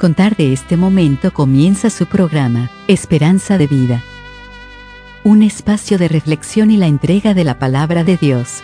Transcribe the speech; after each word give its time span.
contar 0.00 0.34
de 0.34 0.54
este 0.54 0.78
momento 0.78 1.30
comienza 1.30 1.90
su 1.90 2.06
programa, 2.06 2.70
Esperanza 2.88 3.58
de 3.58 3.66
Vida. 3.66 4.02
Un 5.24 5.42
espacio 5.42 5.98
de 5.98 6.08
reflexión 6.08 6.70
y 6.70 6.78
la 6.78 6.86
entrega 6.86 7.34
de 7.34 7.44
la 7.44 7.58
palabra 7.58 8.02
de 8.02 8.16
Dios. 8.16 8.62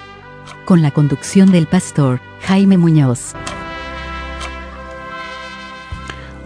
Con 0.64 0.80
la 0.80 0.93
conducción 0.93 1.52
del 1.52 1.66
pastor 1.66 2.20
Jaime 2.41 2.79
Muñoz. 2.79 3.34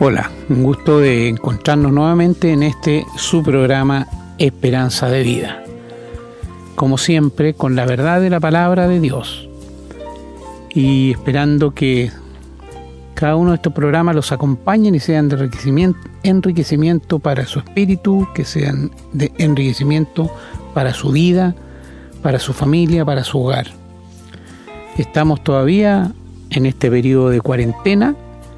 Hola, 0.00 0.32
un 0.48 0.64
gusto 0.64 0.98
de 0.98 1.28
encontrarnos 1.28 1.92
nuevamente 1.92 2.50
en 2.50 2.64
este 2.64 3.06
su 3.16 3.44
programa 3.44 4.08
Esperanza 4.38 5.08
de 5.08 5.22
Vida. 5.22 5.62
Como 6.74 6.98
siempre, 6.98 7.54
con 7.54 7.76
la 7.76 7.86
verdad 7.86 8.20
de 8.20 8.30
la 8.30 8.40
palabra 8.40 8.88
de 8.88 8.98
Dios. 8.98 9.48
Y 10.74 11.12
esperando 11.12 11.74
que 11.74 12.10
cada 13.20 13.36
uno 13.36 13.50
de 13.50 13.56
estos 13.56 13.74
programas 13.74 14.14
los 14.14 14.32
acompañen 14.32 14.94
y 14.94 14.98
sean 14.98 15.28
de 15.28 15.50
enriquecimiento, 16.22 17.18
para 17.18 17.44
su 17.44 17.58
espíritu, 17.58 18.26
que 18.34 18.46
sean 18.46 18.90
de 19.12 19.30
enriquecimiento 19.36 20.34
para 20.72 20.94
su 20.94 21.10
vida, 21.10 21.54
para 22.22 22.38
su 22.38 22.54
familia, 22.54 23.04
para 23.04 23.22
su 23.22 23.38
hogar. 23.38 23.66
Estamos 24.96 25.44
todavía 25.44 26.12
en 26.48 26.64
este 26.64 26.90
periodo 26.90 27.28
de 27.28 27.42
cuarentena, 27.42 28.14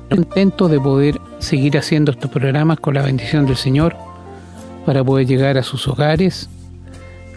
contentos 0.09 0.71
de 0.71 0.79
poder 0.79 1.21
seguir 1.41 1.77
haciendo 1.77 2.13
estos 2.13 2.31
programas 2.31 2.79
con 2.79 2.95
la 2.95 3.03
bendición 3.03 3.47
del 3.47 3.57
Señor 3.57 3.97
para 4.87 5.03
poder 5.03 5.27
llegar 5.27 5.59
a 5.59 5.65
sus 5.65 5.89
hogares, 5.89 6.49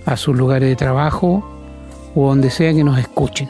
a 0.06 0.16
sus 0.16 0.38
lugares 0.38 0.70
de 0.70 0.76
trabajo 0.76 1.44
o 2.14 2.28
donde 2.28 2.52
sea 2.52 2.72
que 2.72 2.84
nos 2.84 3.00
escuchen. 3.00 3.50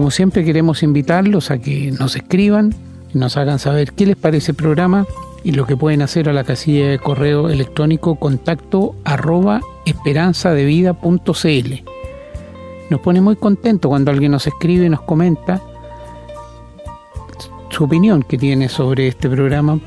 Como 0.00 0.10
siempre 0.10 0.46
queremos 0.46 0.82
invitarlos 0.82 1.50
a 1.50 1.58
que 1.58 1.92
nos 1.92 2.16
escriban 2.16 2.74
nos 3.12 3.36
hagan 3.36 3.58
saber 3.58 3.92
qué 3.92 4.06
les 4.06 4.16
parece 4.16 4.52
el 4.52 4.56
programa 4.56 5.04
y 5.44 5.52
lo 5.52 5.66
que 5.66 5.76
pueden 5.76 6.00
hacer 6.00 6.26
a 6.30 6.32
la 6.32 6.42
casilla 6.42 6.88
de 6.88 6.98
correo 6.98 7.50
electrónico 7.50 8.14
contacto 8.14 8.94
arroba 9.04 9.60
esperanzadevida.cl. 9.84 11.74
Nos 12.88 13.00
pone 13.02 13.20
muy 13.20 13.36
contento 13.36 13.90
cuando 13.90 14.10
alguien 14.10 14.32
nos 14.32 14.46
escribe 14.46 14.86
y 14.86 14.88
nos 14.88 15.02
comenta 15.02 15.60
su 17.68 17.84
opinión 17.84 18.22
que 18.22 18.38
tiene 18.38 18.70
sobre 18.70 19.06
este 19.06 19.28
programa, 19.28 19.80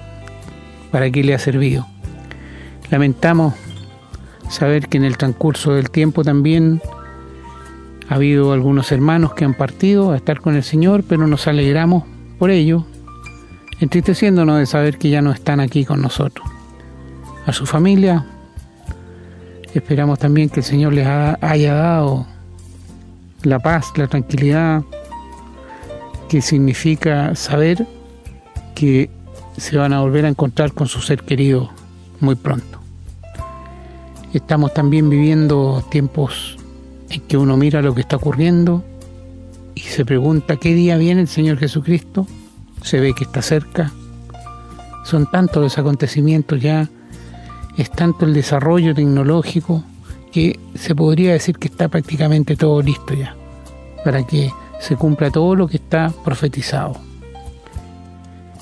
para 0.92 1.10
qué 1.10 1.24
le 1.24 1.34
ha 1.34 1.40
servido. 1.40 1.88
Lamentamos 2.92 3.56
saber 4.48 4.90
que 4.90 4.98
en 4.98 5.06
el 5.06 5.18
transcurso 5.18 5.74
del 5.74 5.90
tiempo 5.90 6.24
también 6.24 6.84
ha 8.10 8.16
habido 8.16 8.54
algunos 8.54 8.92
hermanos 8.92 9.34
que 9.34 9.46
han 9.46 9.54
partido 9.54 10.12
a 10.12 10.18
estar 10.18 10.42
con 10.42 10.56
el 10.56 10.64
Señor, 10.64 11.04
pero 11.08 11.28
nos 11.28 11.48
alegramos 11.48 12.04
por 12.38 12.50
ello, 12.50 12.86
entristeciéndonos 13.80 14.60
de 14.60 14.66
saber 14.66 14.98
que 14.98 15.10
ya 15.10 15.22
no 15.22 15.32
están 15.32 15.60
aquí 15.60 15.86
con 15.86 16.02
nosotros. 16.02 16.48
A 17.46 17.54
su 17.54 17.66
familia, 17.66 18.26
esperamos 19.74 20.20
también 20.20 20.50
que 20.50 20.60
el 20.60 20.66
Señor 20.66 20.94
les 20.94 21.08
haya 21.08 21.74
dado 21.74 22.26
la 23.44 23.60
paz, 23.60 23.92
la 23.96 24.08
tranquilidad, 24.08 24.84
que 26.30 26.42
significa 26.42 27.36
saber 27.36 27.86
que 28.76 29.10
se 29.58 29.78
van 29.78 29.94
a 29.94 30.02
volver 30.02 30.26
a 30.26 30.30
encontrar 30.30 30.74
con 30.74 30.88
su 30.88 31.02
ser 31.02 31.22
querido 31.24 31.70
muy 32.20 32.36
pronto. 32.36 32.80
Estamos 34.34 34.74
también 34.74 35.10
viviendo 35.10 35.84
tiempos 35.92 36.58
en 37.14 37.22
que 37.22 37.38
uno 37.38 37.58
mira 37.58 37.82
lo 37.82 37.94
que 37.94 38.02
está 38.02 38.16
ocurriendo 38.16 38.84
y 39.76 39.82
se 39.82 40.04
pregunta 40.04 40.58
qué 40.58 40.74
día 40.74 40.98
viene 40.98 41.22
el 41.22 41.28
Señor 41.28 41.58
Jesucristo, 41.58 42.28
se 42.82 43.00
ve 43.00 43.14
que 43.14 43.24
está 43.24 43.42
cerca, 43.42 43.92
son 45.04 45.30
tantos 45.30 45.62
los 45.62 45.78
acontecimientos 45.78 46.60
ya, 46.60 46.90
es 47.78 47.92
tanto 47.92 48.26
el 48.26 48.34
desarrollo 48.34 48.96
tecnológico 48.96 49.84
que 50.32 50.60
se 50.76 50.96
podría 50.96 51.34
decir 51.34 51.58
que 51.58 51.68
está 51.68 51.88
prácticamente 51.88 52.56
todo 52.56 52.82
listo 52.82 53.14
ya, 53.14 53.36
para 54.04 54.26
que 54.26 54.52
se 54.80 54.96
cumpla 54.96 55.30
todo 55.30 55.56
lo 55.56 55.68
que 55.68 55.78
está 55.78 56.12
profetizado. 56.24 56.98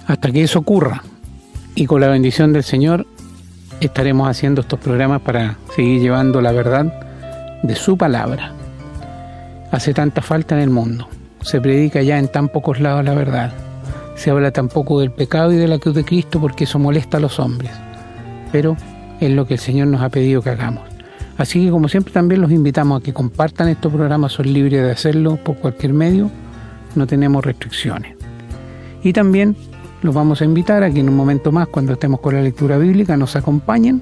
Hasta 0.07 0.31
que 0.31 0.43
eso 0.43 0.59
ocurra, 0.59 1.03
y 1.73 1.85
con 1.85 2.01
la 2.01 2.07
bendición 2.07 2.51
del 2.51 2.63
Señor, 2.63 3.07
estaremos 3.79 4.29
haciendo 4.29 4.61
estos 4.61 4.79
programas 4.79 5.21
para 5.21 5.57
seguir 5.73 6.01
llevando 6.01 6.41
la 6.41 6.51
verdad 6.51 7.10
de 7.63 7.75
su 7.75 7.97
palabra. 7.97 8.53
Hace 9.71 9.93
tanta 9.93 10.21
falta 10.21 10.55
en 10.55 10.61
el 10.61 10.69
mundo. 10.69 11.07
Se 11.41 11.61
predica 11.61 12.01
ya 12.01 12.19
en 12.19 12.27
tan 12.27 12.49
pocos 12.49 12.79
lados 12.79 13.03
la 13.05 13.13
verdad. 13.13 13.51
Se 14.15 14.29
habla 14.29 14.51
tan 14.51 14.67
poco 14.67 14.99
del 14.99 15.11
pecado 15.11 15.51
y 15.51 15.57
de 15.57 15.67
la 15.67 15.79
cruz 15.79 15.95
de 15.95 16.03
Cristo 16.03 16.39
porque 16.39 16.65
eso 16.65 16.79
molesta 16.79 17.17
a 17.17 17.19
los 17.19 17.39
hombres. 17.39 17.71
Pero 18.51 18.75
es 19.19 19.31
lo 19.31 19.45
que 19.45 19.55
el 19.55 19.59
Señor 19.59 19.87
nos 19.87 20.01
ha 20.01 20.09
pedido 20.09 20.41
que 20.41 20.49
hagamos. 20.49 20.83
Así 21.37 21.65
que 21.65 21.71
como 21.71 21.87
siempre 21.87 22.13
también 22.13 22.41
los 22.41 22.51
invitamos 22.51 23.01
a 23.01 23.03
que 23.03 23.13
compartan 23.13 23.69
estos 23.69 23.91
programas, 23.91 24.33
son 24.33 24.51
libres 24.51 24.83
de 24.83 24.91
hacerlo 24.91 25.37
por 25.37 25.55
cualquier 25.55 25.93
medio, 25.93 26.29
no 26.95 27.07
tenemos 27.07 27.43
restricciones. 27.43 28.15
Y 29.01 29.13
también 29.13 29.55
los 30.01 30.13
vamos 30.13 30.41
a 30.41 30.45
invitar 30.45 30.83
a 30.83 30.91
que 30.91 30.99
en 30.99 31.09
un 31.09 31.15
momento 31.15 31.51
más, 31.51 31.67
cuando 31.67 31.93
estemos 31.93 32.19
con 32.19 32.35
la 32.35 32.41
lectura 32.41 32.77
bíblica, 32.77 33.17
nos 33.17 33.35
acompañen, 33.35 34.01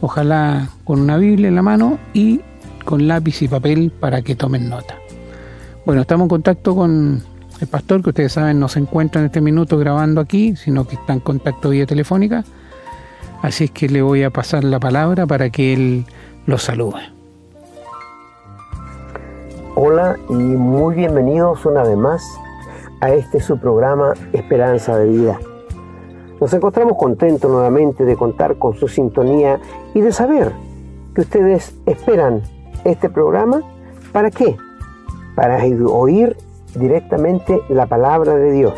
ojalá 0.00 0.68
con 0.84 1.00
una 1.00 1.16
Biblia 1.16 1.48
en 1.48 1.54
la 1.54 1.62
mano 1.62 1.98
y 2.12 2.40
con 2.84 3.08
lápiz 3.08 3.42
y 3.42 3.48
papel 3.48 3.90
para 3.90 4.22
que 4.22 4.34
tomen 4.34 4.68
nota. 4.68 4.96
Bueno, 5.84 6.02
estamos 6.02 6.24
en 6.24 6.28
contacto 6.28 6.74
con 6.74 7.22
el 7.60 7.66
pastor, 7.66 8.02
que 8.02 8.10
ustedes 8.10 8.32
saben 8.32 8.58
no 8.58 8.68
se 8.68 8.80
encuentra 8.80 9.20
en 9.20 9.26
este 9.26 9.40
minuto 9.40 9.78
grabando 9.78 10.20
aquí, 10.20 10.56
sino 10.56 10.86
que 10.86 10.96
está 10.96 11.12
en 11.12 11.20
contacto 11.20 11.70
vía 11.70 11.86
telefónica. 11.86 12.44
Así 13.42 13.64
es 13.64 13.70
que 13.70 13.88
le 13.88 14.02
voy 14.02 14.22
a 14.22 14.30
pasar 14.30 14.64
la 14.64 14.80
palabra 14.80 15.26
para 15.26 15.50
que 15.50 15.74
él 15.74 16.06
los 16.46 16.62
salude. 16.62 17.00
Hola 19.76 20.16
y 20.28 20.34
muy 20.34 20.94
bienvenidos 20.94 21.66
una 21.66 21.82
vez 21.82 21.96
más 21.96 22.22
a 23.00 23.10
este 23.10 23.40
su 23.40 23.58
programa 23.58 24.14
Esperanza 24.32 24.96
de 24.96 25.06
Vida. 25.06 25.38
Nos 26.40 26.52
encontramos 26.52 26.96
contentos 26.96 27.50
nuevamente 27.50 28.04
de 28.04 28.16
contar 28.16 28.56
con 28.56 28.74
su 28.74 28.88
sintonía 28.88 29.60
y 29.94 30.00
de 30.00 30.12
saber 30.12 30.52
que 31.14 31.22
ustedes 31.22 31.74
esperan 31.86 32.42
este 32.84 33.08
programa. 33.08 33.62
¿Para 34.12 34.30
qué? 34.30 34.56
Para 35.34 35.62
oír 35.88 36.36
directamente 36.74 37.60
la 37.68 37.86
palabra 37.86 38.36
de 38.36 38.52
Dios. 38.52 38.74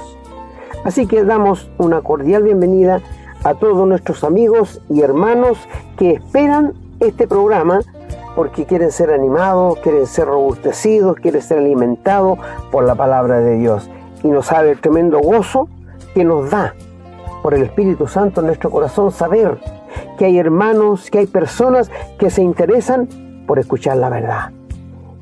Así 0.85 1.07
que 1.07 1.25
damos 1.25 1.71
una 1.79 2.01
cordial 2.01 2.45
bienvenida 2.45 3.01
a 3.45 3.55
todos 3.55 3.87
nuestros 3.87 4.25
amigos 4.25 4.81
y 4.89 5.03
hermanos 5.03 5.59
que 5.97 6.13
esperan 6.13 6.75
este 7.01 7.27
programa 7.27 7.81
porque 8.35 8.67
quieren 8.67 8.93
ser 8.93 9.11
animados, 9.11 9.79
quieren 9.81 10.07
ser 10.07 10.27
robustecidos, 10.27 11.17
quieren 11.17 11.43
ser 11.43 11.59
alimentados 11.59 12.39
por 12.71 12.85
la 12.85 12.95
palabra 12.95 13.41
de 13.41 13.57
Dios. 13.57 13.89
Y 14.23 14.29
nos 14.29 14.47
sabe 14.47 14.73
el 14.73 14.81
tremendo 14.81 15.21
gozo 15.21 15.69
que 16.15 16.25
nos 16.25 16.51
da 16.51 16.75
por 17.43 17.55
el 17.55 17.63
Espíritu 17.63 18.07
Santo 18.07 18.41
en 18.41 18.49
nuestro 18.49 18.71
corazón 18.71 19.11
saber 19.11 19.59
que 20.19 20.27
hay 20.27 20.39
hermanos, 20.39 21.11
que 21.11 21.19
hay 21.19 21.27
personas 21.27 21.91
que 22.19 22.31
se 22.31 22.43
interesan 22.43 23.09
por 23.47 23.59
escuchar 23.59 23.97
la 23.97 24.09
verdad. 24.09 24.51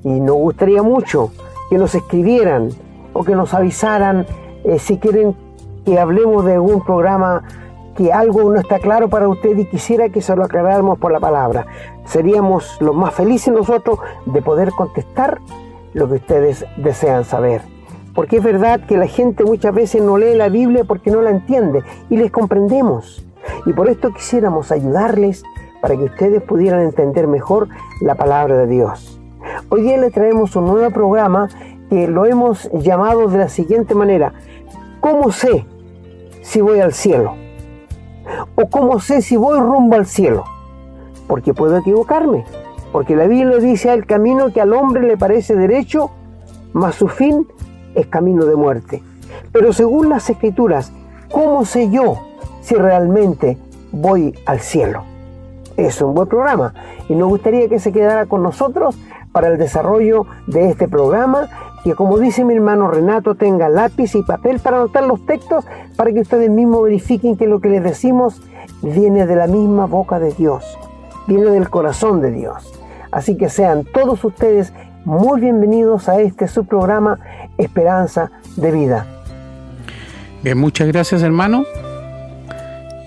Y 0.03 0.21
nos 0.21 0.37
gustaría 0.37 0.83
mucho 0.83 1.31
que 1.71 1.79
nos 1.79 1.95
escribieran 1.95 2.71
o 3.13 3.25
que 3.25 3.35
nos 3.35 3.55
avisaran 3.55 4.27
eh, 4.65 4.79
si 4.79 4.99
quieren 4.99 5.35
que 5.85 5.99
hablemos 5.99 6.45
de 6.45 6.55
algún 6.55 6.83
programa 6.83 7.43
que 7.97 8.13
algo 8.13 8.51
no 8.51 8.59
está 8.59 8.79
claro 8.79 9.09
para 9.09 9.29
usted 9.29 9.57
y 9.57 9.67
quisiera 9.67 10.09
que 10.09 10.21
se 10.21 10.35
lo 10.35 10.45
aclaráramos 10.45 10.99
por 10.99 11.13
la 11.13 11.21
palabra. 11.21 11.67
Seríamos 12.05 12.77
los 12.81 12.95
más 12.95 13.15
felices 13.15 13.53
nosotros 13.55 13.99
de 14.27 14.43
poder 14.43 14.71
contestar 14.73 15.39
lo 15.93 16.09
que 16.09 16.15
ustedes 16.15 16.67
desean 16.77 17.25
saber. 17.25 17.63
Porque 18.15 18.39
es 18.39 18.45
verdad 18.45 18.81
que 18.87 18.97
la 18.97 19.07
gente 19.07 19.45
muchas 19.45 19.75
veces 19.75 20.03
no 20.03 20.19
lee 20.19 20.35
la 20.35 20.49
Biblia 20.49 20.85
porque 20.85 21.11
no 21.11 21.21
la 21.23 21.31
entiende 21.31 21.83
y 22.11 22.17
les 22.17 22.31
comprendemos. 22.31 23.25
Y 23.67 23.73
por 23.73 23.89
esto 23.89 24.13
quisiéramos 24.13 24.73
ayudarles 24.73 25.45
para 25.85 25.99
que 25.99 26.05
ustedes 26.05 26.43
pudieran 26.43 26.81
entender 26.81 27.27
mejor 27.27 27.69
la 28.01 28.15
palabra 28.15 28.57
de 28.57 28.67
Dios. 28.67 29.21
Hoy 29.69 29.83
día 29.83 29.99
les 29.99 30.15
traemos 30.15 30.57
un 30.57 30.65
nuevo 30.65 30.91
programa 30.91 31.51
que 31.91 32.09
lo 32.09 32.25
hemos 32.25 32.71
llamado 32.73 33.29
de 33.29 33.37
la 33.37 33.51
siguiente 33.51 33.95
manera. 33.95 34.33
¿Cómo 35.01 35.31
sé 35.31 35.67
si 36.41 36.63
voy 36.63 36.81
al 36.81 36.95
cielo? 36.95 37.35
¿O 38.55 38.71
cómo 38.71 38.99
sé 38.99 39.21
si 39.21 39.37
voy 39.37 39.59
rumbo 39.61 39.97
al 39.97 40.07
cielo? 40.07 40.45
Porque 41.27 41.53
puedo 41.53 41.77
equivocarme. 41.77 42.47
Porque 42.91 43.15
la 43.15 43.27
Biblia 43.27 43.59
dice 43.59 43.93
el 43.93 44.07
camino 44.07 44.55
que 44.55 44.63
al 44.63 44.73
hombre 44.73 45.03
le 45.03 45.19
parece 45.19 45.55
derecho, 45.55 46.11
mas 46.73 46.95
su 46.95 47.09
fin 47.09 47.47
es 47.95 48.07
camino 48.07 48.47
de 48.47 48.57
muerte. 48.57 49.03
Pero 49.53 49.75
según 49.75 50.09
las 50.09 50.31
escrituras, 50.31 50.93
¿cómo 51.31 51.67
sé 51.67 51.91
yo 51.91 52.17
si 52.63 52.75
realmente 52.75 53.59
voy 53.93 54.35
al 54.47 54.61
cielo? 54.61 55.13
Es 55.77 56.01
un 56.01 56.15
buen 56.15 56.29
programa 56.29 56.75
y 57.09 57.15
nos 57.15 57.29
gustaría 57.29 57.69
que 57.69 57.79
se 57.79 57.93
quedara 57.93 58.27
con 58.27 58.43
nosotros 58.43 58.97
para 59.33 59.49
el 59.49 59.59
desarrollo 59.59 60.27
de 60.47 60.71
este 60.71 60.89
programa 60.89 61.49
que 61.85 61.95
como 61.95 62.19
dice 62.19 62.47
mi 62.47 62.55
hermano 62.55 62.89
Renato, 62.89 63.35
tenga 63.35 63.69
lápiz 63.69 64.15
y 64.15 64.23
papel 64.23 64.59
para 64.59 64.79
anotar 64.79 65.05
los 65.05 65.25
textos 65.27 65.67
para 65.97 66.13
que 66.13 66.21
ustedes 66.21 66.51
mismos 66.51 66.85
verifiquen 66.85 67.37
que 67.37 67.47
lo 67.47 67.61
que 67.61 67.69
les 67.69 67.85
decimos 67.85 68.41
viene 68.81 69.27
de 69.27 69.37
la 69.37 69.47
misma 69.47 69.85
boca 69.85 70.19
de 70.19 70.33
Dios, 70.33 70.65
viene 71.27 71.51
del 71.51 71.69
corazón 71.69 72.23
de 72.23 72.31
Dios. 72.31 72.73
Así 73.11 73.37
que 73.37 73.51
sean 73.51 73.85
todos 73.85 74.25
ustedes 74.25 74.73
muy 75.05 75.43
bienvenidos 75.43 76.09
a 76.09 76.21
este 76.21 76.49
su 76.49 76.65
programa 76.65 77.19
Esperanza 77.59 78.31
de 78.57 78.71
Vida. 78.71 79.07
Bien, 80.43 80.57
muchas 80.57 80.89
gracias 80.89 81.23
hermano. 81.23 81.65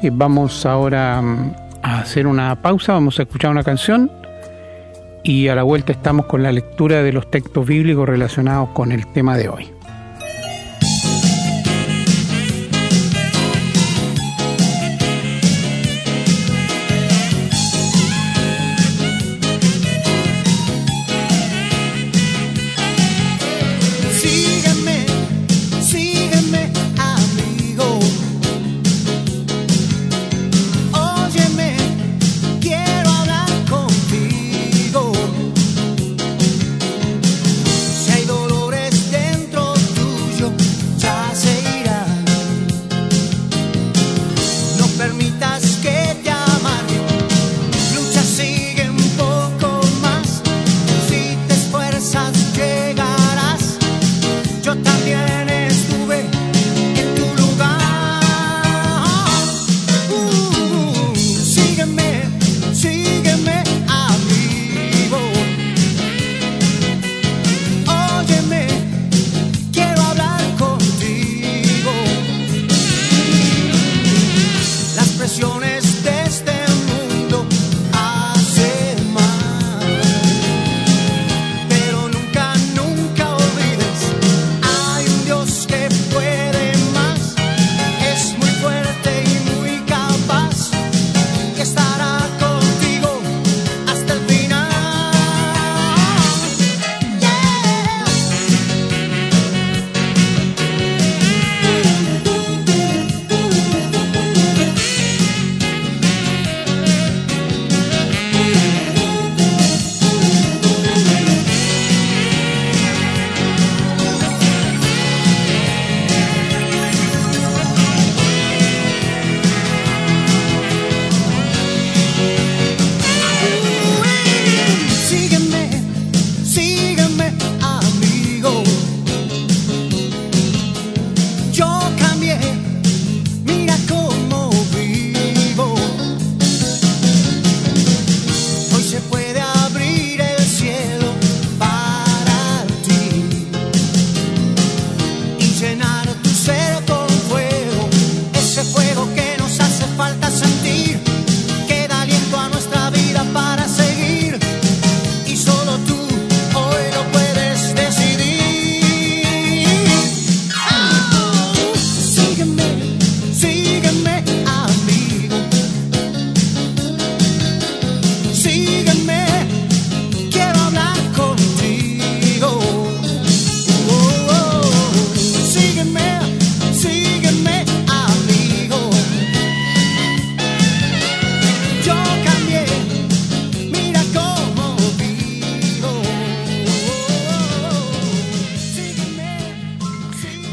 Y 0.03 0.11
vamos 0.11 0.67
ahora 0.67 1.19
mm, 1.19 1.66
a 1.87 1.99
hacer 1.99 2.27
una 2.27 2.61
pausa, 2.61 2.93
vamos 2.93 3.17
a 3.19 3.23
escuchar 3.23 3.49
una 3.49 3.63
canción 3.63 4.11
y 5.23 5.47
a 5.47 5.55
la 5.55 5.63
vuelta 5.63 5.93
estamos 5.93 6.25
con 6.25 6.43
la 6.43 6.51
lectura 6.51 7.01
de 7.01 7.13
los 7.13 7.31
textos 7.31 7.65
bíblicos 7.65 8.07
relacionados 8.07 8.69
con 8.69 8.91
el 8.91 9.07
tema 9.13 9.37
de 9.37 9.47
hoy. 9.47 9.76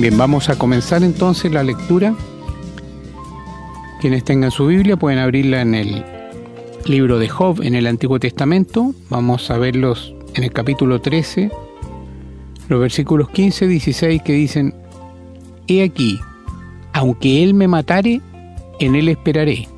Bien, 0.04 0.18
vamos 0.18 0.50
a 0.50 0.58
comenzar 0.58 1.02
entonces 1.02 1.50
la 1.50 1.62
lectura. 1.62 2.14
Quienes 4.02 4.22
tengan 4.22 4.50
su 4.50 4.66
Biblia 4.66 4.98
pueden 4.98 5.18
abrirla 5.18 5.62
en 5.62 5.74
el 5.74 6.04
libro 6.84 7.18
de 7.18 7.30
Job 7.30 7.62
en 7.62 7.74
el 7.74 7.86
Antiguo 7.86 8.20
Testamento. 8.20 8.92
Vamos 9.08 9.50
a 9.50 9.56
verlos 9.56 10.14
en 10.34 10.44
el 10.44 10.52
capítulo 10.52 11.00
13, 11.00 11.50
los 12.68 12.80
versículos 12.82 13.30
15 13.30 13.64
y 13.64 13.68
16 13.68 14.22
que 14.22 14.34
dicen, 14.34 14.74
He 15.68 15.82
aquí, 15.82 16.20
aunque 16.92 17.42
él 17.42 17.54
me 17.54 17.66
matare, 17.66 18.20
en 18.80 18.96
él 18.96 19.08
esperaré. 19.08 19.70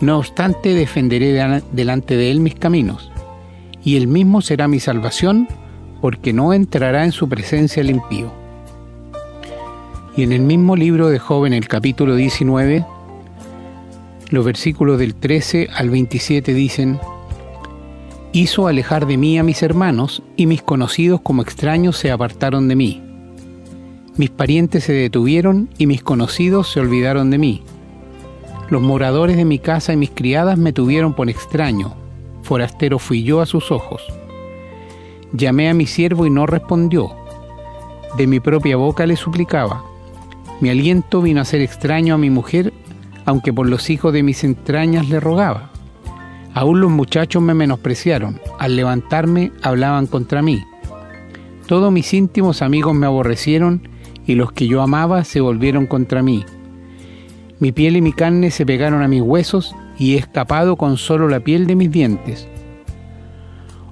No 0.00 0.18
obstante, 0.18 0.74
defenderé 0.74 1.62
delante 1.70 2.16
de 2.16 2.32
él 2.32 2.40
mis 2.40 2.56
caminos, 2.56 3.12
y 3.84 3.94
él 3.94 4.08
mismo 4.08 4.42
será 4.42 4.66
mi 4.66 4.80
salvación, 4.80 5.46
porque 6.00 6.32
no 6.32 6.52
entrará 6.52 7.04
en 7.04 7.12
su 7.12 7.28
presencia 7.28 7.80
el 7.80 7.90
impío. 7.90 8.41
Y 10.14 10.24
en 10.24 10.32
el 10.32 10.42
mismo 10.42 10.76
libro 10.76 11.08
de 11.08 11.18
Job, 11.18 11.46
en 11.46 11.54
el 11.54 11.68
capítulo 11.68 12.16
19, 12.16 12.84
los 14.28 14.44
versículos 14.44 14.98
del 14.98 15.14
13 15.14 15.68
al 15.74 15.88
27 15.88 16.52
dicen, 16.52 17.00
Hizo 18.32 18.66
alejar 18.68 19.06
de 19.06 19.16
mí 19.16 19.38
a 19.38 19.42
mis 19.42 19.62
hermanos, 19.62 20.22
y 20.36 20.44
mis 20.44 20.60
conocidos 20.60 21.22
como 21.22 21.40
extraños 21.40 21.96
se 21.96 22.10
apartaron 22.10 22.68
de 22.68 22.76
mí. 22.76 23.02
Mis 24.16 24.28
parientes 24.28 24.84
se 24.84 24.92
detuvieron, 24.92 25.70
y 25.78 25.86
mis 25.86 26.02
conocidos 26.02 26.70
se 26.70 26.80
olvidaron 26.80 27.30
de 27.30 27.38
mí. 27.38 27.62
Los 28.68 28.82
moradores 28.82 29.38
de 29.38 29.46
mi 29.46 29.58
casa 29.58 29.94
y 29.94 29.96
mis 29.96 30.10
criadas 30.10 30.58
me 30.58 30.74
tuvieron 30.74 31.14
por 31.14 31.30
extraño, 31.30 31.94
forastero 32.42 32.98
fui 32.98 33.22
yo 33.22 33.40
a 33.40 33.46
sus 33.46 33.70
ojos. 33.70 34.02
Llamé 35.32 35.70
a 35.70 35.74
mi 35.74 35.86
siervo 35.86 36.26
y 36.26 36.30
no 36.30 36.44
respondió. 36.44 37.12
De 38.18 38.26
mi 38.26 38.40
propia 38.40 38.76
boca 38.76 39.06
le 39.06 39.16
suplicaba 39.16 39.91
mi 40.62 40.70
aliento 40.70 41.20
vino 41.20 41.40
a 41.40 41.44
ser 41.44 41.60
extraño 41.60 42.14
a 42.14 42.18
mi 42.18 42.30
mujer, 42.30 42.72
aunque 43.24 43.52
por 43.52 43.68
los 43.68 43.90
hijos 43.90 44.12
de 44.12 44.22
mis 44.22 44.44
entrañas 44.44 45.08
le 45.08 45.18
rogaba. 45.18 45.70
Aún 46.54 46.80
los 46.80 46.88
muchachos 46.88 47.42
me 47.42 47.52
menospreciaron, 47.52 48.38
al 48.60 48.76
levantarme 48.76 49.50
hablaban 49.60 50.06
contra 50.06 50.40
mí. 50.40 50.62
Todos 51.66 51.90
mis 51.90 52.14
íntimos 52.14 52.62
amigos 52.62 52.94
me 52.94 53.06
aborrecieron 53.06 53.88
y 54.24 54.36
los 54.36 54.52
que 54.52 54.68
yo 54.68 54.82
amaba 54.82 55.24
se 55.24 55.40
volvieron 55.40 55.86
contra 55.86 56.22
mí. 56.22 56.44
Mi 57.58 57.72
piel 57.72 57.96
y 57.96 58.00
mi 58.00 58.12
carne 58.12 58.52
se 58.52 58.64
pegaron 58.64 59.02
a 59.02 59.08
mis 59.08 59.20
huesos 59.20 59.74
y 59.98 60.14
he 60.14 60.18
escapado 60.18 60.76
con 60.76 60.96
solo 60.96 61.28
la 61.28 61.40
piel 61.40 61.66
de 61.66 61.74
mis 61.74 61.90
dientes. 61.90 62.46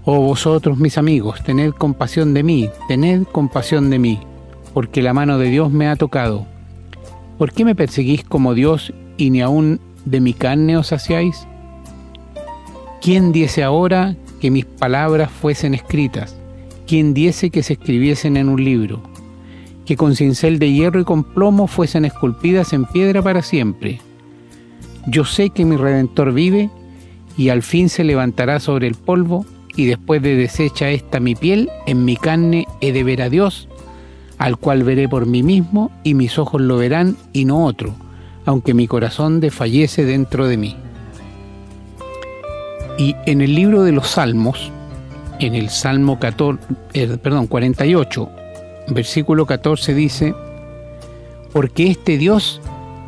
Oh 0.04 0.20
vosotros 0.20 0.78
mis 0.78 0.98
amigos, 0.98 1.42
tened 1.42 1.72
compasión 1.72 2.32
de 2.32 2.44
mí, 2.44 2.70
tened 2.86 3.24
compasión 3.24 3.90
de 3.90 3.98
mí, 3.98 4.20
porque 4.72 5.02
la 5.02 5.12
mano 5.12 5.36
de 5.36 5.48
Dios 5.48 5.72
me 5.72 5.88
ha 5.88 5.96
tocado. 5.96 6.46
¿Por 7.40 7.52
qué 7.52 7.64
me 7.64 7.74
perseguís 7.74 8.22
como 8.22 8.52
Dios 8.52 8.92
y 9.16 9.30
ni 9.30 9.40
aun 9.40 9.80
de 10.04 10.20
mi 10.20 10.34
carne 10.34 10.76
os 10.76 10.88
saciáis? 10.88 11.46
¿Quién 13.00 13.32
diese 13.32 13.62
ahora 13.62 14.14
que 14.42 14.50
mis 14.50 14.66
palabras 14.66 15.30
fuesen 15.30 15.72
escritas? 15.72 16.36
¿Quién 16.86 17.14
diese 17.14 17.48
que 17.48 17.62
se 17.62 17.72
escribiesen 17.72 18.36
en 18.36 18.50
un 18.50 18.62
libro? 18.62 19.00
Que 19.86 19.96
con 19.96 20.16
cincel 20.16 20.58
de 20.58 20.70
hierro 20.70 21.00
y 21.00 21.04
con 21.04 21.24
plomo 21.24 21.66
fuesen 21.66 22.04
esculpidas 22.04 22.74
en 22.74 22.84
piedra 22.84 23.22
para 23.22 23.40
siempre. 23.40 24.02
Yo 25.06 25.24
sé 25.24 25.48
que 25.48 25.64
mi 25.64 25.76
Redentor 25.76 26.34
vive 26.34 26.68
y 27.38 27.48
al 27.48 27.62
fin 27.62 27.88
se 27.88 28.04
levantará 28.04 28.60
sobre 28.60 28.86
el 28.86 28.96
polvo 28.96 29.46
y 29.74 29.86
después 29.86 30.20
de 30.20 30.36
deshecha 30.36 30.90
esta 30.90 31.20
mi 31.20 31.34
piel, 31.34 31.70
en 31.86 32.04
mi 32.04 32.16
carne 32.16 32.66
he 32.82 32.92
de 32.92 33.02
ver 33.02 33.22
a 33.22 33.30
Dios, 33.30 33.66
al 34.40 34.56
cual 34.56 34.84
veré 34.84 35.06
por 35.06 35.26
mí 35.26 35.42
mismo 35.42 35.90
y 36.02 36.14
mis 36.14 36.38
ojos 36.38 36.62
lo 36.62 36.78
verán 36.78 37.14
y 37.34 37.44
no 37.44 37.66
otro, 37.66 37.94
aunque 38.46 38.72
mi 38.72 38.88
corazón 38.88 39.38
desfallece 39.38 40.06
dentro 40.06 40.48
de 40.48 40.56
mí. 40.56 40.76
Y 42.96 43.14
en 43.26 43.42
el 43.42 43.54
libro 43.54 43.82
de 43.82 43.92
los 43.92 44.08
Salmos, 44.08 44.72
en 45.40 45.54
el 45.54 45.68
Salmo 45.68 46.18
14, 46.18 46.58
eh, 46.94 47.18
48, 47.48 48.30
versículo 48.88 49.44
14 49.44 49.92
dice, 49.92 50.34
porque 51.52 51.88
este 51.88 52.16
Dios 52.16 52.62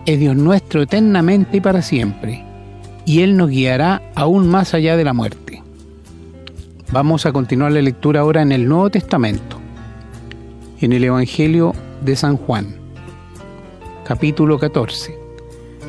es 0.05 0.21
Dios 0.21 0.37
nuestro 0.37 0.83
eternamente 0.83 1.57
y 1.57 1.61
para 1.63 1.81
siempre, 1.81 2.45
y 3.07 3.23
Él 3.23 3.39
nos 3.39 3.49
guiará 3.49 4.03
aún 4.15 4.49
más 4.49 4.75
allá 4.75 4.99
de 4.99 5.05
la 5.05 5.15
muerte. 5.15 5.63
Vamos 6.91 7.25
a 7.25 7.33
continuar 7.33 7.73
la 7.73 7.81
lectura 7.81 8.21
ahora 8.21 8.43
en 8.43 8.53
el 8.53 8.69
Nuevo 8.69 8.91
Testamento, 8.91 9.62
en 10.83 10.93
el 10.93 11.05
Evangelio 11.05 11.73
de 12.03 12.17
San 12.17 12.37
Juan, 12.37 12.77
capítulo 14.05 14.59
14, 14.59 15.19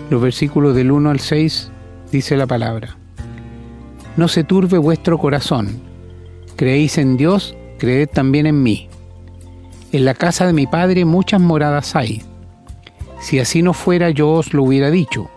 los 0.10 0.22
versículos 0.22 0.76
del 0.76 0.92
1 0.92 1.10
al 1.10 1.20
6, 1.20 1.72
dice 2.12 2.38
la 2.38 2.48
palabra 2.48 2.98
no 4.16 4.28
se 4.28 4.44
turbe 4.44 4.78
vuestro 4.78 5.18
corazón. 5.18 5.82
Creéis 6.56 6.98
en 6.98 7.18
Dios, 7.18 7.56
creed 7.80 8.10
también 8.10 8.46
en 8.46 8.62
mí. 8.62 8.90
En 9.92 10.06
la 10.06 10.14
casa 10.14 10.46
de 10.46 10.54
mi 10.54 10.68
Padre 10.68 11.06
muchas 11.06 11.42
moradas 11.42 11.96
hay. 11.96 12.22
Si 13.20 13.40
así 13.40 13.62
no 13.62 13.74
fuera 13.74 14.10
yo 14.10 14.32
os 14.32 14.54
lo 14.54 14.64
hubiera 14.64 14.92
dicho. 14.92 15.30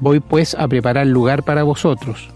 Voy 0.00 0.20
pues 0.20 0.54
a 0.54 0.68
preparar 0.68 1.06
lugar 1.06 1.42
para 1.42 1.62
vosotros. 1.62 2.30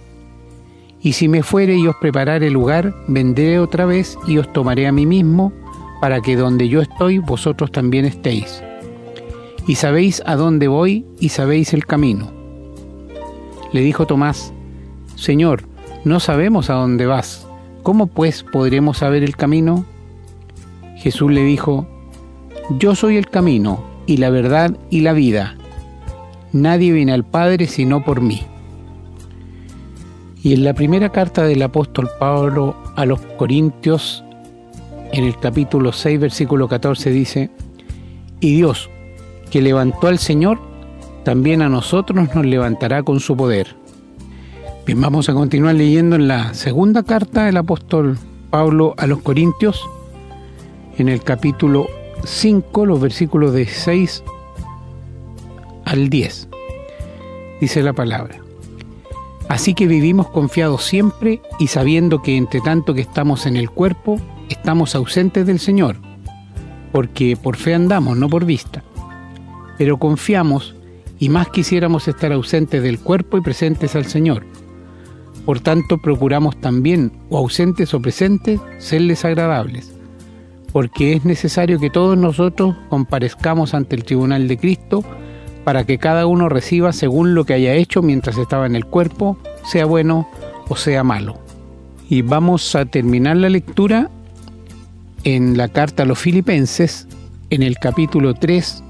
Y 1.02 1.12
si 1.12 1.28
me 1.28 1.42
fuere 1.42 1.76
y 1.76 1.86
os 1.86 1.96
preparare 1.96 2.50
lugar, 2.50 2.94
vendré 3.08 3.58
otra 3.58 3.86
vez 3.86 4.18
y 4.26 4.36
os 4.36 4.52
tomaré 4.52 4.86
a 4.86 4.92
mí 4.92 5.06
mismo, 5.06 5.52
para 6.00 6.20
que 6.20 6.36
donde 6.36 6.68
yo 6.68 6.80
estoy 6.80 7.18
vosotros 7.18 7.70
también 7.70 8.04
estéis. 8.04 8.62
Y 9.66 9.74
sabéis 9.76 10.22
a 10.26 10.36
dónde 10.36 10.68
voy 10.68 11.06
y 11.20 11.28
sabéis 11.28 11.74
el 11.74 11.86
camino. 11.86 12.32
Le 13.72 13.82
dijo 13.82 14.06
Tomás, 14.06 14.52
Señor, 15.14 15.64
no 16.04 16.18
sabemos 16.18 16.70
a 16.70 16.74
dónde 16.74 17.06
vas. 17.06 17.46
¿Cómo 17.82 18.06
pues 18.06 18.42
podremos 18.42 18.98
saber 18.98 19.22
el 19.22 19.36
camino? 19.36 19.84
Jesús 20.96 21.30
le 21.30 21.44
dijo, 21.44 21.86
Yo 22.78 22.94
soy 22.94 23.16
el 23.16 23.28
camino 23.28 23.84
y 24.06 24.16
la 24.16 24.30
verdad 24.30 24.76
y 24.90 25.00
la 25.00 25.12
vida. 25.12 25.56
Nadie 26.52 26.92
viene 26.92 27.12
al 27.12 27.24
Padre 27.24 27.66
sino 27.66 28.04
por 28.04 28.20
mí. 28.20 28.42
Y 30.42 30.54
en 30.54 30.64
la 30.64 30.74
primera 30.74 31.10
carta 31.10 31.44
del 31.44 31.62
apóstol 31.62 32.08
Pablo 32.18 32.74
a 32.96 33.04
los 33.04 33.20
Corintios, 33.20 34.24
en 35.12 35.24
el 35.24 35.38
capítulo 35.38 35.92
6, 35.92 36.20
versículo 36.20 36.68
14, 36.68 37.10
dice, 37.10 37.50
Y 38.40 38.56
Dios, 38.56 38.90
que 39.50 39.62
levantó 39.62 40.08
al 40.08 40.18
Señor, 40.18 40.60
también 41.24 41.62
a 41.62 41.68
nosotros 41.68 42.34
nos 42.34 42.46
levantará 42.46 43.02
con 43.02 43.20
su 43.20 43.36
poder 43.36 43.80
Bien, 44.86 45.00
vamos 45.00 45.28
a 45.28 45.34
continuar 45.34 45.74
leyendo 45.74 46.16
en 46.16 46.26
la 46.26 46.54
segunda 46.54 47.02
carta 47.02 47.44
del 47.44 47.58
apóstol 47.58 48.18
Pablo 48.48 48.94
a 48.96 49.06
los 49.06 49.20
Corintios, 49.20 49.86
en 50.96 51.08
el 51.08 51.22
capítulo 51.22 51.86
5, 52.24 52.86
los 52.86 53.00
versículos 53.00 53.52
de 53.52 53.66
6 53.66 54.24
al 55.84 56.08
10. 56.08 56.48
Dice 57.60 57.82
la 57.82 57.92
palabra. 57.92 58.40
Así 59.48 59.74
que 59.74 59.86
vivimos 59.86 60.28
confiados 60.28 60.82
siempre 60.82 61.42
y 61.58 61.66
sabiendo 61.66 62.22
que 62.22 62.36
entre 62.36 62.60
tanto 62.60 62.94
que 62.94 63.02
estamos 63.02 63.44
en 63.44 63.56
el 63.56 63.70
cuerpo, 63.70 64.18
estamos 64.50 64.94
ausentes 64.94 65.46
del 65.46 65.58
Señor, 65.58 65.96
porque 66.92 67.38
por 67.42 67.56
fe 67.56 67.74
andamos, 67.74 68.18
no 68.18 68.28
por 68.28 68.44
vista. 68.44 68.82
Pero 69.78 69.96
confiamos 69.98 70.74
y 71.18 71.30
más 71.30 71.48
quisiéramos 71.48 72.06
estar 72.08 72.32
ausentes 72.32 72.82
del 72.82 72.98
cuerpo 72.98 73.38
y 73.38 73.40
presentes 73.40 73.96
al 73.96 74.04
Señor 74.04 74.44
por 75.44 75.60
tanto, 75.60 75.98
procuramos 75.98 76.60
también, 76.60 77.12
o 77.28 77.38
ausentes 77.38 77.94
o 77.94 78.00
presentes, 78.00 78.60
serles 78.78 79.24
agradables, 79.24 79.92
porque 80.72 81.14
es 81.14 81.24
necesario 81.24 81.78
que 81.80 81.90
todos 81.90 82.16
nosotros 82.16 82.76
comparezcamos 82.88 83.74
ante 83.74 83.96
el 83.96 84.04
tribunal 84.04 84.48
de 84.48 84.58
Cristo 84.58 85.02
para 85.64 85.84
que 85.84 85.98
cada 85.98 86.26
uno 86.26 86.48
reciba 86.48 86.92
según 86.92 87.34
lo 87.34 87.44
que 87.44 87.54
haya 87.54 87.74
hecho 87.74 88.02
mientras 88.02 88.38
estaba 88.38 88.66
en 88.66 88.76
el 88.76 88.84
cuerpo, 88.84 89.38
sea 89.64 89.86
bueno 89.86 90.28
o 90.68 90.76
sea 90.76 91.02
malo. 91.02 91.38
Y 92.08 92.22
vamos 92.22 92.74
a 92.74 92.84
terminar 92.84 93.36
la 93.36 93.48
lectura 93.48 94.10
en 95.24 95.56
la 95.56 95.68
carta 95.68 96.02
a 96.02 96.06
los 96.06 96.18
filipenses, 96.18 97.06
en 97.50 97.62
el 97.62 97.78
capítulo 97.78 98.34
3, 98.34 98.82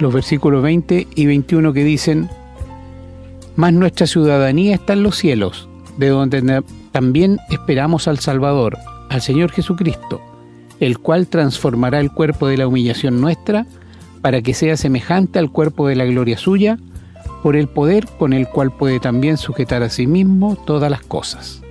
los 0.00 0.12
versículos 0.12 0.62
20 0.62 1.06
y 1.14 1.26
21 1.26 1.72
que 1.72 1.84
dicen, 1.84 2.28
mas 3.56 3.72
nuestra 3.72 4.06
ciudadanía 4.06 4.74
está 4.74 4.92
en 4.92 5.02
los 5.02 5.16
cielos, 5.16 5.68
de 5.96 6.08
donde 6.08 6.62
también 6.92 7.38
esperamos 7.50 8.06
al 8.06 8.18
Salvador, 8.18 8.78
al 9.08 9.22
Señor 9.22 9.50
Jesucristo, 9.50 10.20
el 10.80 10.98
cual 10.98 11.26
transformará 11.26 12.00
el 12.00 12.12
cuerpo 12.12 12.46
de 12.46 12.56
la 12.56 12.68
humillación 12.68 13.20
nuestra 13.20 13.66
para 14.20 14.42
que 14.42 14.54
sea 14.54 14.76
semejante 14.76 15.38
al 15.38 15.50
cuerpo 15.50 15.88
de 15.88 15.96
la 15.96 16.04
gloria 16.04 16.38
suya, 16.38 16.78
por 17.42 17.56
el 17.56 17.68
poder 17.68 18.06
con 18.18 18.32
el 18.32 18.48
cual 18.48 18.72
puede 18.72 19.00
también 19.00 19.36
sujetar 19.36 19.82
a 19.82 19.90
sí 19.90 20.06
mismo 20.06 20.56
todas 20.66 20.90
las 20.90 21.02
cosas. 21.02 21.62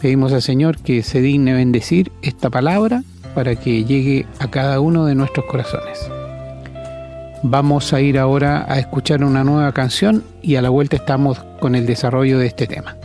Pedimos 0.00 0.32
al 0.32 0.42
Señor 0.42 0.78
que 0.78 1.02
se 1.02 1.20
digne 1.20 1.52
bendecir 1.52 2.12
esta 2.22 2.50
palabra 2.50 3.02
para 3.34 3.56
que 3.56 3.84
llegue 3.84 4.26
a 4.38 4.48
cada 4.48 4.80
uno 4.80 5.06
de 5.06 5.16
nuestros 5.16 5.46
corazones. 5.46 6.08
Vamos 7.42 7.92
a 7.92 8.00
ir 8.00 8.18
ahora 8.18 8.64
a 8.68 8.78
escuchar 8.78 9.24
una 9.24 9.42
nueva 9.44 9.72
canción 9.72 10.24
y 10.42 10.56
a 10.56 10.62
la 10.62 10.70
vuelta 10.70 10.96
estamos 10.96 11.38
con 11.60 11.74
el 11.74 11.86
desarrollo 11.86 12.38
de 12.38 12.46
este 12.46 12.66
tema. 12.66 12.96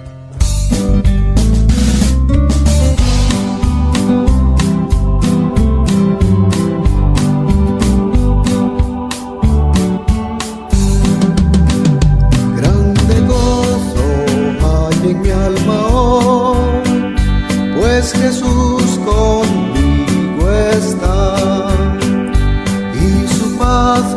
Pues 18.03 18.21
Jesús 18.21 18.99
conmigo 19.05 20.51
está 20.77 21.69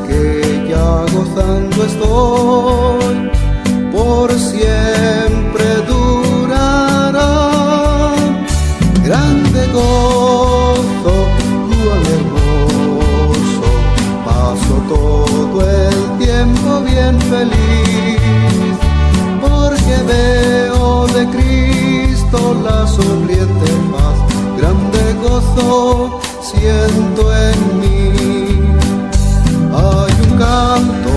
que 0.09 0.67
ya 0.69 1.05
gozando 1.15 1.85
estoy, 1.85 3.31
por 3.93 4.33
siempre 4.33 5.65
durará. 5.87 7.35
Grande 9.05 9.67
gozo, 9.73 11.15
cuán 11.69 12.05
hermoso, 12.17 13.69
paso 14.25 14.75
todo 14.89 15.59
el 15.63 16.19
tiempo 16.19 16.81
bien 16.81 17.21
feliz, 17.21 18.77
porque 19.41 19.97
de 20.13 20.46
La 22.65 22.87
sonriente 22.87 23.71
paz, 23.93 24.19
grande 24.59 25.15
gozo 25.23 26.21
siento 26.41 27.23
en 27.35 27.81
mí. 27.81 27.97
Canto 30.39 31.17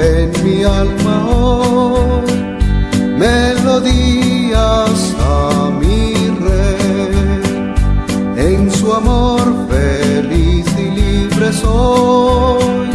en 0.00 0.32
mi 0.42 0.64
alma 0.64 1.24
hoy, 1.28 2.26
melodías 3.16 5.14
a 5.20 5.70
mi 5.70 6.14
rey, 6.40 7.74
en 8.36 8.68
su 8.72 8.92
amor 8.92 9.42
feliz 9.68 10.66
y 10.76 10.90
libre 11.00 11.52
soy, 11.52 12.85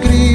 que 0.00 0.31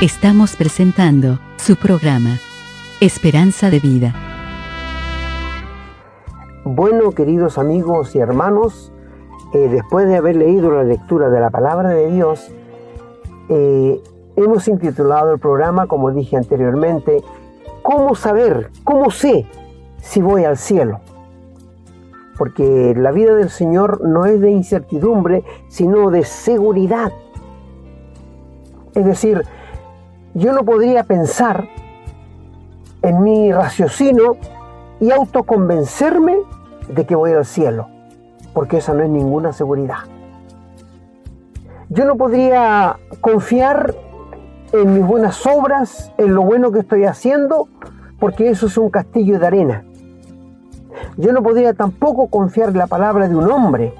Estamos 0.00 0.54
presentando 0.54 1.40
su 1.56 1.76
programa, 1.76 2.38
Esperanza 3.00 3.68
de 3.68 3.80
Vida. 3.80 4.14
Bueno, 6.64 7.10
queridos 7.10 7.58
amigos 7.58 8.14
y 8.14 8.20
hermanos, 8.20 8.92
eh, 9.52 9.68
después 9.68 10.06
de 10.06 10.16
haber 10.16 10.36
leído 10.36 10.70
la 10.70 10.84
lectura 10.84 11.30
de 11.30 11.40
la 11.40 11.50
palabra 11.50 11.90
de 11.90 12.10
Dios, 12.12 12.48
eh, 13.48 14.00
hemos 14.36 14.68
intitulado 14.68 15.32
el 15.32 15.40
programa, 15.40 15.86
como 15.86 16.12
dije 16.12 16.36
anteriormente, 16.36 17.22
¿Cómo 17.88 18.14
saber, 18.14 18.70
cómo 18.84 19.10
sé 19.10 19.46
si 19.96 20.20
voy 20.20 20.44
al 20.44 20.58
cielo? 20.58 21.00
Porque 22.36 22.94
la 22.94 23.12
vida 23.12 23.34
del 23.34 23.48
Señor 23.48 24.06
no 24.06 24.26
es 24.26 24.42
de 24.42 24.50
incertidumbre, 24.50 25.42
sino 25.68 26.10
de 26.10 26.22
seguridad. 26.24 27.12
Es 28.94 29.06
decir, 29.06 29.42
yo 30.38 30.52
no 30.52 30.64
podría 30.64 31.02
pensar 31.02 31.68
en 33.02 33.22
mi 33.22 33.52
raciocinio 33.52 34.36
y 35.00 35.10
autoconvencerme 35.10 36.38
de 36.88 37.06
que 37.06 37.16
voy 37.16 37.32
al 37.32 37.44
cielo, 37.44 37.88
porque 38.54 38.78
esa 38.78 38.94
no 38.94 39.02
es 39.02 39.10
ninguna 39.10 39.52
seguridad. 39.52 39.98
Yo 41.88 42.04
no 42.04 42.16
podría 42.16 42.98
confiar 43.20 43.94
en 44.72 44.94
mis 44.94 45.04
buenas 45.04 45.44
obras, 45.46 46.12
en 46.18 46.34
lo 46.34 46.42
bueno 46.42 46.70
que 46.70 46.80
estoy 46.80 47.04
haciendo, 47.04 47.68
porque 48.20 48.50
eso 48.50 48.66
es 48.66 48.78
un 48.78 48.90
castillo 48.90 49.38
de 49.40 49.46
arena. 49.46 49.84
Yo 51.16 51.32
no 51.32 51.42
podría 51.42 51.74
tampoco 51.74 52.28
confiar 52.28 52.68
en 52.68 52.78
la 52.78 52.86
palabra 52.86 53.28
de 53.28 53.34
un 53.34 53.50
hombre 53.50 53.92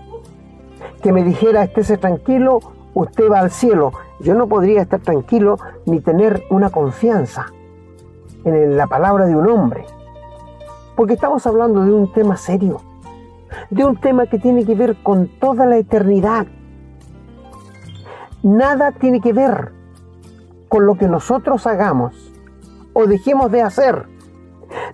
que 1.03 1.13
me 1.13 1.25
dijera, 1.25 1.65
estése 1.65 1.97
tranquilo, 1.97 2.61
usted 2.95 3.31
va 3.31 3.41
al 3.41 3.51
cielo. 3.51 3.93
Yo 4.21 4.35
no 4.35 4.49
podría 4.49 4.83
estar 4.83 5.01
tranquilo 5.01 5.59
ni 5.87 6.01
tener 6.01 6.43
una 6.51 6.71
confianza 6.71 7.47
en 8.45 8.77
la 8.77 8.87
palabra 8.87 9.27
de 9.27 9.37
un 9.37 9.49
hombre. 9.49 9.85
Porque 10.97 11.15
estamos 11.15 11.47
hablando 11.47 11.85
de 11.85 11.93
un 11.93 12.13
tema 12.13 12.37
serio, 12.37 12.81
de 13.71 13.85
un 13.85 13.97
tema 13.97 14.27
que 14.27 14.39
tiene 14.39 14.65
que 14.65 14.75
ver 14.75 14.97
con 15.03 15.29
toda 15.39 15.67
la 15.67 15.77
eternidad. 15.77 16.47
Nada 18.43 18.93
tiene 18.93 19.21
que 19.21 19.33
ver 19.33 19.73
con 20.69 20.87
lo 20.87 20.97
que 20.97 21.09
nosotros 21.09 21.67
hagamos 21.67 22.33
o 22.93 23.07
dejemos 23.07 23.51
de 23.53 23.63
hacer. 23.63 24.07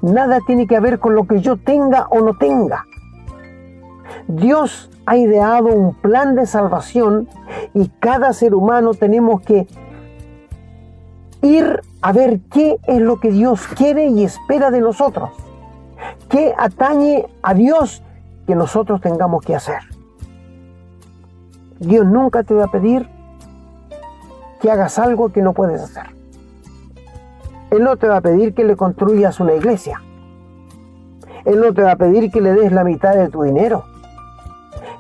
Nada 0.03 0.41
tiene 0.47 0.67
que 0.67 0.79
ver 0.81 0.99
con 0.99 1.15
lo 1.15 1.27
que 1.27 1.41
yo 1.41 1.57
tenga 1.57 2.07
o 2.11 2.21
no 2.21 2.37
tenga. 2.37 2.87
Dios 4.29 4.91
ha 5.07 5.17
ideado 5.17 5.67
un 5.67 5.95
plan 5.95 6.35
de 6.35 6.47
salvación 6.47 7.29
y 7.75 7.89
cada 8.01 8.33
ser 8.33 8.55
humano 8.55 8.95
tenemos 8.95 9.41
que 9.43 9.67
ir 11.43 11.83
a 12.01 12.13
ver 12.13 12.41
qué 12.51 12.79
es 12.87 13.01
lo 13.01 13.21
que 13.21 13.31
Dios 13.31 13.67
quiere 13.67 14.07
y 14.07 14.25
espera 14.25 14.71
de 14.71 14.81
nosotros. 14.81 15.31
¿Qué 16.29 16.55
atañe 16.57 17.27
a 17.43 17.55
Dios 17.55 18.03
que 18.47 18.55
nosotros 18.55 19.01
tengamos 19.01 19.43
que 19.43 19.55
hacer? 19.55 19.81
Dios 21.79 22.07
nunca 22.07 22.43
te 22.43 22.55
va 22.55 22.65
a 22.65 22.71
pedir 22.71 23.09
que 24.61 24.71
hagas 24.71 24.99
algo 24.99 25.31
que 25.31 25.43
no 25.43 25.53
puedes 25.53 25.83
hacer. 25.83 26.15
Él 27.71 27.83
no 27.83 27.97
te 27.97 28.09
va 28.09 28.19
a 28.19 28.21
pedir 28.21 28.55
que 28.55 28.65
le 28.65 28.77
construyas 28.77 29.41
una 29.41 29.55
iglesia. 29.55 30.01
Él 31.45 31.61
no 31.61 31.75
te 31.75 31.83
va 31.83 31.93
a 31.93 31.97
pedir 31.97 32.31
que 32.31 32.41
le 32.41 32.55
des 32.55 32.73
la 32.73 32.85
mitad 32.85 33.15
de 33.15 33.29
tu 33.29 33.43
dinero. 33.43 33.85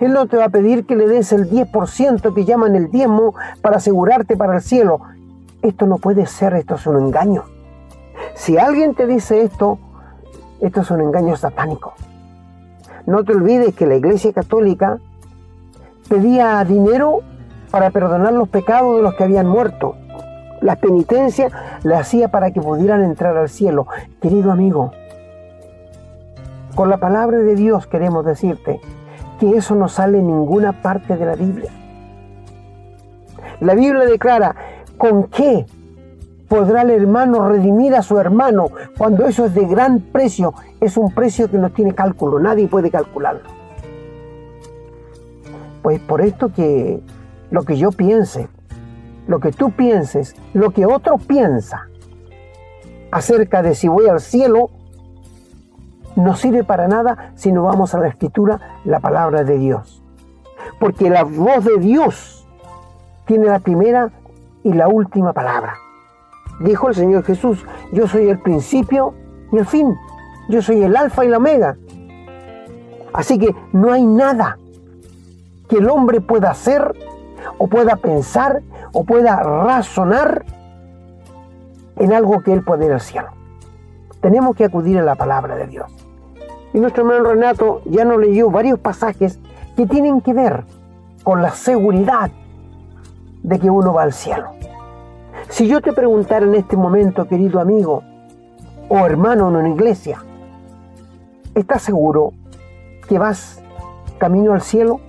Él 0.05 0.13
no 0.13 0.27
te 0.27 0.37
va 0.37 0.45
a 0.45 0.49
pedir 0.51 0.85
que 0.85 0.97
le 0.97 1.09
des 1.09 1.33
el 1.33 1.49
10% 1.49 2.35
que 2.35 2.45
llaman 2.45 2.77
el 2.77 2.91
diezmo 2.91 3.35
para 3.63 3.79
asegurarte 3.79 4.37
para 4.37 4.57
el 4.57 4.61
cielo. 4.61 5.01
Esto 5.63 5.87
no 5.87 5.97
puede 5.97 6.27
ser, 6.27 6.53
esto 6.53 6.75
es 6.75 6.87
un 6.87 7.07
engaño. 7.07 7.45
Si 8.35 8.59
alguien 8.59 8.95
te 8.95 9.07
dice 9.07 9.41
esto, 9.41 9.79
esto 10.61 10.83
es 10.83 10.91
un 10.91 11.01
engaño 11.01 11.37
satánico. 11.37 11.95
No 13.07 13.25
te 13.25 13.33
olvides 13.33 13.75
que 13.75 13.87
la 13.87 13.95
Iglesia 13.95 14.35
Católica 14.35 14.99
pedía 16.11 16.63
dinero 16.65 17.21
para 17.71 17.89
perdonar 17.89 18.35
los 18.35 18.51
pecados 18.51 18.97
de 18.97 19.03
los 19.03 19.15
que 19.15 19.25
habían 19.25 19.47
muerto. 19.47 19.97
Las 20.61 20.77
penitencias 20.77 21.51
las 21.83 22.03
hacía 22.03 22.29
para 22.29 22.51
que 22.51 22.61
pudieran 22.61 23.03
entrar 23.03 23.39
al 23.39 23.49
cielo. 23.49 23.87
Querido 24.21 24.53
amigo, 24.53 24.93
con 26.75 26.91
la 26.91 26.99
palabra 26.99 27.39
de 27.39 27.55
Dios 27.55 27.87
queremos 27.87 28.27
decirte 28.27 28.83
que 29.51 29.59
eso 29.59 29.75
no 29.75 29.89
sale 29.89 30.19
en 30.19 30.27
ninguna 30.27 30.81
parte 30.81 31.17
de 31.17 31.27
la 31.27 31.35
Biblia. 31.35 31.71
La 33.61 33.75
Biblia 33.75 34.05
declara, 34.05 34.55
¿con 34.99 35.25
qué 35.25 35.67
podrá 36.49 36.83
el 36.83 36.91
hermano 36.91 37.49
redimir 37.49 37.95
a 37.95 38.03
su 38.03 38.19
hermano 38.19 38.67
cuando 38.97 39.27
eso 39.27 39.47
es 39.47 39.55
de 39.55 39.67
gran 39.67 40.01
precio? 40.01 40.55
Es 40.81 40.97
un 40.97 41.13
precio 41.13 41.51
que 41.51 41.59
no 41.59 41.71
tiene 41.71 41.95
cálculo, 41.95 42.39
nadie 42.39 42.69
puede 42.69 42.91
calcularlo. 42.91 43.49
Pues 45.83 46.01
por 46.01 46.23
esto 46.23 46.53
que 46.53 47.01
lo 47.51 47.63
que 47.63 47.77
yo 47.77 47.91
piense, 47.91 48.49
lo 49.27 49.41
que 49.41 49.53
tú 49.53 49.71
pienses, 49.71 50.35
lo 50.53 50.71
que 50.71 50.87
otro 50.87 51.19
piensa 51.19 51.89
acerca 53.11 53.63
de 53.63 53.75
si 53.75 53.89
voy 53.89 54.09
al 54.09 54.21
cielo, 54.21 54.71
no 56.17 56.37
sirve 56.37 56.65
para 56.65 56.89
nada 56.89 57.33
si 57.35 57.53
no 57.53 57.63
vamos 57.63 57.95
a 57.95 57.99
la 57.99 58.09
escritura, 58.09 58.79
la 58.85 59.01
palabra 59.01 59.45
de 59.45 59.59
Dios. 59.59 60.03
Porque 60.79 61.11
la 61.11 61.25
voz 61.25 61.65
de 61.65 61.79
Dios 61.79 62.47
tiene 63.27 63.47
la 63.47 63.59
primera 63.59 64.11
y 64.63 64.73
la 64.73 64.89
última 64.89 65.33
palabra. 65.33 65.75
Dijo 66.61 66.89
el 66.89 66.95
Señor 66.95 67.25
Jesús, 67.25 67.65
yo 67.93 68.07
soy 68.07 68.29
el 68.29 68.39
principio 68.39 69.15
y 69.53 69.59
el 69.59 69.67
fin. 69.67 69.97
Yo 70.49 70.63
soy 70.63 70.83
el 70.83 70.97
alfa 70.97 71.25
y 71.25 71.29
la 71.29 71.39
omega. 71.39 71.77
Así 73.13 73.39
que 73.39 73.55
no 73.73 73.93
hay 73.93 74.05
nada 74.05 74.59
que 75.69 75.77
el 75.77 75.89
hombre 75.89 76.21
pueda 76.21 76.51
hacer 76.51 76.95
o 77.59 77.67
pueda 77.69 77.97
pensar 77.97 78.63
o 78.93 79.05
pueda 79.05 79.37
razonar 79.43 80.45
en 81.97 82.13
algo 82.13 82.43
que 82.43 82.53
él 82.53 82.63
puede 82.63 82.87
ir 82.87 82.93
al 82.93 83.01
cielo. 83.01 83.29
Tenemos 84.21 84.57
que 84.57 84.65
acudir 84.65 84.99
a 84.99 85.03
la 85.03 85.15
palabra 85.15 85.55
de 85.55 85.67
Dios. 85.67 86.04
Y 86.75 86.81
nuestro 86.81 87.05
hermano 87.05 87.31
Renato 87.31 87.83
ya 87.85 88.05
nos 88.05 88.19
leyó 88.19 88.51
varios 88.51 88.81
pasajes 88.81 89.39
que 89.77 89.87
tienen 89.87 90.21
que 90.21 90.35
ver 90.35 90.65
con 91.23 91.41
la 91.41 91.53
seguridad 91.53 92.33
de 93.45 93.61
que 93.61 93.71
uno 93.71 93.95
va 93.95 94.03
al 94.03 94.13
cielo. 94.13 94.51
Si 95.49 95.69
yo 95.69 95.81
te 95.81 95.93
preguntara 95.93 96.45
en 96.45 96.57
este 96.57 96.77
momento, 96.77 97.29
querido 97.29 97.61
amigo 97.61 98.03
o 98.89 99.07
hermano 99.07 99.49
en 99.51 99.57
una 99.57 99.69
iglesia, 99.69 100.25
¿estás 101.55 101.83
seguro 101.83 102.33
que 103.09 103.21
vas 103.21 103.63
camino 104.19 104.53
al 104.53 104.63
cielo? 104.63 105.01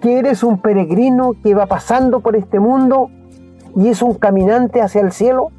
¿Que 0.00 0.18
eres 0.18 0.42
un 0.42 0.58
peregrino 0.58 1.34
que 1.42 1.54
va 1.54 1.66
pasando 1.66 2.20
por 2.20 2.34
este 2.34 2.60
mundo 2.60 3.10
y 3.76 3.88
es 3.88 4.00
un 4.00 4.14
caminante 4.14 4.80
hacia 4.80 5.02
el 5.02 5.12
cielo? 5.12 5.50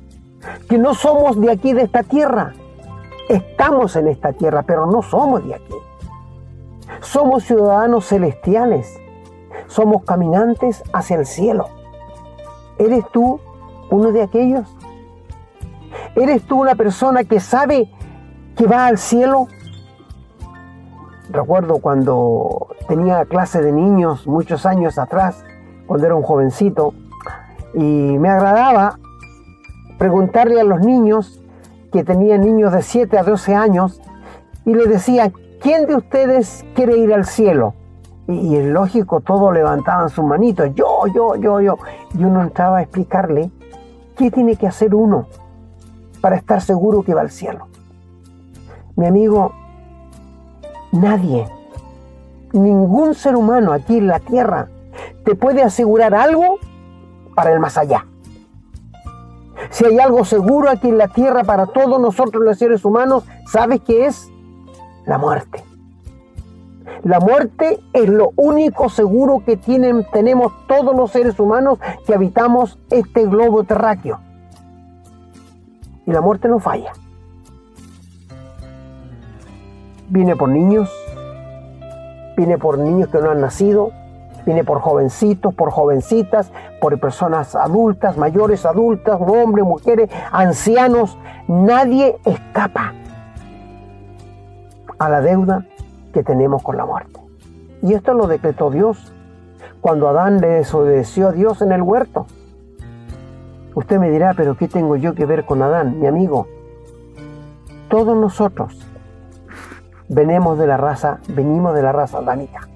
¿Que 0.67 0.80
no 0.80 0.96
somos 0.96 1.39
de 1.39 1.52
aquí, 1.52 1.74
de 1.74 1.84
esta 1.84 2.02
tierra? 2.02 2.54
Estamos 3.29 3.95
en 3.95 4.07
esta 4.07 4.33
tierra, 4.33 4.63
pero 4.63 4.86
no 4.86 5.01
somos 5.01 5.45
de 5.45 5.55
aquí. 5.55 5.75
Somos 7.01 7.43
ciudadanos 7.43 8.07
celestiales. 8.07 8.99
Somos 9.67 10.03
caminantes 10.03 10.83
hacia 10.93 11.17
el 11.17 11.25
cielo. 11.25 11.67
¿Eres 12.77 13.05
tú 13.12 13.39
uno 13.89 14.12
de 14.12 14.23
aquellos? 14.23 14.67
¿Eres 16.15 16.43
tú 16.43 16.62
una 16.62 16.75
persona 16.75 17.23
que 17.23 17.39
sabe 17.39 17.91
que 18.55 18.67
va 18.67 18.88
al 18.88 18.97
cielo? 18.97 19.47
Recuerdo 21.29 21.79
cuando 21.79 22.67
tenía 22.88 23.25
clase 23.25 23.62
de 23.62 23.71
niños 23.71 24.27
muchos 24.27 24.65
años 24.65 24.97
atrás, 24.97 25.43
cuando 25.88 26.05
era 26.05 26.15
un 26.15 26.23
jovencito, 26.23 26.93
y 27.73 27.79
me 27.79 28.29
agradaba 28.29 28.99
preguntarle 29.97 30.62
a 30.62 30.63
los 30.63 30.81
niños 30.81 31.42
que 31.93 32.03
tenían 32.03 32.41
niños 32.41 32.73
de 32.73 32.82
7 32.82 33.19
a 33.19 33.23
12 33.23 33.53
años 33.53 34.01
y 34.65 34.73
les 34.73 34.89
decía, 34.89 35.32
¿quién 35.62 35.86
de 35.86 35.95
ustedes 35.95 36.65
quiere 36.73 36.97
ir 36.97 37.13
al 37.13 37.25
cielo? 37.25 37.75
Y, 38.27 38.56
es 38.56 38.65
lógico, 38.65 39.21
todos 39.21 39.53
levantaban 39.53 40.10
sus 40.10 40.25
manitos, 40.25 40.73
yo, 40.73 41.06
yo, 41.13 41.36
yo, 41.36 41.62
yo. 41.62 41.77
Y 42.17 42.23
uno 42.23 42.41
entraba 42.41 42.79
a 42.79 42.82
explicarle 42.82 43.51
qué 44.17 44.32
tiene 44.32 44.56
que 44.56 44.65
hacer 44.65 44.95
uno 44.95 45.27
para 46.19 46.36
estar 46.36 46.62
seguro 46.62 47.03
que 47.03 47.13
va 47.13 47.21
al 47.21 47.29
cielo. 47.29 47.67
Mi 48.95 49.06
amigo, 49.06 49.51
nadie, 50.91 51.45
ningún 52.53 53.13
ser 53.13 53.36
humano 53.36 53.71
aquí 53.71 53.97
en 53.97 54.08
la 54.08 54.19
tierra 54.19 54.67
te 55.25 55.36
puede 55.36 55.62
asegurar 55.62 56.15
algo 56.15 56.58
para 57.36 57.53
el 57.53 57.60
más 57.60 57.77
allá. 57.77 58.08
Si 59.69 59.86
hay 59.86 59.99
algo 59.99 60.26
seguro 60.26 60.69
aquí 60.69 60.89
en 60.89 60.97
la 60.97 61.08
tierra 61.08 61.43
para 61.43 61.67
todos 61.67 61.99
nosotros 61.99 62.43
los 62.43 62.58
seres 62.58 62.86
humanos, 62.86 63.23
¿sabes 63.45 63.82
qué 63.82 64.06
es? 64.06 64.30
La 65.06 65.17
muerte. 65.17 65.63
La 67.04 67.19
muerte 67.19 67.80
es 67.91 68.08
lo 68.08 68.32
único 68.38 68.88
seguro 68.88 69.43
que 69.45 69.58
tienen, 69.58 70.06
tenemos 70.13 70.54
todos 70.67 70.95
los 70.95 71.12
seres 71.12 71.38
humanos 71.39 71.80
que 72.06 72.13
habitamos 72.13 72.80
este 72.89 73.26
globo 73.26 73.63
terráqueo. 73.65 74.19
Y 76.06 76.12
la 76.12 76.21
muerte 76.21 76.47
no 76.47 76.60
falla. 76.60 76.93
Viene 80.10 80.36
por 80.36 80.49
niños, 80.49 80.89
viene 82.38 82.58
por 82.58 82.78
niños 82.78 83.10
que 83.10 83.19
no 83.19 83.32
han 83.32 83.41
nacido, 83.41 83.91
viene 84.45 84.63
por 84.63 84.79
jovencitos, 84.79 85.53
por 85.53 85.71
jovencitas, 85.71 86.51
por 86.82 86.99
personas 86.99 87.56
adultas, 87.56 88.17
mayores, 88.17 88.65
adultas, 88.65 89.19
hombres, 89.19 89.65
mujeres, 89.65 90.10
ancianos. 90.32 91.17
Nadie 91.47 92.17
escapa 92.25 92.93
a 94.97 95.10
la 95.10 95.21
deuda 95.21 95.65
que 96.13 96.23
tenemos 96.23 96.62
con 96.62 96.77
la 96.77 96.86
muerte. 96.86 97.19
Y 97.82 97.93
esto 97.93 98.13
lo 98.13 98.27
decretó 98.27 98.69
Dios 98.69 99.13
cuando 99.82 100.08
Adán 100.08 100.39
le 100.39 100.47
desobedeció 100.47 101.29
a 101.29 101.32
Dios 101.32 101.62
en 101.62 101.71
el 101.71 101.82
huerto. 101.82 102.25
Usted 103.75 103.97
me 103.97 104.10
dirá, 104.10 104.34
pero 104.36 104.56
¿qué 104.56 104.67
tengo 104.67 104.95
yo 104.95 105.13
que 105.13 105.25
ver 105.25 105.45
con 105.45 105.62
Adán, 105.62 105.99
mi 105.99 106.08
amigo? 106.08 106.47
Todos 107.89 108.15
nosotros 108.15 108.88
venimos 110.08 110.58
de 110.58 110.67
la 110.67 110.77
raza, 110.77 111.19
venimos 111.27 111.73
de 111.75 111.82
la 111.82 111.91
raza 111.91 112.19
adánica. 112.19 112.69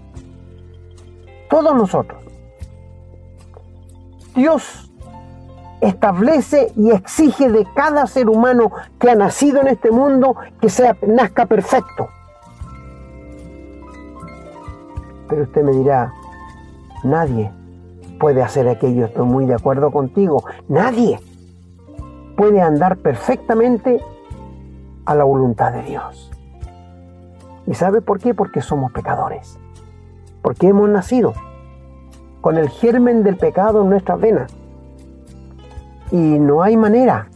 Todos 1.49 1.75
nosotros. 1.75 2.21
Dios 4.35 4.91
establece 5.81 6.71
y 6.75 6.91
exige 6.91 7.49
de 7.49 7.65
cada 7.75 8.07
ser 8.07 8.29
humano 8.29 8.71
que 8.99 9.09
ha 9.09 9.15
nacido 9.15 9.61
en 9.61 9.67
este 9.67 9.91
mundo 9.91 10.35
que 10.59 10.69
sea 10.69 10.95
nazca 11.05 11.45
perfecto. 11.45 12.09
Pero 15.29 15.43
usted 15.43 15.63
me 15.63 15.71
dirá, 15.71 16.13
nadie 17.03 17.51
puede 18.19 18.41
hacer 18.41 18.67
aquello, 18.67 19.05
estoy 19.05 19.25
muy 19.25 19.45
de 19.45 19.55
acuerdo 19.55 19.91
contigo, 19.91 20.43
nadie 20.67 21.19
puede 22.35 22.61
andar 22.61 22.97
perfectamente 22.97 24.01
a 25.05 25.15
la 25.15 25.23
voluntad 25.23 25.73
de 25.73 25.83
Dios. 25.83 26.31
¿Y 27.65 27.73
sabe 27.73 28.01
por 28.01 28.19
qué? 28.19 28.33
Porque 28.33 28.61
somos 28.61 28.91
pecadores. 28.91 29.59
Porque 30.47 30.69
hemos 30.69 30.87
nacido 30.87 31.33
con 32.39 32.55
el 32.55 32.69
germen 32.69 33.21
del 33.21 33.35
pecado 33.35 33.81
en 33.81 33.89
nuestras 33.89 34.17
venas. 34.17 34.49
Y 36.09 36.15
no 36.15 36.63
hay 36.63 36.77
manera 36.77 37.27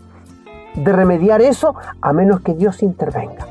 de 0.76 0.94
remediar 0.94 1.42
eso 1.42 1.76
a 2.00 2.14
menos 2.14 2.40
que 2.40 2.54
Dios 2.54 2.82
intervenga. 2.82 3.48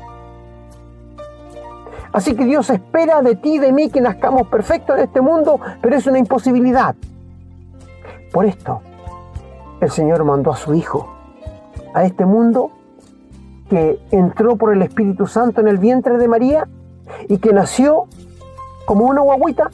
Así 2.11 2.35
que 2.35 2.45
Dios 2.45 2.71
espera 2.71 3.21
de 3.21 3.35
ti 3.35 3.57
y 3.57 3.59
de 3.59 3.71
mí 3.71 3.91
que 3.91 4.01
nazcamos 4.01 4.47
perfectos 4.47 4.97
en 4.97 5.03
este 5.03 5.21
mundo, 5.21 5.59
pero 5.79 5.95
es 5.95 6.07
una 6.07 6.17
imposibilidad. 6.17 6.95
Por 8.33 8.45
esto, 8.45 8.81
el 9.79 9.91
Señor 9.91 10.23
mandó 10.23 10.53
a 10.53 10.57
su 10.57 10.73
Hijo 10.73 11.07
a 11.93 12.03
este 12.03 12.25
mundo 12.25 12.71
que 13.69 13.99
entró 14.09 14.55
por 14.55 14.73
el 14.73 14.81
Espíritu 14.81 15.27
Santo 15.27 15.61
en 15.61 15.67
el 15.67 15.77
vientre 15.77 16.17
de 16.17 16.27
María 16.27 16.67
y 17.29 17.37
que 17.37 17.53
nació 17.53 18.07
como 18.85 19.05
una 19.05 19.21
guaguita, 19.21 19.69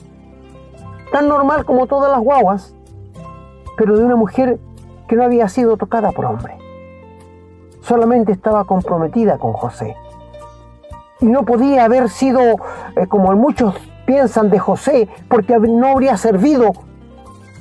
tan 1.12 1.28
normal 1.28 1.65
como 1.65 1.88
todas 1.88 2.12
las 2.12 2.22
guaguas, 2.22 2.76
pero 3.78 3.98
de 3.98 4.04
una 4.04 4.15
mujer 4.15 4.60
que 5.08 5.15
no 5.15 5.24
había 5.24 5.48
sido 5.48 5.78
tocada 5.78 6.12
por 6.12 6.26
hombre. 6.26 6.58
Solamente 7.82 8.32
estaba 8.32 8.65
comprometida 8.65 9.38
con 9.38 9.54
José 9.54 9.96
y 11.22 11.26
no 11.26 11.43
podía 11.43 11.86
haber 11.86 12.10
sido, 12.10 12.41
eh, 12.96 13.08
como 13.08 13.34
muchos 13.34 13.76
piensan, 14.06 14.50
de 14.50 14.60
José, 14.60 15.10
porque 15.30 15.58
no 15.58 15.88
habría 15.88 16.17
servido 16.17 16.74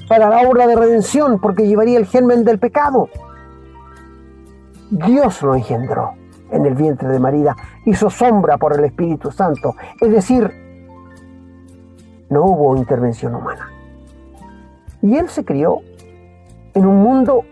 para 0.08 0.28
la 0.28 0.48
obra 0.48 0.66
de 0.66 0.76
redención, 0.76 1.40
porque 1.40 1.66
llevaría 1.66 1.98
el 1.98 2.06
germen 2.06 2.44
del 2.44 2.58
pecado. 2.58 3.08
Dios 4.90 5.42
lo 5.42 5.54
engendró 5.54 6.12
en 6.50 6.64
el 6.64 6.74
vientre 6.74 7.08
de 7.08 7.18
María, 7.18 7.56
hizo 7.84 8.08
sombra 8.08 8.56
por 8.56 8.78
el 8.78 8.84
Espíritu 8.84 9.32
Santo, 9.32 9.74
es 10.00 10.10
decir, 10.10 10.65
no 12.28 12.44
hubo 12.44 12.76
intervención 12.76 13.34
humana. 13.34 13.70
Y 15.02 15.16
él 15.16 15.28
se 15.28 15.44
crió 15.44 15.80
en 16.74 16.86
un 16.86 17.02
mundo 17.02 17.44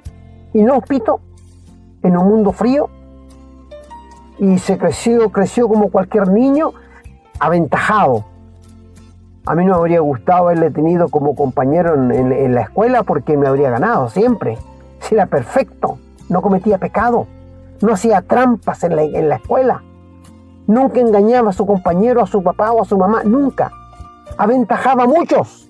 inhóspito, 0.53 1.21
en 2.03 2.17
un 2.17 2.29
mundo 2.29 2.53
frío, 2.53 2.89
y 4.39 4.59
se 4.59 4.79
creció, 4.79 5.31
creció 5.31 5.69
como 5.69 5.91
cualquier 5.91 6.29
niño, 6.29 6.73
aventajado. 7.39 8.25
A 9.47 9.55
mí 9.55 9.65
no 9.65 9.73
me 9.73 9.79
habría 9.79 10.01
gustado 10.01 10.47
haberle 10.47 10.71
tenido 10.71 11.09
como 11.09 11.35
compañero 11.35 11.95
en, 11.95 12.55
la 12.55 12.63
escuela 12.63 13.03
porque 13.03 13.37
me 13.37 13.47
habría 13.47 13.71
ganado 13.71 14.09
siempre. 14.09 14.59
Si 15.01 15.15
era 15.15 15.27
perfecto, 15.27 15.99
no 16.29 16.41
cometía 16.41 16.79
pecado, 16.79 17.27
no 17.83 17.93
hacía 17.93 18.23
trampas 18.23 18.83
en 18.85 18.97
la, 18.97 19.03
en 19.03 19.29
la 19.29 19.37
escuela, 19.37 19.83
nunca 20.67 21.01
engañaba 21.01 21.51
a 21.51 21.53
su 21.53 21.67
compañero, 21.67 22.23
a 22.23 22.27
su 22.27 22.43
papá 22.43 22.73
o 22.73 22.83
a 22.83 22.85
su 22.85 22.97
mamá, 22.97 23.23
nunca. 23.25 23.71
Aventajaba 24.37 25.05
a 25.05 25.07
muchos 25.07 25.69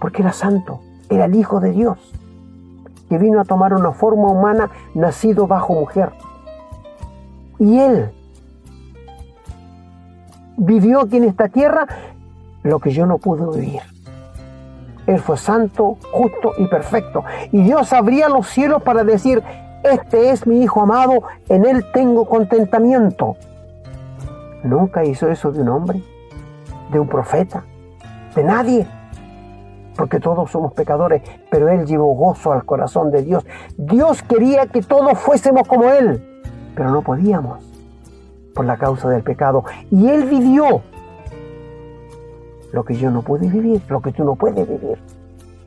porque 0.00 0.22
era 0.22 0.32
santo, 0.32 0.80
era 1.08 1.24
el 1.24 1.34
Hijo 1.34 1.60
de 1.60 1.72
Dios, 1.72 1.98
que 3.08 3.18
vino 3.18 3.40
a 3.40 3.44
tomar 3.44 3.74
una 3.74 3.92
forma 3.92 4.28
humana 4.28 4.70
nacido 4.94 5.46
bajo 5.46 5.74
mujer. 5.74 6.12
Y 7.58 7.78
Él 7.78 8.10
vivió 10.56 11.00
aquí 11.00 11.16
en 11.16 11.24
esta 11.24 11.48
tierra 11.48 11.86
lo 12.62 12.78
que 12.78 12.90
yo 12.90 13.06
no 13.06 13.18
pude 13.18 13.58
vivir. 13.58 13.82
Él 15.06 15.18
fue 15.20 15.38
santo, 15.38 15.96
justo 16.12 16.52
y 16.58 16.66
perfecto. 16.66 17.24
Y 17.50 17.62
Dios 17.62 17.92
abría 17.92 18.28
los 18.28 18.46
cielos 18.46 18.82
para 18.82 19.04
decir, 19.04 19.42
este 19.82 20.30
es 20.30 20.46
mi 20.46 20.62
Hijo 20.62 20.82
amado, 20.82 21.22
en 21.48 21.64
Él 21.64 21.84
tengo 21.92 22.26
contentamiento. 22.26 23.36
Nunca 24.64 25.04
hizo 25.04 25.30
eso 25.30 25.50
de 25.50 25.62
un 25.62 25.68
hombre, 25.68 26.02
de 26.90 27.00
un 27.00 27.08
profeta, 27.08 27.64
de 28.34 28.44
nadie. 28.44 28.86
Porque 29.96 30.20
todos 30.20 30.50
somos 30.50 30.72
pecadores, 30.72 31.22
pero 31.50 31.68
Él 31.68 31.84
llevó 31.84 32.14
gozo 32.14 32.52
al 32.52 32.64
corazón 32.64 33.10
de 33.10 33.22
Dios. 33.22 33.44
Dios 33.76 34.22
quería 34.22 34.66
que 34.66 34.82
todos 34.82 35.18
fuésemos 35.18 35.66
como 35.66 35.90
Él 35.90 36.24
pero 36.78 36.92
no 36.92 37.02
podíamos 37.02 37.58
por 38.54 38.64
la 38.64 38.76
causa 38.76 39.08
del 39.08 39.24
pecado. 39.24 39.64
Y 39.90 40.08
Él 40.08 40.28
vivió 40.28 40.80
lo 42.72 42.84
que 42.84 42.94
yo 42.94 43.10
no 43.10 43.22
pude 43.22 43.48
vivir, 43.48 43.82
lo 43.88 44.00
que 44.00 44.12
tú 44.12 44.22
no 44.22 44.36
puedes 44.36 44.68
vivir, 44.68 44.96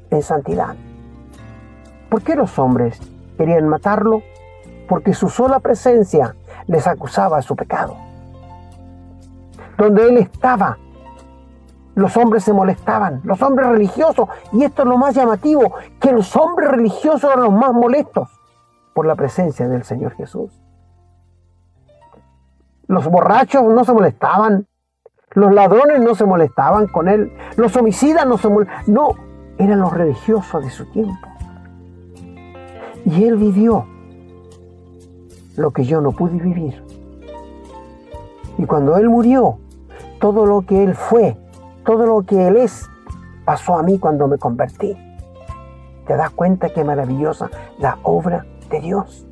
en 0.09 0.23
santidad. 0.23 0.73
¿Por 2.07 2.21
qué 2.21 2.37
los 2.37 2.57
hombres 2.57 2.97
querían 3.37 3.67
matarlo? 3.67 4.23
Porque 4.87 5.13
su 5.13 5.27
sola 5.27 5.59
presencia 5.59 6.33
les 6.67 6.87
acusaba 6.87 7.41
su 7.41 7.57
pecado. 7.57 7.97
donde 9.77 10.07
él 10.07 10.17
estaba, 10.17 10.77
los 11.95 12.15
hombres 12.17 12.43
se 12.43 12.53
molestaban, 12.53 13.21
los 13.23 13.41
hombres 13.41 13.67
religiosos, 13.67 14.29
y 14.53 14.63
esto 14.63 14.83
es 14.83 14.87
lo 14.87 14.97
más 14.97 15.15
llamativo, 15.15 15.73
que 15.99 16.11
los 16.11 16.35
hombres 16.35 16.71
religiosos 16.71 17.23
eran 17.31 17.43
los 17.43 17.53
más 17.53 17.73
molestos 17.73 18.29
por 18.93 19.05
la 19.05 19.15
presencia 19.15 19.67
del 19.67 19.83
Señor 19.83 20.13
Jesús. 20.13 20.51
Los 22.87 23.07
borrachos 23.07 23.63
no 23.63 23.83
se 23.83 23.93
molestaban, 23.93 24.67
los 25.31 25.53
ladrones 25.53 26.01
no 26.01 26.15
se 26.15 26.25
molestaban 26.25 26.87
con 26.87 27.07
él, 27.07 27.31
los 27.55 27.75
homicidas 27.75 28.25
no 28.25 28.37
se 28.37 28.49
molestaban, 28.49 28.83
no, 28.87 29.15
eran 29.57 29.79
los 29.79 29.93
religiosos 29.93 30.63
de 30.63 30.69
su 30.69 30.85
tiempo. 30.87 31.27
Y 33.05 33.23
él 33.23 33.37
vivió 33.37 33.85
lo 35.57 35.71
que 35.71 35.83
yo 35.83 36.01
no 36.01 36.11
pude 36.11 36.37
vivir. 36.37 36.83
Y 38.57 38.65
cuando 38.65 38.97
él 38.97 39.09
murió, 39.09 39.57
todo 40.19 40.45
lo 40.45 40.61
que 40.61 40.83
él 40.83 40.93
fue, 40.93 41.37
todo 41.85 42.05
lo 42.05 42.21
que 42.23 42.47
él 42.47 42.57
es, 42.57 42.89
pasó 43.45 43.77
a 43.77 43.83
mí 43.83 43.99
cuando 43.99 44.27
me 44.27 44.37
convertí. 44.37 44.95
¿Te 46.05 46.15
das 46.15 46.31
cuenta 46.31 46.69
qué 46.69 46.83
maravillosa 46.83 47.49
la 47.79 47.97
obra 48.03 48.45
de 48.69 48.79
Dios? 48.79 49.25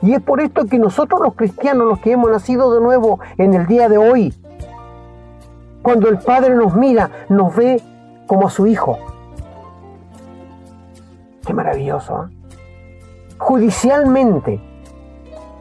Y 0.00 0.14
es 0.14 0.20
por 0.20 0.40
esto 0.40 0.66
que 0.66 0.78
nosotros 0.78 1.20
los 1.20 1.34
cristianos, 1.34 1.86
los 1.86 2.00
que 2.00 2.12
hemos 2.12 2.30
nacido 2.30 2.74
de 2.74 2.80
nuevo 2.80 3.20
en 3.38 3.54
el 3.54 3.66
día 3.66 3.88
de 3.88 3.98
hoy, 3.98 4.34
cuando 5.82 6.08
el 6.08 6.18
Padre 6.18 6.54
nos 6.54 6.74
mira, 6.74 7.10
nos 7.28 7.54
ve 7.54 7.82
como 8.26 8.46
a 8.46 8.50
su 8.50 8.66
Hijo. 8.66 8.98
Qué 11.46 11.52
maravilloso. 11.52 12.24
¿eh? 12.24 13.34
Judicialmente, 13.38 14.60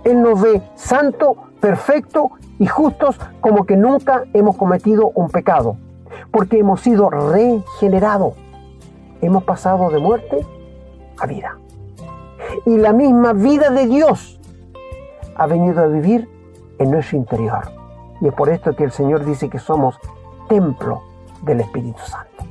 Él 0.04 0.22
nos 0.22 0.42
ve 0.42 0.62
santo, 0.76 1.36
perfecto 1.60 2.32
y 2.62 2.68
justos 2.68 3.20
como 3.40 3.66
que 3.66 3.76
nunca 3.76 4.26
hemos 4.34 4.56
cometido 4.56 5.12
un 5.16 5.32
pecado, 5.32 5.78
porque 6.30 6.60
hemos 6.60 6.80
sido 6.82 7.10
regenerados. 7.10 8.36
Hemos 9.20 9.44
pasado 9.46 9.90
de 9.90 9.98
muerte 9.98 10.46
a 11.20 11.26
vida. 11.26 11.58
Y 12.68 12.78
la 12.78 12.94
misma 12.94 13.34
vida 13.34 13.72
de 13.72 13.88
Dios 13.88 14.40
ha 15.36 15.48
venido 15.48 15.84
a 15.84 15.88
vivir 15.88 16.30
en 16.78 16.92
nuestro 16.92 17.18
interior. 17.18 17.64
Y 18.22 18.28
es 18.28 18.34
por 18.36 18.50
esto 18.50 18.76
que 18.76 18.84
el 18.84 18.92
Señor 18.92 19.26
dice 19.26 19.50
que 19.50 19.58
somos 19.58 20.00
templo 20.48 21.02
del 21.42 21.62
Espíritu 21.62 22.02
Santo. 22.02 22.46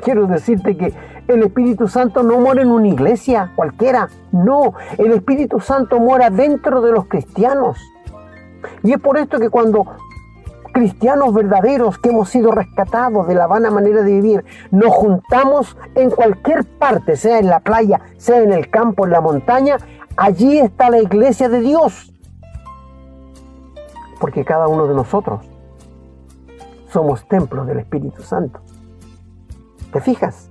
Quiero 0.00 0.28
decirte 0.28 0.76
que 0.76 0.94
el 1.26 1.42
Espíritu 1.42 1.88
Santo 1.88 2.22
no 2.22 2.38
mora 2.38 2.62
en 2.62 2.70
una 2.70 2.86
iglesia 2.86 3.50
cualquiera, 3.56 4.08
no, 4.30 4.74
el 4.96 5.10
Espíritu 5.10 5.58
Santo 5.58 5.98
mora 5.98 6.30
dentro 6.30 6.80
de 6.82 6.92
los 6.92 7.06
cristianos. 7.06 7.80
Y 8.82 8.92
es 8.92 9.00
por 9.00 9.18
esto 9.18 9.38
que 9.38 9.50
cuando 9.50 9.86
cristianos 10.72 11.34
verdaderos 11.34 11.98
que 11.98 12.10
hemos 12.10 12.28
sido 12.28 12.52
rescatados 12.52 13.26
de 13.26 13.34
la 13.34 13.46
vana 13.46 13.70
manera 13.70 14.02
de 14.02 14.12
vivir, 14.12 14.44
nos 14.70 14.92
juntamos 14.94 15.76
en 15.94 16.10
cualquier 16.10 16.64
parte, 16.64 17.16
sea 17.16 17.38
en 17.38 17.48
la 17.48 17.60
playa, 17.60 18.00
sea 18.16 18.42
en 18.42 18.52
el 18.52 18.70
campo, 18.70 19.04
en 19.04 19.12
la 19.12 19.20
montaña, 19.20 19.76
allí 20.16 20.58
está 20.58 20.90
la 20.90 21.00
iglesia 21.00 21.48
de 21.48 21.60
Dios. 21.60 22.12
Porque 24.20 24.44
cada 24.44 24.68
uno 24.68 24.86
de 24.86 24.94
nosotros 24.94 25.46
somos 26.90 27.26
templos 27.28 27.66
del 27.66 27.78
Espíritu 27.78 28.22
Santo. 28.22 28.60
¿Te 29.92 30.00
fijas? 30.00 30.50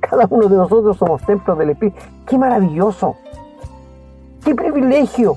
Cada 0.00 0.26
uno 0.30 0.48
de 0.48 0.56
nosotros 0.56 0.96
somos 0.96 1.22
templos 1.22 1.58
del 1.58 1.70
Espíritu. 1.70 1.98
¡Qué 2.26 2.38
maravilloso! 2.38 3.16
¡Qué 4.44 4.54
privilegio! 4.54 5.36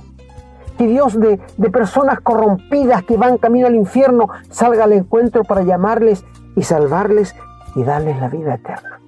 Que 0.78 0.88
Dios 0.88 1.20
de, 1.20 1.38
personas 1.72 2.20
corrompidas 2.20 3.04
que 3.04 3.18
van 3.18 3.38
camino 3.38 3.68
al 3.68 3.76
infierno 3.76 4.30
salga 4.50 4.86
al 4.86 4.94
encuentro 4.94 5.44
para 5.44 5.64
llamarles 5.64 6.26
y 6.56 6.64
salvarles 6.64 7.36
y 7.76 7.84
darles 7.84 8.20
la 8.20 8.30
vida 8.30 8.56
eterna. 8.56 9.00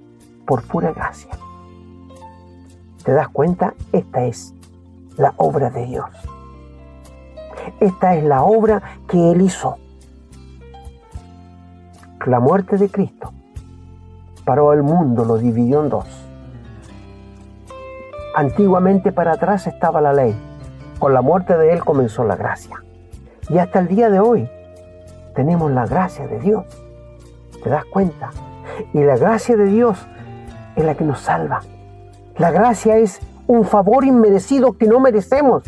Por 0.45 0.63
pura 0.63 0.91
gracia. 0.91 1.31
¿Te 3.03 3.11
das 3.11 3.29
cuenta? 3.29 3.73
Esta 3.91 4.25
es 4.25 4.53
la 5.17 5.33
obra 5.37 5.69
de 5.69 5.85
Dios. 5.85 6.09
Esta 7.79 8.15
es 8.15 8.23
la 8.23 8.43
obra 8.43 8.81
que 9.07 9.31
Él 9.31 9.41
hizo. 9.41 9.77
La 12.25 12.39
muerte 12.39 12.77
de 12.77 12.89
Cristo 12.89 13.31
paró 14.45 14.73
el 14.73 14.83
mundo, 14.83 15.25
lo 15.25 15.37
dividió 15.37 15.83
en 15.83 15.89
dos. 15.89 16.05
Antiguamente 18.35 19.11
para 19.11 19.33
atrás 19.33 19.67
estaba 19.67 20.01
la 20.01 20.13
ley. 20.13 20.35
Con 20.99 21.13
la 21.13 21.21
muerte 21.21 21.57
de 21.57 21.73
Él 21.73 21.83
comenzó 21.83 22.23
la 22.23 22.35
gracia. 22.35 22.83
Y 23.49 23.57
hasta 23.57 23.79
el 23.79 23.87
día 23.87 24.09
de 24.09 24.19
hoy 24.19 24.49
tenemos 25.35 25.71
la 25.71 25.85
gracia 25.85 26.27
de 26.27 26.39
Dios. 26.39 26.65
¿Te 27.63 27.69
das 27.69 27.85
cuenta? 27.85 28.31
Y 28.93 29.03
la 29.03 29.17
gracia 29.17 29.55
de 29.57 29.65
Dios 29.65 29.97
es 30.75 30.85
la 30.85 30.95
que 30.95 31.03
nos 31.03 31.19
salva. 31.19 31.61
La 32.37 32.51
gracia 32.51 32.97
es 32.97 33.19
un 33.47 33.65
favor 33.65 34.05
inmerecido 34.05 34.73
que 34.73 34.87
no 34.87 34.99
merecemos. 34.99 35.63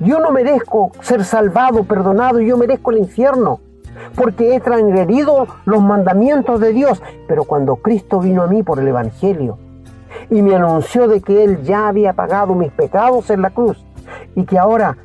Yo 0.00 0.20
no 0.20 0.30
merezco 0.30 0.92
ser 1.00 1.24
salvado, 1.24 1.84
perdonado, 1.84 2.40
yo 2.40 2.56
merezco 2.56 2.90
el 2.90 2.98
infierno 2.98 3.60
porque 4.14 4.54
he 4.54 4.60
transgredido 4.60 5.48
los 5.64 5.82
mandamientos 5.82 6.60
de 6.60 6.72
Dios. 6.72 7.02
Pero 7.26 7.44
cuando 7.44 7.76
Cristo 7.76 8.20
vino 8.20 8.42
a 8.42 8.46
mí 8.46 8.62
por 8.62 8.78
el 8.78 8.88
Evangelio 8.88 9.58
y 10.30 10.42
me 10.42 10.54
anunció 10.54 11.08
de 11.08 11.20
que 11.20 11.44
Él 11.44 11.62
ya 11.62 11.88
había 11.88 12.12
pagado 12.12 12.54
mis 12.54 12.72
pecados 12.72 13.30
en 13.30 13.42
la 13.42 13.50
cruz 13.50 13.84
y 14.38 14.44
que 14.44 14.56
ahora 14.56 14.96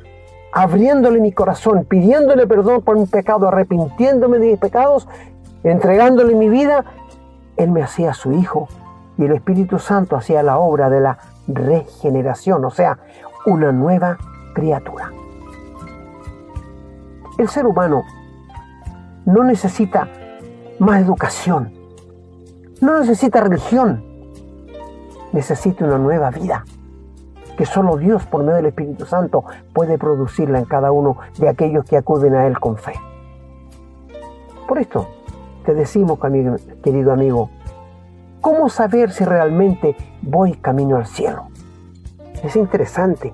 abriéndole 0.52 1.18
mi 1.18 1.32
corazón, 1.32 1.84
pidiéndole 1.86 2.46
perdón 2.46 2.82
por 2.82 2.96
mi 2.96 3.06
pecado, 3.06 3.48
arrepintiéndome 3.48 4.38
de 4.38 4.52
mis 4.52 4.58
pecados, 4.60 5.08
entregándole 5.64 6.36
mi 6.36 6.48
vida, 6.48 6.84
Él 7.56 7.72
me 7.72 7.82
hacía 7.82 8.14
su 8.14 8.32
hijo 8.32 8.68
y 9.18 9.24
el 9.24 9.32
Espíritu 9.32 9.80
Santo 9.80 10.14
hacía 10.14 10.44
la 10.44 10.58
obra 10.58 10.88
de 10.88 11.00
la 11.00 11.18
regeneración, 11.48 12.64
o 12.64 12.70
sea, 12.70 13.00
una 13.44 13.72
nueva 13.72 14.18
criatura. 14.54 15.10
El 17.36 17.48
ser 17.48 17.66
humano 17.66 18.04
no 19.26 19.42
necesita 19.42 20.06
más 20.78 21.02
educación, 21.02 21.72
no 22.80 23.00
necesita 23.00 23.40
religión, 23.40 24.04
necesita 25.32 25.84
una 25.84 25.98
nueva 25.98 26.30
vida 26.30 26.64
que 27.56 27.66
solo 27.66 27.96
Dios 27.96 28.26
por 28.26 28.42
medio 28.42 28.56
del 28.56 28.66
Espíritu 28.66 29.06
Santo 29.06 29.44
puede 29.72 29.98
producirla 29.98 30.58
en 30.58 30.64
cada 30.64 30.92
uno 30.92 31.18
de 31.38 31.48
aquellos 31.48 31.84
que 31.84 31.96
acuden 31.96 32.34
a 32.34 32.46
Él 32.46 32.58
con 32.58 32.76
fe. 32.76 32.94
Por 34.66 34.78
esto 34.78 35.08
te 35.64 35.74
decimos, 35.74 36.18
querido 36.82 37.12
amigo, 37.12 37.50
¿cómo 38.40 38.68
saber 38.68 39.10
si 39.10 39.24
realmente 39.24 39.96
voy 40.22 40.54
camino 40.54 40.96
al 40.96 41.06
cielo? 41.06 41.48
Es 42.42 42.56
interesante 42.56 43.32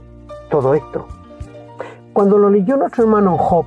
todo 0.51 0.75
esto. 0.75 1.07
Cuando 2.13 2.39
lo 2.39 2.51
leyó 2.51 2.77
nuestro 2.77 3.05
hermano 3.05 3.37
Job, 3.39 3.67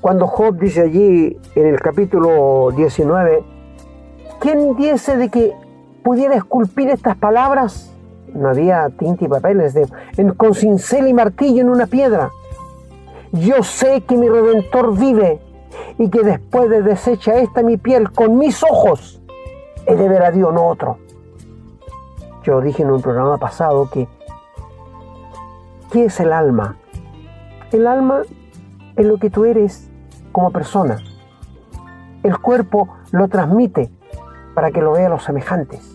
cuando 0.00 0.26
Job 0.26 0.58
dice 0.58 0.82
allí 0.82 1.38
en 1.54 1.66
el 1.66 1.80
capítulo 1.80 2.70
19, 2.74 3.44
¿quién 4.40 4.74
dice 4.74 5.16
de 5.16 5.28
que 5.28 5.52
pudiera 6.02 6.34
esculpir 6.34 6.88
estas 6.88 7.16
palabras? 7.16 7.91
No 8.34 8.48
había 8.48 8.88
tinta 8.90 9.24
y 9.24 9.28
papeles, 9.28 9.74
de, 9.74 9.86
con 10.36 10.54
cincel 10.54 11.08
y 11.08 11.14
martillo 11.14 11.60
en 11.60 11.70
una 11.70 11.86
piedra. 11.86 12.30
Yo 13.32 13.62
sé 13.62 14.02
que 14.02 14.16
mi 14.16 14.28
redentor 14.28 14.96
vive 14.98 15.40
y 15.98 16.08
que 16.10 16.22
después 16.22 16.68
de 16.70 16.82
deshecha 16.82 17.36
esta 17.36 17.62
mi 17.62 17.76
piel 17.76 18.10
con 18.12 18.38
mis 18.38 18.62
ojos, 18.62 19.22
he 19.86 19.96
de 19.96 20.08
ver 20.08 20.22
a 20.22 20.30
Dios, 20.30 20.52
no 20.52 20.66
otro. 20.66 20.98
Yo 22.44 22.60
dije 22.60 22.82
en 22.82 22.90
un 22.90 23.00
programa 23.00 23.38
pasado 23.38 23.88
que, 23.90 24.08
¿qué 25.92 26.06
es 26.06 26.20
el 26.20 26.32
alma? 26.32 26.76
El 27.70 27.86
alma 27.86 28.22
es 28.96 29.06
lo 29.06 29.18
que 29.18 29.30
tú 29.30 29.44
eres 29.44 29.90
como 30.32 30.50
persona. 30.50 30.98
El 32.22 32.38
cuerpo 32.38 32.88
lo 33.12 33.28
transmite 33.28 33.90
para 34.54 34.70
que 34.70 34.82
lo 34.82 34.92
vean 34.92 35.10
los 35.10 35.24
semejantes, 35.24 35.91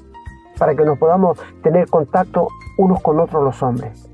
para 0.57 0.75
que 0.75 0.83
nos 0.83 0.97
podamos 0.97 1.39
tener 1.61 1.89
contacto 1.89 2.47
unos 2.77 3.01
con 3.01 3.19
otros 3.19 3.43
los 3.43 3.61
hombres. 3.63 4.09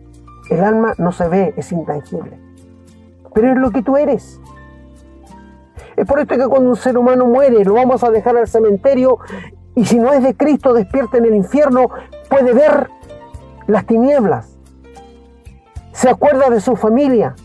El 0.50 0.64
alma 0.64 0.94
no 0.98 1.12
se 1.12 1.28
ve, 1.28 1.54
es 1.58 1.72
intangible, 1.72 2.40
pero 3.34 3.52
es 3.52 3.58
lo 3.58 3.72
que 3.72 3.82
tú 3.82 3.98
eres. 3.98 4.40
Es 5.96 6.08
por 6.08 6.20
esto 6.20 6.36
que 6.36 6.48
cuando 6.48 6.70
un 6.70 6.76
ser 6.76 6.98
humano 6.98 7.26
muere, 7.26 7.64
lo 7.64 7.76
vamos 7.76 8.04
a 8.04 8.10
dejar 8.10 8.38
al 8.38 8.48
cementerio 8.48 9.20
y 9.76 9.86
si 9.86 10.00
no 10.00 10.12
es 10.12 10.24
de 10.24 10.36
Cristo 10.36 10.74
despierta 10.74 11.18
en 11.18 11.26
el 11.26 11.36
infierno, 11.36 11.90
puede 12.30 12.54
ver 12.54 12.90
las 13.68 13.86
tinieblas. 13.86 14.58
Se 15.92 16.10
acuerda 16.10 16.50
de 16.50 16.62
su 16.62 16.76
familia 16.76 17.36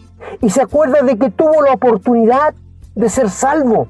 y 0.40 0.50
se 0.50 0.62
acuerda 0.62 1.02
de 1.02 1.18
que 1.18 1.30
tuvo 1.30 1.62
la 1.62 1.72
oportunidad 1.72 2.54
de 2.94 3.08
ser 3.08 3.30
salvo, 3.30 3.86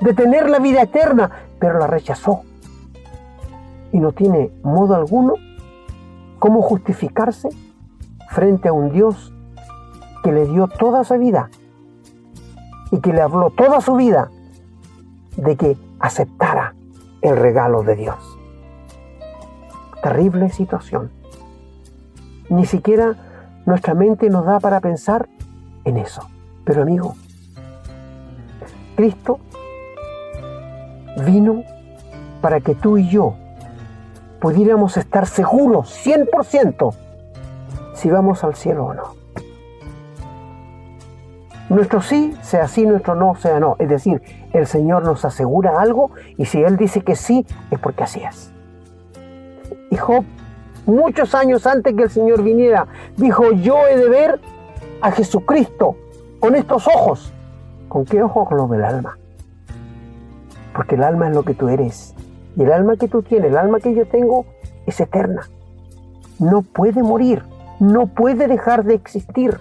de 0.00 0.14
tener 0.14 0.48
la 0.48 0.58
vida 0.58 0.82
eterna, 0.82 1.30
pero 1.58 1.78
la 1.78 1.86
rechazó. 1.86 2.42
Y 3.96 3.98
no 3.98 4.12
tiene 4.12 4.50
modo 4.62 4.94
alguno 4.94 5.36
cómo 6.38 6.60
justificarse 6.60 7.48
frente 8.28 8.68
a 8.68 8.74
un 8.74 8.92
Dios 8.92 9.32
que 10.22 10.32
le 10.32 10.44
dio 10.44 10.68
toda 10.68 11.02
su 11.02 11.14
vida 11.14 11.48
y 12.90 13.00
que 13.00 13.14
le 13.14 13.22
habló 13.22 13.48
toda 13.48 13.80
su 13.80 13.96
vida 13.96 14.30
de 15.38 15.56
que 15.56 15.78
aceptara 15.98 16.74
el 17.22 17.38
regalo 17.38 17.84
de 17.84 17.96
Dios. 17.96 18.38
Terrible 20.02 20.50
situación. 20.50 21.10
Ni 22.50 22.66
siquiera 22.66 23.16
nuestra 23.64 23.94
mente 23.94 24.28
nos 24.28 24.44
da 24.44 24.60
para 24.60 24.80
pensar 24.80 25.26
en 25.84 25.96
eso. 25.96 26.20
Pero 26.66 26.82
amigo, 26.82 27.14
Cristo 28.94 29.38
vino 31.24 31.62
para 32.42 32.60
que 32.60 32.74
tú 32.74 32.98
y 32.98 33.08
yo 33.08 33.36
pudiéramos 34.40 34.96
estar 34.96 35.26
seguros 35.26 35.92
100% 36.04 36.94
si 37.94 38.10
vamos 38.10 38.44
al 38.44 38.54
cielo 38.54 38.86
o 38.86 38.94
no. 38.94 39.14
Nuestro 41.68 42.00
sí 42.00 42.32
sea 42.42 42.68
sí, 42.68 42.86
nuestro 42.86 43.14
no 43.14 43.34
sea 43.34 43.58
no. 43.58 43.76
Es 43.78 43.88
decir, 43.88 44.22
el 44.52 44.66
Señor 44.66 45.02
nos 45.02 45.24
asegura 45.24 45.80
algo 45.80 46.10
y 46.36 46.44
si 46.44 46.62
Él 46.62 46.76
dice 46.76 47.00
que 47.00 47.16
sí, 47.16 47.44
es 47.70 47.78
porque 47.78 48.04
así 48.04 48.22
es. 48.22 48.52
Y 49.90 49.96
Job, 49.96 50.24
muchos 50.86 51.34
años 51.34 51.66
antes 51.66 51.94
que 51.94 52.04
el 52.04 52.10
Señor 52.10 52.42
viniera, 52.42 52.86
dijo, 53.16 53.52
yo 53.52 53.86
he 53.88 53.96
de 53.96 54.08
ver 54.08 54.40
a 55.00 55.10
Jesucristo 55.10 55.96
con 56.40 56.54
estos 56.54 56.86
ojos. 56.86 57.32
¿Con 57.88 58.04
qué 58.04 58.22
ojos? 58.22 58.48
Con 58.48 58.58
los 58.58 58.70
del 58.70 58.84
alma. 58.84 59.18
Porque 60.74 60.94
el 60.94 61.02
alma 61.02 61.28
es 61.28 61.34
lo 61.34 61.42
que 61.44 61.54
tú 61.54 61.68
eres. 61.68 62.15
Y 62.56 62.62
el 62.62 62.72
alma 62.72 62.96
que 62.96 63.08
tú 63.08 63.22
tienes, 63.22 63.50
el 63.50 63.58
alma 63.58 63.80
que 63.80 63.94
yo 63.94 64.06
tengo, 64.06 64.46
es 64.86 64.98
eterna. 65.00 65.48
No 66.38 66.62
puede 66.62 67.02
morir, 67.02 67.42
no 67.78 68.06
puede 68.06 68.48
dejar 68.48 68.84
de 68.84 68.94
existir. 68.94 69.60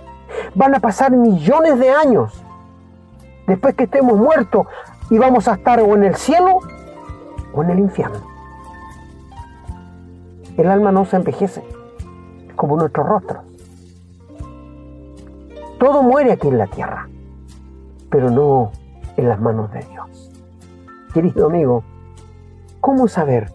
Van 0.56 0.74
a 0.76 0.80
pasar 0.80 1.12
millones 1.12 1.78
de 1.80 1.90
años 1.90 2.44
después 3.48 3.76
que 3.76 3.84
estemos 3.84 4.18
muertos 4.18 4.68
y 5.10 5.18
vamos 5.18 5.48
a 5.48 5.56
estar 5.56 5.80
o 5.82 5.96
en 5.96 6.04
el 6.04 6.16
cielo 6.16 6.60
o 7.54 7.64
en 7.64 7.70
el 7.70 7.80
infierno. 7.80 8.22
El 10.58 10.68
alma 10.68 10.92
no 10.92 11.06
se 11.06 11.18
envejece 11.18 11.64
como 12.56 12.78
nuestros 12.78 13.06
rostros. 13.06 13.44
Todo 15.78 16.02
muere 16.02 16.32
aquí 16.32 16.48
en 16.48 16.58
la 16.58 16.68
tierra, 16.68 17.10
pero 18.10 18.32
no 18.32 18.72
en 19.18 19.28
las 19.28 19.40
manos 19.40 19.72
de 19.74 19.82
Dios. 19.84 20.32
Querido 21.14 21.48
amigo, 21.48 21.84
¿cómo 22.86 23.08
saber 23.08 23.50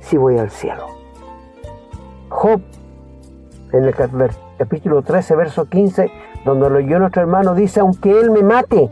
si 0.00 0.18
voy 0.18 0.36
al 0.36 0.50
cielo? 0.50 0.88
Job, 2.28 2.60
en 3.72 3.84
el 3.84 3.94
capítulo 4.58 5.00
13, 5.00 5.36
verso 5.36 5.64
15, 5.64 6.10
donde 6.44 6.68
lo 6.68 6.76
oyó 6.76 6.98
nuestro 6.98 7.22
hermano, 7.22 7.54
dice, 7.54 7.80
aunque 7.80 8.10
Él 8.10 8.30
me 8.30 8.42
mate, 8.42 8.90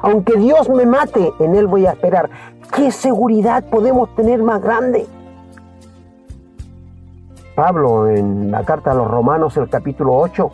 aunque 0.00 0.36
Dios 0.36 0.68
me 0.68 0.84
mate, 0.84 1.32
en 1.38 1.54
Él 1.54 1.68
voy 1.68 1.86
a 1.86 1.92
esperar. 1.92 2.28
¿Qué 2.74 2.90
seguridad 2.90 3.62
podemos 3.70 4.12
tener 4.16 4.42
más 4.42 4.60
grande? 4.60 5.06
Pablo 7.54 8.08
en 8.08 8.50
la 8.50 8.64
carta 8.64 8.90
a 8.90 8.94
los 8.94 9.08
Romanos, 9.08 9.56
el 9.58 9.68
capítulo 9.68 10.16
8, 10.16 10.50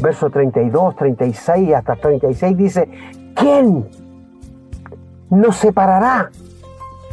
verso 0.00 0.28
32, 0.28 0.96
36 0.96 1.74
hasta 1.74 1.96
36 1.96 2.56
dice, 2.58 2.90
¿quién 3.34 3.88
nos 5.30 5.56
separará 5.56 6.30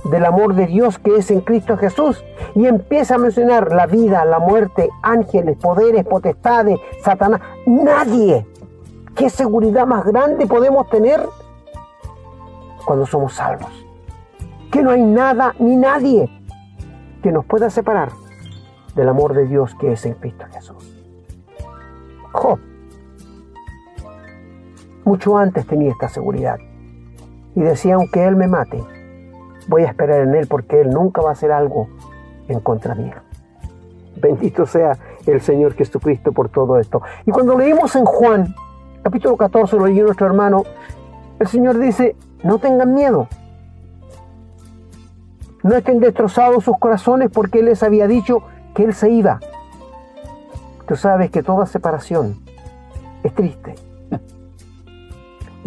del 0.06 0.26
amor 0.26 0.56
de 0.56 0.68
Dios 0.68 1.00
que 1.00 1.18
es 1.18 1.32
en 1.32 1.42
Cristo 1.42 1.78
Jesús? 1.78 2.24
Y 2.56 2.66
empieza 2.66 3.16
a 3.16 3.18
mencionar 3.18 3.74
la 3.74 3.86
vida, 3.86 4.26
la 4.26 4.40
muerte, 4.40 4.90
ángeles, 5.02 5.58
poderes, 5.58 6.06
potestades, 6.06 6.80
Satanás. 7.04 7.42
Nadie. 7.66 8.46
¿Qué 9.16 9.30
seguridad 9.30 9.88
más 9.88 10.06
grande 10.06 10.46
podemos 10.46 10.90
tener 10.90 11.22
cuando 12.86 13.06
somos 13.06 13.34
salvos? 13.34 13.72
Que 14.72 14.84
no 14.84 14.92
hay 14.92 15.02
nada 15.02 15.56
ni 15.60 15.76
nadie 15.76 16.30
que 17.24 17.32
nos 17.32 17.46
pueda 17.46 17.70
separar 17.70 18.10
del 18.96 19.10
amor 19.10 19.34
de 19.34 19.46
Dios 19.46 19.76
que 19.80 19.94
es 19.94 20.06
en 20.06 20.14
Cristo 20.14 20.46
Jesús. 20.52 20.94
Job 22.32 22.60
mucho 25.08 25.38
antes 25.38 25.66
tenía 25.66 25.92
esta 25.92 26.10
seguridad. 26.10 26.60
Y 27.56 27.62
decía, 27.62 27.96
aunque 27.96 28.26
Él 28.26 28.36
me 28.36 28.48
mate, 28.48 28.84
voy 29.68 29.84
a 29.84 29.88
esperar 29.88 30.22
en 30.22 30.36
Él 30.36 30.48
porque 30.48 30.82
Él 30.82 30.90
nunca 30.90 31.22
va 31.22 31.30
a 31.30 31.34
hacer 31.34 31.52
algo 31.52 31.88
en 32.48 32.60
contra 32.60 32.96
mía. 32.96 33.24
Bendito 34.16 34.66
sea 34.66 34.98
el 35.26 35.42
Señor 35.42 35.74
Jesucristo 35.74 36.32
por 36.32 36.50
todo 36.50 36.80
esto. 36.80 37.02
Y 37.26 37.32
cuando 37.32 37.58
leímos 37.58 37.96
en 37.96 38.06
Juan, 38.06 38.56
capítulo 39.04 39.38
14, 39.38 39.78
lo 39.78 39.86
leyó 39.86 40.06
nuestro 40.06 40.26
hermano, 40.26 40.64
el 41.40 41.48
Señor 41.48 41.78
dice, 41.78 42.16
no 42.44 42.58
tengan 42.58 42.94
miedo. 42.94 43.28
No 45.64 45.76
estén 45.76 46.00
destrozados 46.00 46.64
sus 46.64 46.78
corazones 46.78 47.30
porque 47.32 47.60
Él 47.60 47.66
les 47.66 47.84
había 47.84 48.08
dicho 48.08 48.44
que 48.74 48.84
Él 48.86 48.94
se 48.94 49.10
iba. 49.10 49.40
Tú 50.88 50.96
sabes 50.96 51.30
que 51.30 51.44
toda 51.44 51.66
separación 51.66 52.38
es 53.24 53.34
triste. 53.34 53.76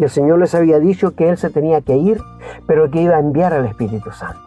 Y 0.01 0.03
el 0.03 0.09
Señor 0.09 0.39
les 0.39 0.55
había 0.55 0.79
dicho 0.79 1.13
que 1.13 1.29
Él 1.29 1.37
se 1.37 1.51
tenía 1.51 1.81
que 1.81 1.95
ir, 1.95 2.19
pero 2.65 2.89
que 2.89 3.03
iba 3.03 3.17
a 3.17 3.19
enviar 3.19 3.53
al 3.53 3.67
Espíritu 3.67 4.11
Santo, 4.11 4.41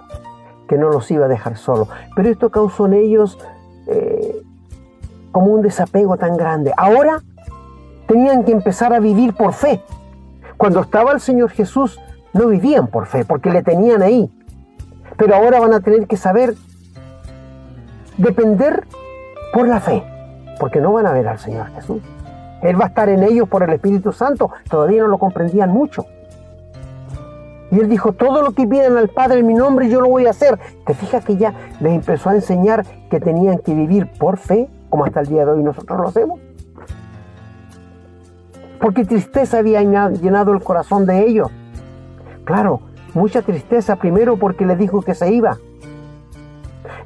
que 0.66 0.76
no 0.76 0.90
los 0.90 1.08
iba 1.12 1.26
a 1.26 1.28
dejar 1.28 1.56
solos. 1.56 1.88
Pero 2.16 2.28
esto 2.28 2.50
causó 2.50 2.86
en 2.86 2.94
ellos 2.94 3.38
eh, 3.86 4.42
como 5.30 5.46
un 5.52 5.62
desapego 5.62 6.16
tan 6.16 6.36
grande. 6.36 6.72
Ahora 6.76 7.22
tenían 8.08 8.42
que 8.42 8.50
empezar 8.50 8.92
a 8.92 8.98
vivir 8.98 9.32
por 9.34 9.52
fe. 9.52 9.80
Cuando 10.56 10.80
estaba 10.80 11.12
el 11.12 11.20
Señor 11.20 11.50
Jesús, 11.50 12.00
no 12.32 12.48
vivían 12.48 12.88
por 12.88 13.06
fe, 13.06 13.24
porque 13.24 13.50
le 13.50 13.62
tenían 13.62 14.02
ahí. 14.02 14.36
Pero 15.16 15.36
ahora 15.36 15.60
van 15.60 15.72
a 15.72 15.78
tener 15.78 16.08
que 16.08 16.16
saber 16.16 16.56
depender 18.16 18.88
por 19.52 19.68
la 19.68 19.78
fe, 19.78 20.02
porque 20.58 20.80
no 20.80 20.94
van 20.94 21.06
a 21.06 21.12
ver 21.12 21.28
al 21.28 21.38
Señor 21.38 21.68
Jesús. 21.76 22.02
Él 22.64 22.81
va 22.81 22.87
a 22.87 22.88
estar 22.88 23.11
en 23.11 23.22
ellos 23.22 23.46
por 23.46 23.62
el 23.62 23.70
Espíritu 23.74 24.11
Santo. 24.11 24.50
Todavía 24.70 25.03
no 25.03 25.09
lo 25.09 25.18
comprendían 25.18 25.70
mucho. 25.70 26.07
Y 27.70 27.79
él 27.79 27.88
dijo, 27.90 28.12
todo 28.14 28.40
lo 28.40 28.53
que 28.53 28.66
piden 28.66 28.96
al 28.96 29.09
Padre 29.09 29.40
en 29.40 29.46
mi 29.46 29.55
nombre 29.55 29.88
yo 29.90 30.00
lo 30.00 30.09
voy 30.09 30.27
a 30.27 30.31
hacer. 30.31 30.59
¿Te 30.87 30.94
fijas 30.94 31.24
que 31.24 31.37
ya 31.37 31.53
les 31.81 31.92
empezó 31.92 32.31
a 32.31 32.35
enseñar 32.35 32.87
que 33.11 33.20
tenían 33.20 33.59
que 33.59 33.74
vivir 33.74 34.11
por 34.18 34.38
fe, 34.38 34.68
como 34.88 35.05
hasta 35.05 35.20
el 35.20 35.27
día 35.27 35.44
de 35.44 35.53
hoy 35.53 35.62
nosotros 35.62 36.00
lo 36.00 36.09
hacemos? 36.09 36.40
Porque 38.81 39.05
tristeza 39.05 39.59
había 39.59 39.83
llenado 39.83 40.53
el 40.53 40.62
corazón 40.62 41.05
de 41.05 41.27
ellos. 41.27 41.50
Claro, 42.44 42.81
mucha 43.12 43.42
tristeza 43.42 43.96
primero 43.96 44.38
porque 44.38 44.64
le 44.64 44.77
dijo 44.77 45.03
que 45.03 45.14
se 45.14 45.31
iba. 45.33 45.59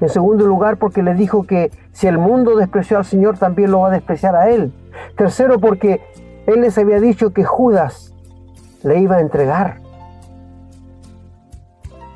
En 0.01 0.09
segundo 0.09 0.47
lugar 0.47 0.77
porque 0.77 1.03
le 1.03 1.15
dijo 1.15 1.45
que 1.45 1.73
si 1.91 2.07
el 2.07 2.19
mundo 2.19 2.55
despreció 2.57 2.99
al 2.99 3.05
Señor 3.05 3.39
también 3.39 3.73
lo 3.73 3.81
va 3.81 3.89
a 3.89 3.93
despreciar 3.93 4.37
a 4.37 4.51
él. 4.51 4.73
Tercero, 5.19 5.59
porque 5.59 6.01
Él 6.47 6.61
les 6.61 6.79
había 6.79 7.01
dicho 7.01 7.35
que 7.35 7.45
Judas 7.45 8.15
le 8.85 9.01
iba 9.01 9.17
a 9.17 9.21
entregar. 9.21 9.81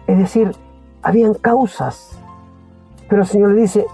Es 0.06 0.16
decir, 0.16 0.52
habían 1.02 1.34
causas. 1.34 2.16
Pero 3.08 3.22
el 3.22 3.28
Señor 3.28 3.50
le 3.50 3.62
dice, 3.62 3.86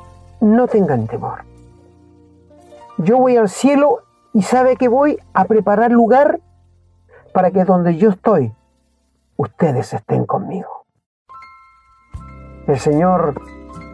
no 0.43 0.69
tengan 0.69 1.07
temor. 1.07 1.45
Yo 2.99 3.17
voy 3.17 3.39
al 3.39 3.49
cielo 3.49 4.01
y 4.35 4.43
sabe 4.43 4.77
que 4.77 4.89
voy 4.89 5.19
a 5.33 5.47
preparar 5.47 5.91
lugar 5.91 6.41
para 7.33 7.51
que 7.51 7.65
donde 7.65 7.97
yo 7.97 8.11
estoy, 8.11 8.53
ustedes 9.37 9.95
estén 9.95 10.27
conmigo. 10.27 10.85
El 12.67 12.79
Señor 12.79 13.41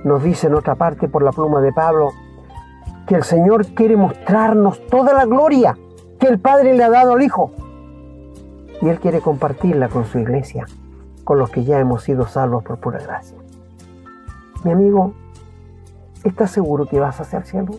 nos 0.02 0.24
dice 0.24 0.48
en 0.48 0.54
otra 0.54 0.74
parte 0.74 1.08
por 1.08 1.22
la 1.22 1.30
pluma 1.30 1.60
de 1.60 1.72
Pablo, 1.72 2.10
que 3.06 3.14
el 3.14 3.22
Señor 3.22 3.66
quiere 3.66 3.96
mostrarnos 3.96 4.84
toda 4.86 5.12
la 5.12 5.24
gloria 5.26 5.76
que 6.18 6.26
el 6.26 6.38
Padre 6.38 6.74
le 6.74 6.84
ha 6.84 6.90
dado 6.90 7.12
al 7.12 7.22
Hijo. 7.22 7.50
Y 8.80 8.88
Él 8.88 8.98
quiere 8.98 9.20
compartirla 9.20 9.88
con 9.88 10.04
su 10.04 10.18
iglesia, 10.18 10.66
con 11.24 11.38
los 11.38 11.50
que 11.50 11.64
ya 11.64 11.78
hemos 11.78 12.02
sido 12.02 12.26
salvos 12.26 12.64
por 12.64 12.78
pura 12.78 12.98
gracia. 12.98 13.38
Mi 14.64 14.72
amigo, 14.72 15.12
¿estás 16.24 16.50
seguro 16.50 16.86
que 16.86 17.00
vas 17.00 17.20
hacia 17.20 17.38
el 17.38 17.44
cielo? 17.44 17.72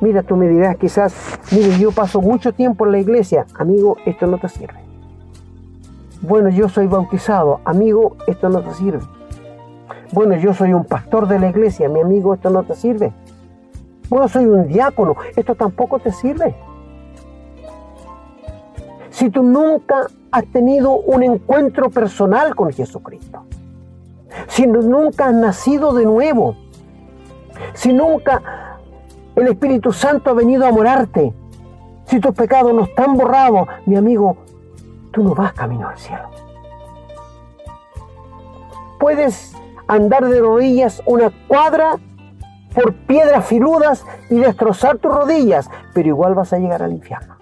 Mira, 0.00 0.22
tú 0.22 0.36
me 0.36 0.48
dirás 0.48 0.76
quizás, 0.76 1.14
mire, 1.52 1.78
yo 1.78 1.92
paso 1.92 2.22
mucho 2.22 2.52
tiempo 2.54 2.86
en 2.86 2.92
la 2.92 2.98
iglesia. 2.98 3.44
Amigo, 3.58 3.96
esto 4.06 4.26
no 4.26 4.38
te 4.38 4.48
sirve. 4.48 4.80
Bueno, 6.22 6.48
yo 6.48 6.70
soy 6.70 6.86
bautizado. 6.86 7.60
Amigo, 7.64 8.16
esto 8.26 8.48
no 8.48 8.62
te 8.62 8.72
sirve. 8.74 9.00
Bueno, 10.12 10.36
yo 10.36 10.54
soy 10.54 10.72
un 10.72 10.84
pastor 10.84 11.28
de 11.28 11.38
la 11.38 11.50
iglesia. 11.50 11.88
Mi 11.88 12.00
amigo, 12.00 12.32
esto 12.32 12.48
no 12.48 12.62
te 12.62 12.74
sirve. 12.74 13.12
Bueno, 14.10 14.28
soy 14.28 14.44
un 14.44 14.66
diácono, 14.66 15.14
esto 15.36 15.54
tampoco 15.54 16.00
te 16.00 16.10
sirve. 16.10 16.56
Si 19.10 19.30
tú 19.30 19.44
nunca 19.44 20.08
has 20.32 20.44
tenido 20.46 20.96
un 20.96 21.22
encuentro 21.22 21.90
personal 21.90 22.56
con 22.56 22.72
Jesucristo, 22.72 23.44
si 24.48 24.66
nunca 24.66 25.28
has 25.28 25.34
nacido 25.34 25.94
de 25.94 26.06
nuevo, 26.06 26.56
si 27.74 27.92
nunca 27.92 28.78
el 29.36 29.46
Espíritu 29.46 29.92
Santo 29.92 30.30
ha 30.30 30.34
venido 30.34 30.66
a 30.66 30.72
morarte, 30.72 31.32
si 32.06 32.18
tus 32.18 32.34
pecados 32.34 32.74
no 32.74 32.82
están 32.82 33.16
borrados, 33.16 33.68
mi 33.86 33.94
amigo, 33.94 34.38
tú 35.12 35.22
no 35.22 35.36
vas 35.36 35.52
camino 35.52 35.88
al 35.88 35.98
cielo. 35.98 36.28
Puedes 38.98 39.54
andar 39.86 40.26
de 40.26 40.40
rodillas 40.40 41.00
una 41.06 41.30
cuadra 41.46 41.96
por 42.74 42.94
piedras 42.94 43.44
filudas 43.46 44.04
y 44.28 44.36
destrozar 44.36 44.98
tus 44.98 45.14
rodillas, 45.14 45.68
pero 45.94 46.08
igual 46.08 46.34
vas 46.34 46.52
a 46.52 46.58
llegar 46.58 46.82
al 46.82 46.92
infierno. 46.92 47.36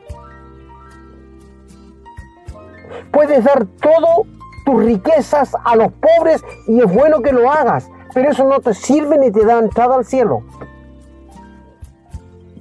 Puedes 3.13 3.45
dar 3.45 3.67
todo 3.81 4.25
tus 4.65 4.85
riquezas 4.85 5.57
a 5.65 5.77
los 5.77 5.93
pobres 5.93 6.45
y 6.67 6.81
es 6.81 6.93
bueno 6.93 7.23
que 7.23 7.33
lo 7.33 7.51
hagas, 7.51 7.91
pero 8.13 8.31
eso 8.31 8.45
no 8.45 8.61
te 8.61 8.75
sirve 8.75 9.19
ni 9.19 9.31
te 9.31 9.45
da 9.45 9.59
entrada 9.59 9.97
al 9.97 10.05
cielo. 10.05 10.43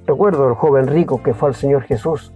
Recuerdo 0.06 0.48
el 0.48 0.54
joven 0.54 0.86
rico 0.86 1.22
que 1.22 1.34
fue 1.34 1.50
al 1.50 1.54
Señor 1.54 1.82
Jesús 1.82 2.32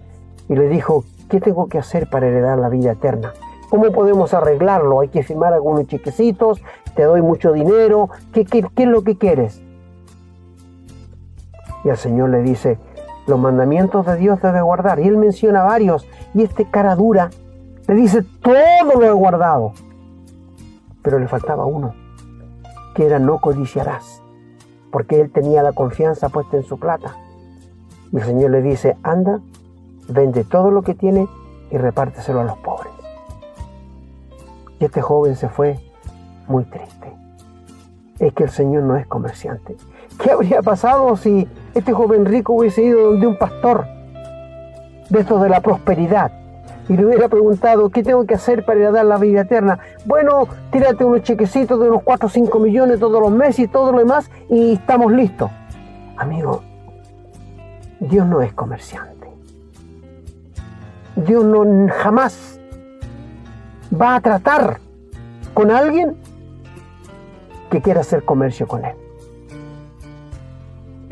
y 0.47 0.55
le 0.55 0.67
dijo, 0.67 1.05
¿qué 1.27 1.41
tengo 1.41 1.67
que 1.67 1.79
hacer 1.79 2.07
para 2.07 2.27
heredar 2.27 2.59
la 2.59 2.69
vida 2.69 2.91
eterna? 2.91 3.33
¿Cómo 3.71 3.91
podemos 3.91 4.35
arreglarlo? 4.35 4.99
Hay 4.99 5.07
que 5.07 5.23
firmar 5.23 5.53
algunos 5.53 5.87
chequecitos, 5.87 6.61
te 6.95 7.03
doy 7.03 7.23
mucho 7.23 7.51
dinero, 7.51 8.09
¿qué, 8.31 8.45
qué, 8.45 8.63
qué 8.75 8.83
es 8.83 8.89
lo 8.89 9.03
que 9.03 9.17
quieres? 9.17 9.62
Y 11.83 11.89
el 11.89 11.97
Señor 11.97 12.29
le 12.29 12.41
dice, 12.41 12.77
los 13.27 13.39
mandamientos 13.39 14.05
de 14.05 14.15
Dios 14.17 14.41
debe 14.41 14.61
guardar. 14.61 14.99
Y 14.99 15.07
él 15.07 15.17
menciona 15.17 15.63
varios. 15.63 16.07
Y 16.33 16.43
este 16.43 16.65
cara 16.65 16.95
dura 16.95 17.29
le 17.87 17.95
dice, 17.95 18.23
todo 18.41 18.99
lo 18.99 19.05
he 19.05 19.11
guardado. 19.11 19.73
Pero 21.01 21.19
le 21.19 21.27
faltaba 21.27 21.65
uno, 21.65 21.93
que 22.95 23.05
era 23.05 23.19
no 23.19 23.39
codiciarás. 23.39 24.21
Porque 24.91 25.19
él 25.19 25.31
tenía 25.31 25.63
la 25.63 25.73
confianza 25.73 26.29
puesta 26.29 26.57
en 26.57 26.63
su 26.63 26.79
plata. 26.79 27.17
Y 28.11 28.17
el 28.17 28.23
Señor 28.23 28.51
le 28.51 28.61
dice, 28.61 28.95
anda, 29.03 29.41
vende 30.07 30.43
todo 30.43 30.71
lo 30.71 30.83
que 30.83 30.93
tiene 30.93 31.27
y 31.71 31.77
repárteselo 31.77 32.41
a 32.41 32.43
los 32.45 32.57
pobres. 32.59 32.93
Y 34.79 34.85
este 34.85 35.01
joven 35.01 35.35
se 35.35 35.49
fue 35.49 35.79
muy 36.47 36.63
triste. 36.65 37.11
Es 38.19 38.33
que 38.33 38.43
el 38.43 38.49
Señor 38.49 38.83
no 38.83 38.95
es 38.95 39.07
comerciante. 39.07 39.75
¿Qué 40.21 40.31
habría 40.31 40.61
pasado 40.61 41.17
si 41.17 41.47
este 41.73 41.93
joven 41.93 42.25
rico 42.25 42.53
hubiese 42.53 42.83
ido 42.83 43.11
donde 43.11 43.27
un 43.27 43.37
pastor 43.37 43.85
de 45.09 45.19
estos 45.19 45.41
de 45.41 45.49
la 45.49 45.61
prosperidad 45.61 46.31
y 46.89 46.97
le 46.97 47.05
hubiera 47.05 47.29
preguntado 47.29 47.89
qué 47.89 48.03
tengo 48.03 48.25
que 48.25 48.35
hacer 48.35 48.65
para 48.65 48.79
ir 48.79 48.85
a 48.87 48.91
dar 48.91 49.05
la 49.05 49.17
vida 49.17 49.41
eterna? 49.41 49.79
Bueno, 50.05 50.47
tírate 50.71 51.05
unos 51.05 51.23
chequecitos 51.23 51.79
de 51.79 51.89
unos 51.89 52.03
4 52.03 52.27
o 52.27 52.29
5 52.29 52.59
millones 52.59 52.99
todos 52.99 53.21
los 53.21 53.31
meses 53.31 53.59
y 53.59 53.67
todo 53.67 53.91
lo 53.91 53.99
demás 53.99 54.29
y 54.49 54.73
estamos 54.73 55.11
listos. 55.11 55.49
Amigo, 56.17 56.61
Dios 57.99 58.27
no 58.27 58.41
es 58.41 58.53
comerciante. 58.53 59.27
Dios 61.15 61.45
no 61.45 61.63
jamás 61.93 62.59
va 63.99 64.15
a 64.15 64.21
tratar 64.21 64.79
con 65.53 65.71
alguien 65.71 66.15
que 67.69 67.81
quiera 67.81 68.01
hacer 68.01 68.25
comercio 68.25 68.67
con 68.67 68.83
él. 68.83 68.95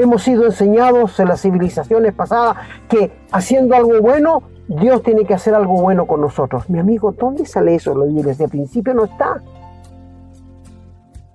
Hemos 0.02 0.24
sido 0.24 0.46
enseñados 0.46 1.20
en 1.20 1.28
las 1.28 1.44
civilizaciones 1.44 2.12
pasadas 2.16 2.58
que 2.90 3.12
haciendo 3.32 3.76
algo 3.76 4.02
bueno, 4.02 4.42
Dios 4.68 5.04
tiene 5.04 5.26
que 5.26 5.36
hacer 5.36 5.54
algo 5.54 5.80
bueno 5.80 6.08
con 6.08 6.22
nosotros. 6.22 6.68
Mi 6.72 6.80
amigo, 6.80 7.12
¿dónde 7.12 7.46
sale 7.46 7.76
eso? 7.76 7.94
Lo 7.94 8.06
desde 8.06 8.46
el 8.46 8.50
principio 8.50 8.96
no 8.96 9.04
está. 9.04 9.44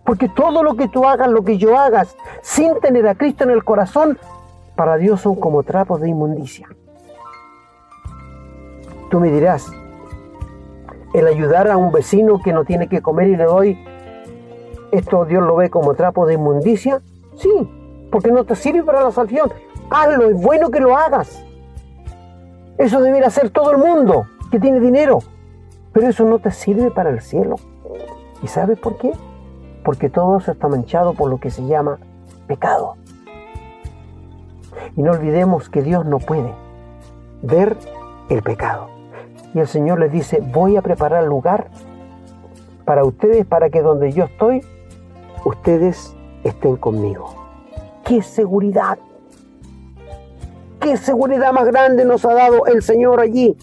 Porque 0.04 0.28
todo 0.28 0.64
lo 0.64 0.74
que 0.74 0.88
tú 0.88 1.04
hagas, 1.04 1.28
lo 1.28 1.44
que 1.44 1.58
yo 1.58 1.78
hagas, 1.78 2.16
sin 2.42 2.80
tener 2.80 3.06
a 3.06 3.14
Cristo 3.14 3.44
en 3.44 3.50
el 3.50 3.62
corazón, 3.62 4.18
para 4.74 4.96
Dios 4.96 5.20
son 5.20 5.36
como 5.36 5.62
trapos 5.62 6.00
de 6.00 6.08
inmundicia. 6.08 6.66
Tú 9.12 9.20
me 9.20 9.30
dirás, 9.30 9.70
el 11.14 11.28
ayudar 11.28 11.70
a 11.70 11.76
un 11.76 11.92
vecino 11.92 12.40
que 12.42 12.52
no 12.52 12.64
tiene 12.64 12.88
que 12.88 13.00
comer 13.00 13.28
y 13.28 13.36
le 13.36 13.44
doy, 13.44 13.78
esto 14.90 15.24
Dios 15.24 15.44
lo 15.44 15.54
ve 15.54 15.70
como 15.70 15.94
trapo 15.94 16.26
de 16.26 16.34
inmundicia. 16.34 17.00
Sí, 17.36 17.85
porque 18.16 18.32
no 18.32 18.44
te 18.44 18.56
sirve 18.56 18.82
para 18.82 19.04
la 19.04 19.10
salvación. 19.10 19.52
Hazlo, 19.90 20.30
es 20.30 20.40
bueno 20.40 20.70
que 20.70 20.80
lo 20.80 20.96
hagas. 20.96 21.44
Eso 22.78 23.02
debería 23.02 23.26
hacer 23.26 23.50
todo 23.50 23.72
el 23.72 23.76
mundo 23.76 24.26
que 24.50 24.58
tiene 24.58 24.80
dinero, 24.80 25.18
pero 25.92 26.08
eso 26.08 26.24
no 26.24 26.38
te 26.38 26.50
sirve 26.50 26.90
para 26.90 27.10
el 27.10 27.20
cielo. 27.20 27.56
¿Y 28.42 28.46
sabes 28.46 28.78
por 28.78 28.96
qué? 28.96 29.12
Porque 29.84 30.08
todo 30.08 30.38
eso 30.38 30.50
está 30.50 30.66
manchado 30.66 31.12
por 31.12 31.28
lo 31.28 31.38
que 31.38 31.50
se 31.50 31.66
llama 31.66 31.98
pecado. 32.46 32.96
Y 34.96 35.02
no 35.02 35.10
olvidemos 35.10 35.68
que 35.68 35.82
Dios 35.82 36.06
no 36.06 36.18
puede 36.18 36.54
ver 37.42 37.76
el 38.30 38.42
pecado. 38.42 38.88
Y 39.52 39.58
el 39.58 39.68
Señor 39.68 40.00
les 40.00 40.10
dice, 40.10 40.40
voy 40.40 40.78
a 40.78 40.80
preparar 40.80 41.24
lugar 41.24 41.66
para 42.86 43.04
ustedes, 43.04 43.44
para 43.44 43.68
que 43.68 43.82
donde 43.82 44.10
yo 44.12 44.24
estoy, 44.24 44.64
ustedes 45.44 46.16
estén 46.44 46.76
conmigo. 46.76 47.45
¡Qué 48.06 48.22
seguridad! 48.22 48.98
¿Qué 50.78 50.96
seguridad 50.96 51.52
más 51.52 51.64
grande 51.66 52.04
nos 52.04 52.24
ha 52.24 52.34
dado 52.34 52.66
el 52.66 52.80
Señor 52.80 53.18
allí? 53.18 53.56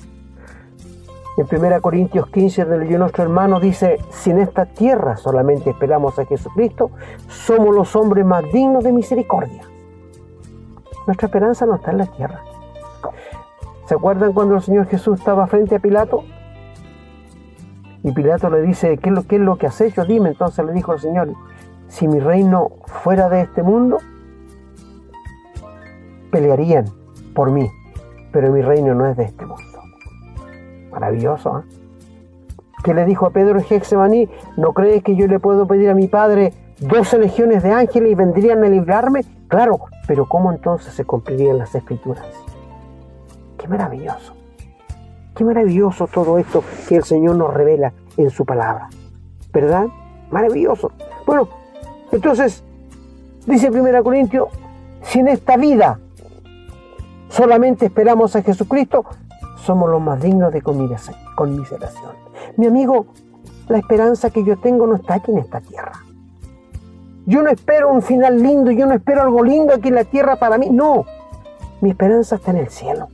En 1.37 1.47
1 1.49 1.81
Corintios 1.81 2.27
15 2.27 2.65
del 2.65 2.99
nuestro 2.99 3.23
hermano 3.23 3.61
dice, 3.61 3.99
si 4.11 4.31
en 4.31 4.39
esta 4.39 4.65
tierra 4.65 5.15
solamente 5.15 5.69
esperamos 5.69 6.19
a 6.19 6.25
Jesucristo, 6.25 6.91
somos 7.29 7.73
los 7.73 7.95
hombres 7.95 8.25
más 8.25 8.43
dignos 8.51 8.83
de 8.83 8.91
misericordia. 8.91 9.61
Nuestra 11.07 11.27
esperanza 11.27 11.65
no 11.65 11.75
está 11.75 11.91
en 11.91 11.99
la 11.99 12.07
tierra. 12.07 12.43
¿Se 13.87 13.95
acuerdan 13.95 14.33
cuando 14.33 14.55
el 14.55 14.61
Señor 14.61 14.87
Jesús 14.87 15.19
estaba 15.19 15.47
frente 15.47 15.75
a 15.75 15.79
Pilato? 15.79 16.25
Y 18.03 18.11
Pilato 18.11 18.49
le 18.49 18.61
dice, 18.61 18.97
¿qué 18.97 19.09
es 19.09 19.39
lo, 19.39 19.55
que 19.55 19.67
has 19.67 19.79
hecho? 19.79 20.03
Dime. 20.03 20.29
Entonces 20.29 20.65
le 20.65 20.73
dijo 20.73 20.91
el 20.91 20.99
Señor, 20.99 21.33
si 21.87 22.09
mi 22.09 22.19
reino 22.19 22.73
fuera 22.85 23.29
de 23.29 23.41
este 23.41 23.63
mundo, 23.63 23.99
pelearían 26.33 26.85
por 27.35 27.51
mí, 27.51 27.69
pero 28.31 28.51
mi 28.51 28.61
reino 28.61 28.95
no 28.95 29.05
es 29.05 29.15
de 29.15 29.25
este 29.25 29.45
mundo. 29.45 29.79
Maravilloso, 30.91 31.59
¿eh? 31.59 31.63
¿Qué 32.83 32.93
le 32.93 33.05
dijo 33.05 33.27
a 33.27 33.29
Pedro 33.29 33.59
en 33.59 33.65
Hexemaní? 33.69 34.29
¿No 34.57 34.73
crees 34.73 35.03
que 35.03 35.15
yo 35.15 35.27
le 35.27 35.39
puedo 35.39 35.67
pedir 35.67 35.89
a 35.89 35.93
mi 35.93 36.07
Padre 36.07 36.51
doce 36.79 37.17
legiones 37.17 37.63
de 37.63 37.71
ángeles 37.71 38.11
y 38.11 38.15
vendrían 38.15 38.63
a 38.63 38.67
librarme? 38.67 39.23
Claro, 39.47 39.79
pero 40.05 40.27
¿cómo 40.27 40.51
entonces 40.51 40.93
se 40.93 41.05
cumplirían 41.05 41.59
las 41.59 41.73
escrituras? 41.75 42.25
Qué 43.57 43.67
maravilloso. 43.69 44.33
Qué 45.35 45.45
maravilloso 45.45 46.07
todo 46.07 46.39
esto 46.39 46.63
que 46.89 46.97
el 46.97 47.03
Señor 47.03 47.35
nos 47.35 47.53
revela 47.53 47.93
en 48.17 48.29
su 48.31 48.43
palabra. 48.43 48.89
¿Verdad? 49.53 49.85
Maravilloso. 50.31 50.91
Bueno, 51.25 51.47
entonces, 52.11 52.63
dice 53.45 53.69
1 53.69 54.03
Corintios, 54.03 54.49
si 55.03 55.19
en 55.19 55.29
esta 55.29 55.57
vida 55.57 55.99
solamente 57.33 57.87
esperamos 57.87 58.35
a 58.35 58.43
Jesucristo, 58.43 59.05
somos 59.57 59.89
los 59.89 60.01
más 60.01 60.21
dignos 60.21 60.53
de 60.53 60.61
conmiseración. 60.61 62.11
Mi 62.57 62.67
amigo, 62.67 63.07
la 63.67 63.79
esperanza 63.79 64.29
que 64.29 64.43
yo 64.43 64.57
tengo 64.57 64.85
no 64.85 64.95
está 64.95 65.15
aquí 65.15 65.31
en 65.31 65.39
esta 65.39 65.59
tierra. 65.59 65.93
Yo 67.25 67.41
no 67.41 67.49
espero 67.49 67.91
un 67.91 68.01
final 68.01 68.41
lindo, 68.41 68.69
yo 68.69 68.85
no 68.85 68.93
espero 68.93 69.23
algo 69.23 69.43
lindo 69.43 69.73
aquí 69.73 69.87
en 69.87 69.95
la 69.95 70.03
tierra 70.03 70.35
para 70.35 70.57
mí. 70.57 70.69
No, 70.69 71.05
mi 71.81 71.89
esperanza 71.89 72.35
está 72.35 72.51
en 72.51 72.57
el 72.57 72.69
cielo. 72.69 73.07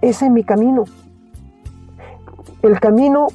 Ese 0.00 0.26
es 0.26 0.30
mi 0.30 0.42
camino. 0.42 0.84
El 2.62 2.80
camino 2.80 3.26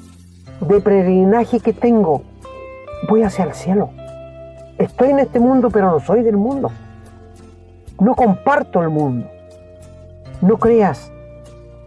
de 0.59 0.81
peregrinaje 0.81 1.59
que 1.59 1.73
tengo, 1.73 2.23
voy 3.07 3.21
hacia 3.23 3.45
el 3.45 3.53
cielo. 3.53 3.91
Estoy 4.79 5.11
en 5.11 5.19
este 5.19 5.39
mundo, 5.39 5.69
pero 5.69 5.91
no 5.91 5.99
soy 5.99 6.23
del 6.23 6.37
mundo. 6.37 6.71
No 8.03 8.15
comparto 8.15 8.81
el 8.81 8.89
mundo. 8.89 9.31
No 10.41 10.57
creas 10.57 11.09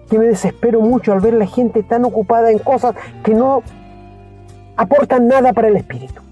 que 0.08 0.18
me 0.18 0.24
desespero 0.24 0.80
mucho 0.80 1.12
al 1.12 1.20
ver 1.20 1.34
la 1.34 1.46
gente 1.46 1.82
tan 1.82 2.06
ocupada 2.06 2.50
en 2.50 2.58
cosas 2.58 2.94
que 3.22 3.34
no 3.34 3.62
aportan 4.76 5.28
nada 5.28 5.52
para 5.52 5.68
el 5.68 5.76
espíritu. 5.76 6.22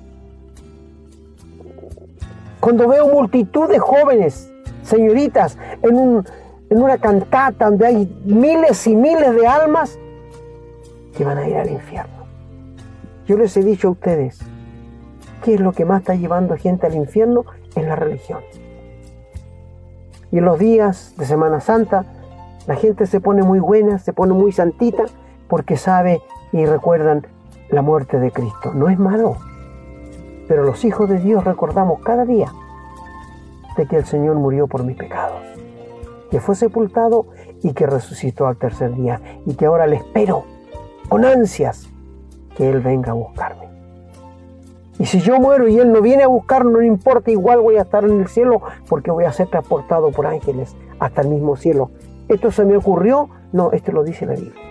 Cuando 2.61 2.89
veo 2.89 3.09
multitud 3.09 3.69
de 3.69 3.79
jóvenes, 3.79 4.51
señoritas, 4.83 5.59
en, 5.83 6.25
en 6.71 6.83
una 6.83 6.97
cantata 6.97 7.67
donde 7.67 7.87
hay 7.87 8.23
miles 8.25 8.87
y 8.87 8.97
miles 8.97 9.35
de 9.35 9.47
almas 9.47 9.99
que 11.15 11.27
van 11.27 11.37
a 11.37 11.47
ir 11.47 11.59
al 11.59 11.71
infierno. 11.71 12.25
Yo 13.27 13.37
les 13.37 13.55
he 13.59 13.63
dicho 13.63 13.89
a 13.89 13.91
ustedes, 13.91 14.39
¿qué 15.43 15.55
es 15.57 15.61
lo 15.61 15.73
que 15.73 15.85
más 15.85 16.01
está 16.01 16.15
llevando 16.15 16.57
gente 16.57 16.87
al 16.87 16.95
infierno? 16.95 17.45
Es 17.77 17.85
la 17.85 17.97
religión. 17.97 18.41
Y 20.35 20.39
en 20.39 20.47
los 20.47 20.59
días 20.59 21.15
de 21.17 21.27
Semana 21.27 21.61
Santa, 21.61 22.07
la 22.67 22.75
gente 22.75 23.07
se 23.07 23.21
pone 23.21 23.45
muy 23.45 23.61
buena, 23.61 24.01
se 24.01 24.13
pone 24.13 24.33
muy 24.33 24.51
santita, 24.51 25.05
porque 25.47 25.77
sabe 25.77 26.23
y 26.51 26.67
recuerdan 26.67 27.25
la 27.71 27.83
muerte 27.83 28.19
de 28.19 28.33
Cristo. 28.33 28.73
No 28.75 28.89
es 28.89 28.99
malo, 28.99 29.37
pero 30.49 30.65
los 30.65 30.85
hijos 30.85 31.09
de 31.09 31.21
Dios 31.21 31.45
recordamos 31.45 32.01
cada 32.01 32.25
día 32.25 32.53
de 33.77 33.87
que 33.87 33.95
el 33.95 34.07
Señor 34.07 34.35
murió 34.35 34.67
por 34.67 34.83
mis 34.83 34.97
pecados. 34.97 35.41
que 36.33 36.41
fue 36.41 36.57
sepultado 36.57 37.27
y 37.63 37.73
que 37.73 37.87
resucitó 37.87 38.49
al 38.49 38.57
tercer 38.57 38.93
día 38.93 39.21
y 39.47 39.55
que 39.55 39.67
ahora 39.67 39.87
le 39.87 39.97
espero 39.97 40.43
con 41.09 41.25
ansias 41.25 41.87
que 42.57 42.69
Él 42.69 42.81
venga 42.81 43.13
a 43.13 43.15
buscarme. 43.15 43.64
Y 44.99 45.07
si 45.07 45.21
yo 45.21 45.39
muero 45.41 45.69
y 45.69 45.79
Él 45.79 45.93
no 45.93 46.01
viene 46.01 46.23
a 46.23 46.29
buscar, 46.29 46.65
no 46.65 46.81
importa, 46.81 47.31
igual 47.31 47.61
voy 47.61 47.77
a 47.77 47.83
estar 47.83 48.05
en 48.05 48.21
el 48.21 48.29
cielo 48.29 48.63
porque 48.89 49.11
voy 49.11 49.25
a 49.25 49.33
ser 49.33 49.49
transportado 49.49 50.11
por 50.11 50.27
ángeles 50.27 50.77
hasta 50.99 51.23
el 51.23 51.29
mismo 51.29 51.57
cielo. 51.57 51.91
¿Esto 52.29 52.51
se 52.51 52.65
me 52.65 52.77
ocurrió? 52.77 53.29
No, 53.53 53.73
esto 53.73 53.93
lo 53.93 54.05
dice 54.05 54.27
la 54.27 54.35
Biblia. 54.35 54.63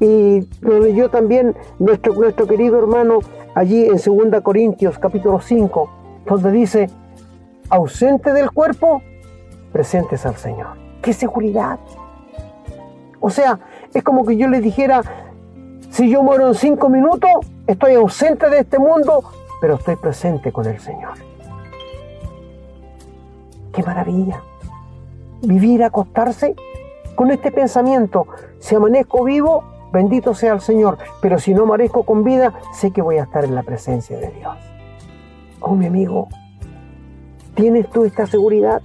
Y 0.00 0.46
lo 0.60 0.80
leyó 0.80 1.08
también 1.08 1.56
nuestro, 1.78 2.14
nuestro 2.14 2.46
querido 2.46 2.78
hermano 2.78 3.20
allí 3.54 3.86
en 3.86 3.96
2 3.96 4.42
Corintios 4.42 4.98
capítulo 4.98 5.40
5, 5.40 5.90
donde 6.26 6.52
dice, 6.52 6.90
ausente 7.70 8.32
del 8.32 8.50
cuerpo, 8.50 9.00
presentes 9.72 10.26
al 10.26 10.36
Señor. 10.36 10.76
¡Qué 11.00 11.12
seguridad! 11.12 11.78
O 13.20 13.30
sea, 13.30 13.58
es 13.94 14.02
como 14.02 14.26
que 14.26 14.36
yo 14.36 14.48
le 14.48 14.60
dijera, 14.60 15.02
si 15.96 16.10
yo 16.10 16.22
muero 16.22 16.48
en 16.48 16.54
cinco 16.54 16.90
minutos, 16.90 17.30
estoy 17.66 17.94
ausente 17.94 18.50
de 18.50 18.58
este 18.58 18.78
mundo, 18.78 19.24
pero 19.62 19.76
estoy 19.76 19.96
presente 19.96 20.52
con 20.52 20.66
el 20.66 20.78
Señor. 20.78 21.14
¡Qué 23.72 23.82
maravilla! 23.82 24.42
Vivir, 25.40 25.82
acostarse 25.82 26.54
con 27.14 27.30
este 27.30 27.50
pensamiento. 27.50 28.26
Si 28.58 28.74
amanezco 28.74 29.24
vivo, 29.24 29.64
bendito 29.90 30.34
sea 30.34 30.52
el 30.52 30.60
Señor, 30.60 30.98
pero 31.22 31.38
si 31.38 31.54
no 31.54 31.62
amanezco 31.62 32.02
con 32.02 32.24
vida, 32.24 32.52
sé 32.74 32.90
que 32.90 33.00
voy 33.00 33.16
a 33.16 33.22
estar 33.22 33.46
en 33.46 33.54
la 33.54 33.62
presencia 33.62 34.18
de 34.18 34.30
Dios. 34.32 34.54
Oh, 35.60 35.74
mi 35.74 35.86
amigo, 35.86 36.28
¿tienes 37.54 37.88
tú 37.88 38.04
esta 38.04 38.26
seguridad? 38.26 38.82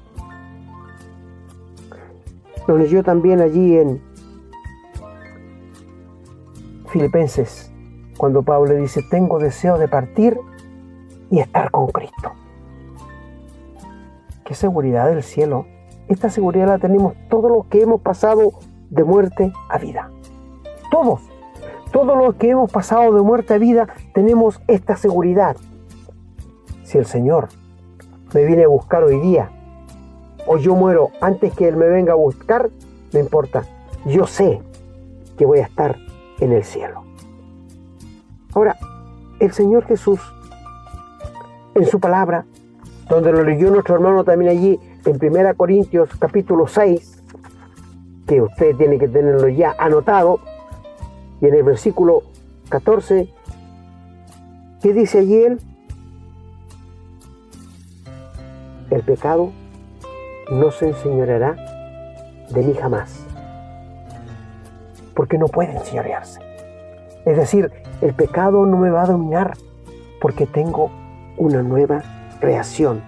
Lo 2.67 2.77
leyó 2.77 3.03
también 3.03 3.41
allí 3.41 3.77
en 3.77 4.10
Filipenses, 6.91 7.71
cuando 8.17 8.43
Pablo 8.43 8.75
dice, 8.75 9.01
tengo 9.09 9.39
deseo 9.39 9.77
de 9.77 9.87
partir 9.87 10.37
y 11.29 11.39
estar 11.39 11.71
con 11.71 11.87
Cristo. 11.87 12.33
Qué 14.43 14.53
seguridad 14.53 15.07
del 15.07 15.23
cielo. 15.23 15.65
Esta 16.09 16.29
seguridad 16.29 16.67
la 16.67 16.79
tenemos 16.79 17.13
todos 17.29 17.49
los 17.49 17.65
que 17.67 17.81
hemos 17.81 18.01
pasado 18.01 18.51
de 18.89 19.05
muerte 19.05 19.53
a 19.69 19.77
vida. 19.77 20.11
Todos. 20.91 21.21
Todos 21.93 22.17
los 22.17 22.35
que 22.35 22.49
hemos 22.49 22.69
pasado 22.69 23.13
de 23.13 23.21
muerte 23.21 23.53
a 23.53 23.57
vida 23.57 23.87
tenemos 24.13 24.61
esta 24.67 24.97
seguridad. 24.97 25.55
Si 26.83 26.97
el 26.97 27.05
Señor 27.05 27.47
me 28.33 28.43
viene 28.43 28.65
a 28.65 28.67
buscar 28.67 29.05
hoy 29.05 29.17
día, 29.21 29.49
o 30.45 30.57
yo 30.57 30.75
muero 30.75 31.11
antes 31.21 31.53
que 31.53 31.69
Él 31.69 31.77
me 31.77 31.87
venga 31.87 32.11
a 32.11 32.17
buscar, 32.17 32.69
no 33.13 33.19
importa. 33.19 33.63
Yo 34.05 34.27
sé 34.27 34.61
que 35.37 35.45
voy 35.45 35.59
a 35.59 35.63
estar 35.63 35.97
en 36.41 36.51
el 36.51 36.63
cielo. 36.63 37.03
Ahora, 38.53 38.77
el 39.39 39.53
Señor 39.53 39.85
Jesús, 39.85 40.19
en 41.75 41.85
su 41.85 41.99
palabra, 41.99 42.45
donde 43.07 43.31
lo 43.31 43.43
leyó 43.43 43.71
nuestro 43.71 43.95
hermano 43.95 44.25
también 44.25 44.51
allí, 44.51 44.79
en 45.05 45.17
1 45.21 45.55
Corintios 45.55 46.09
capítulo 46.19 46.67
6, 46.67 47.23
que 48.27 48.41
usted 48.41 48.75
tiene 48.75 48.97
que 48.99 49.07
tenerlo 49.07 49.47
ya 49.47 49.73
anotado, 49.77 50.39
y 51.39 51.47
en 51.47 51.55
el 51.55 51.63
versículo 51.63 52.23
14, 52.69 53.29
¿qué 54.81 54.93
dice 54.93 55.19
allí 55.19 55.43
él? 55.43 55.61
El 58.89 59.03
pecado 59.03 59.51
no 60.51 60.71
se 60.71 60.89
enseñoreará 60.89 61.55
de 62.49 62.61
mí 62.61 62.73
jamás 62.73 63.30
porque 65.15 65.37
no 65.37 65.47
puede 65.47 65.71
enseñorearse. 65.71 66.39
Es 67.25 67.37
decir, 67.37 67.71
el 68.01 68.13
pecado 68.13 68.65
no 68.65 68.77
me 68.77 68.89
va 68.89 69.03
a 69.03 69.07
dominar 69.07 69.53
porque 70.19 70.45
tengo 70.45 70.91
una 71.37 71.61
nueva 71.61 72.01
creación. 72.39 73.01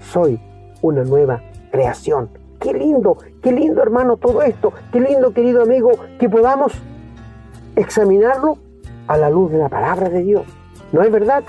Soy 0.00 0.40
una 0.82 1.04
nueva 1.04 1.42
creación. 1.70 2.30
Qué 2.60 2.72
lindo, 2.72 3.16
qué 3.42 3.52
lindo 3.52 3.82
hermano 3.82 4.16
todo 4.16 4.42
esto. 4.42 4.72
Qué 4.92 5.00
lindo 5.00 5.32
querido 5.32 5.62
amigo 5.62 5.90
que 6.18 6.28
podamos 6.28 6.72
examinarlo 7.76 8.58
a 9.06 9.16
la 9.16 9.30
luz 9.30 9.50
de 9.50 9.58
la 9.58 9.68
palabra 9.68 10.08
de 10.08 10.22
Dios. 10.22 10.44
¿No 10.92 11.02
es 11.02 11.10
verdad? 11.10 11.42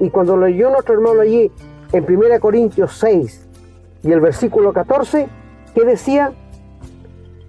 Y 0.00 0.10
cuando 0.10 0.36
leyó 0.36 0.70
nuestro 0.70 0.94
hermano 0.94 1.20
allí 1.20 1.50
en 1.92 2.04
1 2.04 2.40
Corintios 2.40 2.92
6 2.98 3.48
y 4.02 4.12
el 4.12 4.20
versículo 4.20 4.72
14, 4.72 5.28
¿qué 5.74 5.84
decía? 5.84 6.32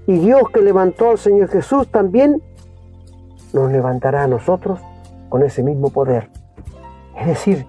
Y 0.08 0.20
Dios 0.20 0.44
que 0.54 0.62
levantó 0.62 1.12
al 1.12 1.18
Señor 1.18 1.50
Jesús 1.50 1.90
también 1.90 2.42
nos 3.52 3.70
levantará 3.72 4.24
a 4.24 4.28
nosotros 4.28 4.80
con 5.28 5.44
ese 5.44 5.64
mismo 5.64 5.90
poder. 5.90 6.30
Es 7.18 7.28
decir, 7.28 7.68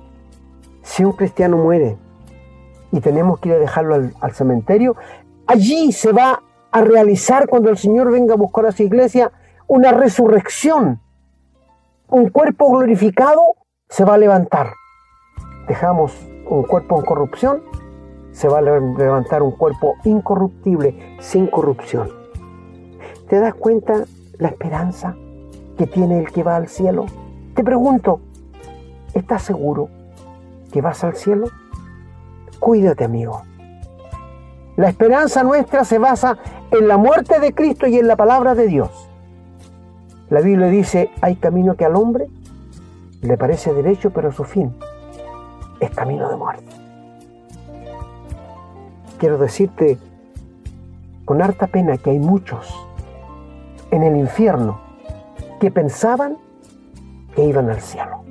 si 0.82 1.04
un 1.04 1.12
cristiano 1.12 1.56
muere 1.56 1.98
y 2.92 3.00
tenemos 3.00 3.40
que 3.40 3.48
ir 3.48 3.56
a 3.56 3.58
dejarlo 3.58 4.10
al, 4.20 4.32
cementerio, 4.32 4.94
allí 5.48 5.90
se 5.90 6.12
va 6.12 6.40
a 6.70 6.80
realizar 6.80 7.48
cuando 7.48 7.70
el 7.70 7.76
Señor 7.76 8.12
venga 8.12 8.34
a 8.34 8.36
buscar 8.36 8.66
a 8.66 8.72
su 8.72 8.84
iglesia 8.84 9.32
una 9.66 9.90
resurrección. 9.90 11.00
Un 12.08 12.30
cuerpo 12.30 12.70
glorificado 12.70 13.56
se 13.88 14.04
va 14.04 14.14
a 14.14 14.18
levantar. 14.18 14.68
Dejamos 15.66 16.14
un 16.48 16.62
cuerpo 16.62 17.00
en 17.00 17.04
corrupción, 17.04 17.62
se 18.30 18.48
va 18.48 18.58
a 18.58 18.62
levantar 18.62 19.42
un 19.42 19.50
cuerpo 19.50 19.96
incorruptible, 20.04 21.16
sin 21.18 21.48
corrupción. 21.48 22.17
¿Te 23.28 23.38
das 23.40 23.54
cuenta 23.54 24.04
la 24.38 24.48
esperanza 24.48 25.14
que 25.76 25.86
tiene 25.86 26.18
el 26.18 26.32
que 26.32 26.42
va 26.42 26.56
al 26.56 26.68
cielo? 26.68 27.04
Te 27.54 27.62
pregunto, 27.62 28.20
¿estás 29.12 29.42
seguro 29.42 29.90
que 30.72 30.80
vas 30.80 31.04
al 31.04 31.14
cielo? 31.14 31.48
Cuídate, 32.58 33.04
amigo. 33.04 33.42
La 34.76 34.88
esperanza 34.88 35.42
nuestra 35.42 35.84
se 35.84 35.98
basa 35.98 36.38
en 36.70 36.88
la 36.88 36.96
muerte 36.96 37.38
de 37.38 37.52
Cristo 37.52 37.86
y 37.86 37.98
en 37.98 38.08
la 38.08 38.16
palabra 38.16 38.54
de 38.54 38.66
Dios. 38.66 39.10
La 40.30 40.40
Biblia 40.40 40.68
dice, 40.68 41.10
hay 41.20 41.36
camino 41.36 41.74
que 41.74 41.84
al 41.84 41.96
hombre 41.96 42.28
le 43.20 43.36
parece 43.36 43.74
derecho, 43.74 44.10
pero 44.10 44.32
su 44.32 44.44
fin 44.44 44.74
es 45.80 45.90
camino 45.90 46.30
de 46.30 46.36
muerte. 46.36 46.72
Quiero 49.18 49.36
decirte 49.36 49.98
con 51.26 51.42
harta 51.42 51.66
pena 51.66 51.98
que 51.98 52.10
hay 52.10 52.18
muchos 52.18 52.87
en 53.90 54.02
el 54.02 54.16
infierno 54.16 54.80
que 55.60 55.70
pensaban 55.70 56.38
que 57.34 57.44
iban 57.44 57.70
al 57.70 57.80
cielo, 57.80 58.22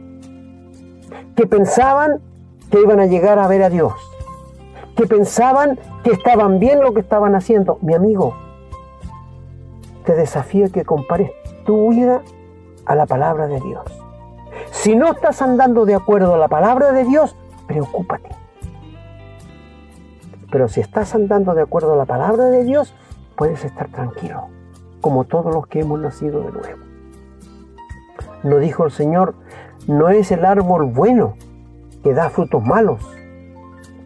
que 1.36 1.47
pensaban 1.47 2.22
que 2.72 2.82
iban 2.82 2.99
a 2.99 3.05
llegar 3.05 3.39
a 3.39 3.47
ver 3.47 3.64
a 3.64 3.70
Dios, 3.70 3.93
que 4.95 5.08
pensaban 5.08 5.80
que 6.03 6.12
estaban 6.12 6.60
bien 6.60 6.82
lo 6.82 6.93
que 6.93 7.01
estaban 7.01 7.36
haciendo. 7.36 7.78
Mi 7.82 7.93
amigo, 7.93 8.36
te 10.05 10.16
desafío 10.16 10.72
que 10.72 10.86
compares 10.86 11.32
tu 11.66 11.89
vida 11.89 12.22
a 12.86 12.95
la 12.95 13.05
palabra 13.05 13.47
de 13.47 13.60
Dios. 13.62 13.86
Si 14.72 14.95
no 14.95 15.12
estás 15.12 15.41
andando 15.41 15.86
de 15.86 15.95
acuerdo 15.95 16.36
a 16.36 16.38
la 16.38 16.47
palabra 16.47 16.91
de 16.91 17.03
Dios, 17.03 17.36
preocúpate. 17.68 18.30
Pero 20.51 20.70
si 20.70 20.80
estás 20.80 21.14
andando 21.14 21.53
de 21.53 21.62
acuerdo 21.62 21.93
a 21.93 21.97
la 21.97 22.05
palabra 22.05 22.45
de 22.45 22.64
Dios, 22.64 22.93
puedes 23.36 23.64
estar 23.66 23.89
tranquilo 23.89 24.57
como 25.08 25.24
todos 25.24 25.55
los 25.55 25.68
que 25.68 25.80
hemos 25.80 26.01
nacido 26.01 26.41
de 26.41 26.51
nuevo. 26.51 26.80
Nos 28.43 28.60
dijo 28.60 28.84
el 28.84 28.91
Señor, 28.91 29.36
no 29.88 30.10
es 30.10 30.34
el 30.34 30.43
árbol 30.43 30.84
bueno 30.88 31.36
que 32.03 32.14
da 32.14 32.30
frutos 32.30 32.62
malos, 32.62 32.99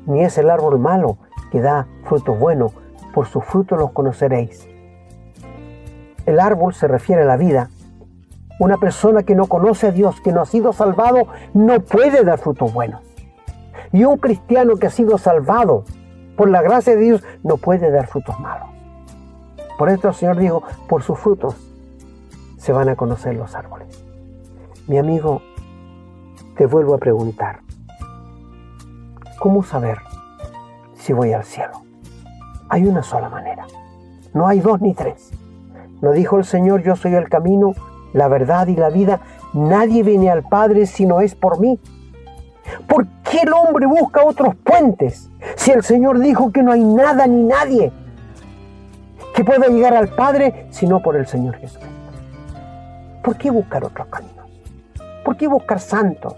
ni 0.05 0.23
es 0.23 0.37
el 0.37 0.51
árbol 0.51 0.77
malo 0.77 1.17
que 1.51 1.59
da 1.59 1.87
frutos 2.03 2.37
buenos, 2.37 2.73
por 3.15 3.25
sus 3.25 3.43
frutos 3.43 3.79
los 3.79 3.93
conoceréis. 3.93 4.69
El 6.27 6.39
árbol 6.39 6.75
se 6.75 6.87
refiere 6.87 7.23
a 7.23 7.25
la 7.25 7.35
vida. 7.35 7.71
Una 8.59 8.77
persona 8.77 9.23
que 9.23 9.33
no 9.33 9.47
conoce 9.47 9.87
a 9.87 9.91
Dios, 9.91 10.21
que 10.21 10.31
no 10.31 10.41
ha 10.41 10.45
sido 10.45 10.71
salvado, 10.71 11.29
no 11.55 11.79
puede 11.79 12.23
dar 12.23 12.37
frutos 12.37 12.71
buenos. 12.71 13.01
Y 13.91 14.03
un 14.03 14.17
cristiano 14.17 14.75
que 14.75 14.85
ha 14.85 14.91
sido 14.91 15.17
salvado 15.17 15.83
por 16.37 16.47
la 16.47 16.61
gracia 16.61 16.95
de 16.95 17.01
Dios 17.01 17.23
no 17.41 17.57
puede 17.57 17.89
dar 17.89 18.05
frutos 18.05 18.39
malos. 18.39 18.70
Por 19.81 19.89
esto 19.89 20.09
el 20.09 20.13
Señor 20.13 20.37
dijo, 20.37 20.61
por 20.87 21.01
sus 21.01 21.17
frutos 21.17 21.55
se 22.59 22.71
van 22.71 22.87
a 22.87 22.95
conocer 22.95 23.33
los 23.33 23.55
árboles. 23.55 23.87
Mi 24.85 24.99
amigo, 24.99 25.41
te 26.55 26.67
vuelvo 26.67 26.93
a 26.93 26.99
preguntar, 26.99 27.61
¿cómo 29.39 29.63
saber 29.63 29.97
si 30.93 31.13
voy 31.13 31.33
al 31.33 31.45
cielo? 31.45 31.81
Hay 32.69 32.85
una 32.85 33.01
sola 33.01 33.27
manera, 33.27 33.65
no 34.35 34.47
hay 34.47 34.59
dos 34.59 34.81
ni 34.81 34.93
tres. 34.93 35.31
No 35.99 36.11
dijo 36.11 36.37
el 36.37 36.45
Señor, 36.45 36.83
yo 36.83 36.95
soy 36.95 37.15
el 37.15 37.27
camino, 37.27 37.73
la 38.13 38.27
verdad 38.27 38.67
y 38.67 38.75
la 38.75 38.91
vida, 38.91 39.21
nadie 39.51 40.03
viene 40.03 40.29
al 40.29 40.43
Padre 40.43 40.85
si 40.85 41.07
no 41.07 41.21
es 41.21 41.33
por 41.33 41.59
mí. 41.59 41.79
¿Por 42.87 43.07
qué 43.23 43.39
el 43.39 43.53
hombre 43.53 43.87
busca 43.87 44.23
otros 44.23 44.53
puentes? 44.57 45.31
Si 45.55 45.71
el 45.71 45.81
Señor 45.81 46.19
dijo 46.19 46.51
que 46.51 46.61
no 46.61 46.71
hay 46.71 46.83
nada 46.85 47.25
ni 47.25 47.41
nadie 47.41 47.91
que 49.33 49.43
pueda 49.43 49.67
llegar 49.67 49.95
al 49.95 50.09
Padre 50.09 50.67
sino 50.69 51.01
por 51.01 51.15
el 51.15 51.27
Señor 51.27 51.57
Jesucristo. 51.57 51.95
¿Por 53.23 53.37
qué 53.37 53.51
buscar 53.51 53.83
otros 53.83 54.07
caminos? 54.07 54.49
¿Por 55.23 55.37
qué 55.37 55.47
buscar 55.47 55.79
santos? 55.79 56.35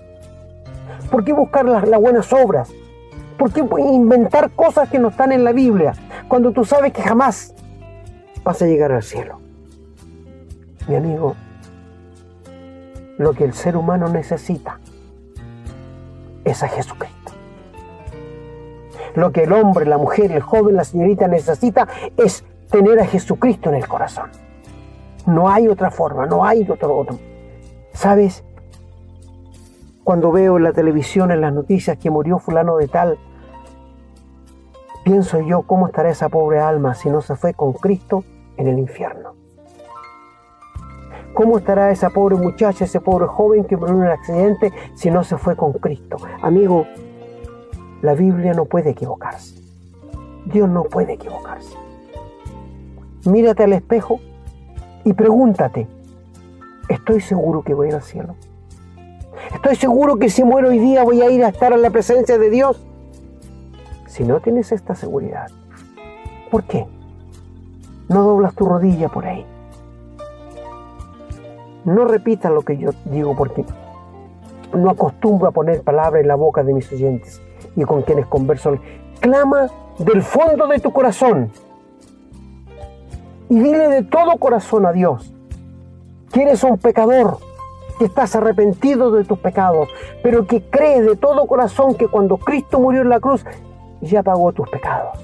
¿Por 1.09 1.23
qué 1.23 1.33
buscar 1.33 1.65
las, 1.65 1.87
las 1.87 1.99
buenas 1.99 2.31
obras? 2.33 2.71
¿Por 3.37 3.51
qué 3.51 3.65
inventar 3.79 4.51
cosas 4.51 4.89
que 4.89 4.99
no 4.99 5.09
están 5.09 5.31
en 5.31 5.43
la 5.43 5.51
Biblia 5.51 5.93
cuando 6.27 6.51
tú 6.51 6.65
sabes 6.65 6.93
que 6.93 7.01
jamás 7.01 7.53
vas 8.43 8.61
a 8.61 8.65
llegar 8.65 8.91
al 8.91 9.03
cielo? 9.03 9.39
Mi 10.87 10.95
amigo, 10.95 11.35
lo 13.17 13.33
que 13.33 13.45
el 13.45 13.53
ser 13.53 13.77
humano 13.77 14.09
necesita 14.09 14.79
es 16.43 16.61
a 16.61 16.67
Jesucristo. 16.67 17.31
Lo 19.15 19.31
que 19.31 19.43
el 19.43 19.53
hombre, 19.53 19.85
la 19.85 19.97
mujer, 19.97 20.31
el 20.31 20.41
joven, 20.41 20.75
la 20.75 20.83
señorita 20.83 21.27
necesita 21.27 21.87
es 22.17 22.43
tener 22.73 22.99
a 22.99 23.05
Jesucristo 23.05 23.69
en 23.69 23.75
el 23.75 23.87
corazón. 23.87 24.31
No 25.27 25.47
hay 25.47 25.67
otra 25.67 25.91
forma, 25.91 26.25
no 26.25 26.43
hay 26.43 26.67
otro 26.67 26.97
otro. 26.97 27.19
¿Sabes? 27.93 28.43
Cuando 30.03 30.31
veo 30.31 30.57
en 30.57 30.63
la 30.63 30.73
televisión, 30.73 31.29
en 31.29 31.41
las 31.41 31.53
noticias, 31.53 31.99
que 31.99 32.09
murió 32.09 32.39
fulano 32.39 32.77
de 32.77 32.87
tal, 32.87 33.19
pienso 35.05 35.39
yo 35.41 35.61
cómo 35.61 35.85
estará 35.85 36.09
esa 36.09 36.29
pobre 36.29 36.59
alma 36.59 36.95
si 36.95 37.11
no 37.11 37.21
se 37.21 37.35
fue 37.35 37.53
con 37.53 37.73
Cristo 37.73 38.23
en 38.57 38.67
el 38.67 38.79
infierno. 38.79 39.35
¿Cómo 41.35 41.59
estará 41.59 41.91
esa 41.91 42.09
pobre 42.09 42.37
muchacha, 42.37 42.85
ese 42.85 42.99
pobre 42.99 43.27
joven 43.27 43.65
que 43.65 43.77
murió 43.77 43.93
en 43.93 44.01
un 44.01 44.07
accidente 44.07 44.73
si 44.95 45.11
no 45.11 45.23
se 45.23 45.37
fue 45.37 45.55
con 45.55 45.73
Cristo? 45.73 46.17
Amigo, 46.41 46.87
la 48.01 48.15
Biblia 48.15 48.55
no 48.55 48.65
puede 48.65 48.89
equivocarse. 48.89 49.61
Dios 50.45 50.67
no 50.67 50.85
puede 50.85 51.13
equivocarse. 51.13 51.82
Mírate 53.25 53.63
al 53.63 53.73
espejo 53.73 54.19
y 55.05 55.13
pregúntate, 55.13 55.87
¿estoy 56.89 57.21
seguro 57.21 57.63
que 57.63 57.73
voy 57.73 57.87
a 57.87 57.89
ir 57.89 57.95
al 57.95 58.03
cielo? 58.03 58.35
¿Estoy 59.53 59.75
seguro 59.77 60.17
que 60.17 60.29
si 60.29 60.43
muero 60.43 60.69
hoy 60.69 60.79
día 60.79 61.03
voy 61.03 61.21
a 61.21 61.29
ir 61.29 61.43
a 61.43 61.49
estar 61.49 61.71
en 61.71 61.81
la 61.81 61.89
presencia 61.89 62.37
de 62.37 62.49
Dios? 62.49 62.85
Si 64.07 64.23
no 64.23 64.41
tienes 64.41 64.71
esta 64.71 64.93
seguridad, 64.93 65.49
¿por 66.51 66.63
qué? 66.63 66.85
No 68.09 68.23
doblas 68.23 68.55
tu 68.55 68.65
rodilla 68.65 69.07
por 69.07 69.25
ahí. 69.25 69.45
No 71.85 72.05
repitas 72.05 72.51
lo 72.51 72.61
que 72.61 72.77
yo 72.77 72.91
digo 73.05 73.35
porque 73.35 73.65
no 74.73 74.89
acostumbro 74.89 75.47
a 75.47 75.51
poner 75.51 75.81
palabras 75.81 76.21
en 76.21 76.27
la 76.27 76.35
boca 76.35 76.63
de 76.63 76.73
mis 76.73 76.91
oyentes 76.91 77.41
y 77.75 77.83
con 77.83 78.01
quienes 78.01 78.25
converso. 78.27 78.77
Clama 79.19 79.67
del 79.97 80.21
fondo 80.21 80.67
de 80.67 80.79
tu 80.79 80.91
corazón 80.91 81.51
y 83.53 83.59
dile 83.59 83.87
de 83.87 84.01
todo 84.01 84.39
corazón 84.39 84.87
a 84.87 84.91
Dios 84.91 85.31
que 86.31 86.41
eres 86.41 86.63
un 86.63 86.79
pecador, 86.79 87.37
que 87.99 88.05
estás 88.05 88.35
arrepentido 88.35 89.11
de 89.11 89.25
tus 89.25 89.37
pecados, 89.37 89.89
pero 90.23 90.47
que 90.47 90.63
crees 90.63 91.05
de 91.05 91.15
todo 91.15 91.45
corazón 91.45 91.93
que 91.93 92.07
cuando 92.07 92.37
Cristo 92.37 92.79
murió 92.79 93.03
en 93.03 93.09
la 93.09 93.19
cruz 93.19 93.45
ya 94.01 94.23
pagó 94.23 94.53
tus 94.53 94.67
pecados 94.69 95.19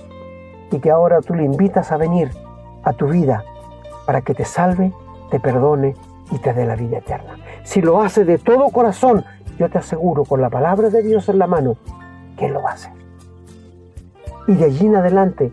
y 0.72 0.78
que 0.78 0.92
ahora 0.92 1.22
tú 1.22 1.34
le 1.34 1.44
invitas 1.44 1.92
a 1.92 1.98
venir 1.98 2.30
a 2.84 2.94
tu 2.94 3.08
vida 3.08 3.44
para 4.06 4.22
que 4.22 4.36
te 4.36 4.46
salve, 4.46 4.94
te 5.32 5.40
perdone 5.40 5.96
y 6.30 6.38
te 6.38 6.54
dé 6.54 6.68
la 6.68 6.76
vida 6.76 7.00
eterna. 7.00 7.36
Si 7.64 7.82
lo 7.82 8.00
hace 8.00 8.26
de 8.26 8.38
todo 8.38 8.70
corazón, 8.70 9.26
yo 9.58 9.72
te 9.72 9.80
aseguro 9.80 10.24
con 10.24 10.40
la 10.40 10.52
palabra 10.52 10.92
de 10.92 11.02
Dios 11.02 11.30
en 11.30 11.40
la 11.40 11.48
mano 11.48 11.78
que 12.38 12.46
Él 12.46 12.54
lo 12.54 12.62
va 12.62 12.70
a 12.70 12.74
hacer. 12.74 12.94
Y 14.48 14.54
de 14.54 14.66
allí 14.66 14.86
en 14.86 14.98
adelante 14.98 15.52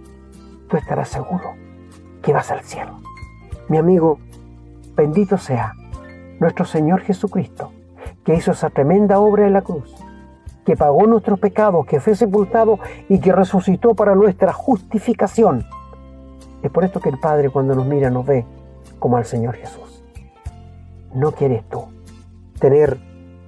tú 0.68 0.76
estarás 0.76 1.08
seguro 1.08 1.65
que 2.26 2.32
vas 2.32 2.50
al 2.50 2.62
cielo. 2.62 2.98
Mi 3.68 3.78
amigo, 3.78 4.18
bendito 4.96 5.38
sea 5.38 5.74
nuestro 6.40 6.64
Señor 6.64 7.02
Jesucristo, 7.02 7.70
que 8.24 8.34
hizo 8.34 8.50
esa 8.50 8.68
tremenda 8.68 9.20
obra 9.20 9.46
en 9.46 9.52
la 9.52 9.62
cruz, 9.62 9.94
que 10.64 10.76
pagó 10.76 11.06
nuestros 11.06 11.38
pecados, 11.38 11.86
que 11.86 12.00
fue 12.00 12.16
sepultado 12.16 12.80
y 13.08 13.20
que 13.20 13.30
resucitó 13.30 13.94
para 13.94 14.16
nuestra 14.16 14.52
justificación. 14.52 15.64
Es 16.64 16.70
por 16.72 16.82
esto 16.82 16.98
que 16.98 17.10
el 17.10 17.20
Padre 17.20 17.48
cuando 17.48 17.76
nos 17.76 17.86
mira 17.86 18.10
nos 18.10 18.26
ve 18.26 18.44
como 18.98 19.16
al 19.16 19.24
Señor 19.24 19.54
Jesús. 19.54 20.02
¿No 21.14 21.30
quieres 21.30 21.62
tú 21.68 21.84
tener 22.58 22.98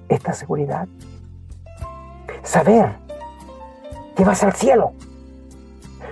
esta 0.07 0.31
seguridad? 0.31 0.87
Saber 2.43 2.95
que 4.15 4.23
vas 4.23 4.41
al 4.41 4.53
cielo. 4.53 4.93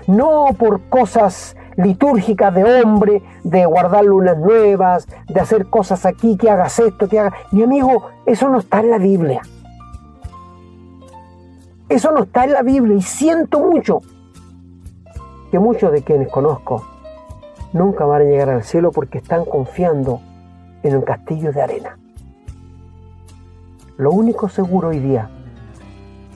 No 0.05 0.47
por 0.59 0.81
cosas 0.89 1.55
litúrgicas 1.77 2.53
de 2.53 2.63
hombre, 2.63 3.23
de 3.43 3.65
guardar 3.65 4.03
lunas 4.03 4.37
nuevas, 4.37 5.07
de 5.27 5.39
hacer 5.39 5.67
cosas 5.67 6.05
aquí, 6.05 6.35
que 6.35 6.49
hagas 6.49 6.77
esto, 6.79 7.07
que 7.07 7.19
hagas... 7.19 7.33
Mi 7.51 7.63
amigo, 7.63 8.07
eso 8.25 8.49
no 8.49 8.59
está 8.59 8.79
en 8.81 8.89
la 8.89 8.97
Biblia. 8.97 9.41
Eso 11.87 12.11
no 12.11 12.23
está 12.23 12.43
en 12.43 12.53
la 12.53 12.63
Biblia 12.63 12.97
y 12.97 13.01
siento 13.01 13.59
mucho 13.59 14.01
que 15.51 15.59
muchos 15.59 15.91
de 15.91 16.01
quienes 16.01 16.27
conozco 16.29 16.83
nunca 17.71 18.05
van 18.05 18.23
a 18.23 18.25
llegar 18.25 18.49
al 18.49 18.63
cielo 18.63 18.91
porque 18.91 19.19
están 19.19 19.45
confiando 19.45 20.19
en 20.83 20.95
un 20.95 21.03
castillo 21.03 21.53
de 21.53 21.61
arena. 21.61 21.97
Lo 23.97 24.11
único 24.11 24.49
seguro 24.49 24.89
hoy 24.89 24.99
día 24.99 25.29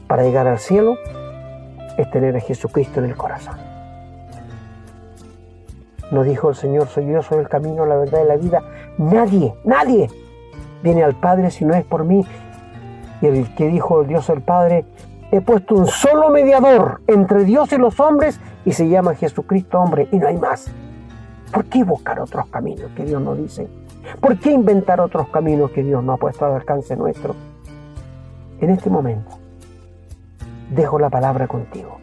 para 0.08 0.24
llegar 0.24 0.48
al 0.48 0.60
cielo 0.60 0.96
es 1.98 2.10
tener 2.12 2.36
a 2.38 2.40
Jesucristo 2.40 3.00
en 3.00 3.08
el 3.08 3.16
corazón. 3.16 3.71
No 6.12 6.24
dijo 6.24 6.50
el 6.50 6.56
Señor, 6.56 6.88
soy 6.88 7.08
yo, 7.08 7.22
soy 7.22 7.40
el 7.40 7.48
camino, 7.48 7.86
la 7.86 7.96
verdad 7.96 8.22
y 8.24 8.28
la 8.28 8.36
vida. 8.36 8.64
Nadie, 8.98 9.54
nadie 9.64 10.10
viene 10.84 11.04
al 11.04 11.16
Padre 11.16 11.52
si 11.52 11.66
no 11.66 11.74
es 11.74 11.86
por 11.86 12.04
mí. 12.04 12.26
Y 13.22 13.28
el 13.28 13.56
que 13.56 13.68
dijo 13.68 14.04
Dios 14.04 14.30
el 14.30 14.42
Padre, 14.42 14.86
he 15.32 15.40
puesto 15.40 15.76
un 15.76 15.88
solo 15.88 16.30
mediador 16.30 17.02
entre 17.08 17.46
Dios 17.46 17.72
y 17.72 17.78
los 17.78 18.00
hombres 18.00 18.40
y 18.66 18.74
se 18.74 18.90
llama 18.90 19.16
Jesucristo 19.16 19.80
hombre 19.80 20.10
y 20.12 20.18
no 20.18 20.28
hay 20.28 20.38
más. 20.38 20.70
¿Por 21.52 21.66
qué 21.66 21.84
buscar 21.84 22.20
otros 22.20 22.48
caminos 22.48 22.92
que 22.96 23.06
Dios 23.06 23.22
no 23.22 23.36
dice? 23.36 23.68
¿Por 24.20 24.38
qué 24.38 24.52
inventar 24.52 25.00
otros 25.00 25.30
caminos 25.30 25.72
que 25.72 25.84
Dios 25.84 26.04
no 26.04 26.14
ha 26.14 26.18
puesto 26.18 26.46
al 26.46 26.54
alcance 26.54 26.96
nuestro? 26.96 27.36
En 28.60 28.70
este 28.70 28.90
momento, 28.90 29.38
dejo 30.70 31.00
la 31.00 31.10
palabra 31.10 31.48
contigo. 31.48 32.00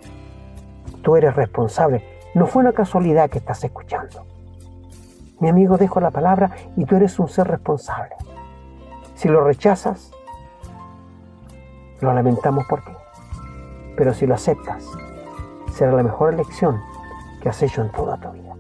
Tú 1.03 1.17
eres 1.17 1.35
responsable. 1.35 2.18
No 2.39 2.47
fue 2.47 2.63
una 2.63 2.73
casualidad 2.73 3.29
que 3.29 3.39
estás 3.39 3.65
escuchando. 3.65 4.25
Mi 5.41 5.49
amigo, 5.49 5.77
dejo 5.77 5.99
la 5.99 6.13
palabra 6.13 6.53
y 6.77 6.85
tú 6.85 6.95
eres 6.95 7.19
un 7.19 7.29
ser 7.29 7.49
responsable. 7.49 8.15
Si 9.17 9.29
lo 9.29 9.43
rechazas, 9.43 10.13
lo 12.01 12.15
lamentamos 12.15 12.65
por 12.69 12.85
ti. 12.85 12.93
Pero 13.97 14.15
si 14.15 14.25
lo 14.25 14.37
aceptas, 14.37 14.85
será 15.73 15.91
la 15.91 16.05
mejor 16.05 16.33
elección 16.33 16.81
que 17.43 17.49
has 17.49 17.61
hecho 17.61 17.83
en 17.83 17.91
toda 17.91 18.17
tu 18.19 18.31
vida. 18.31 18.55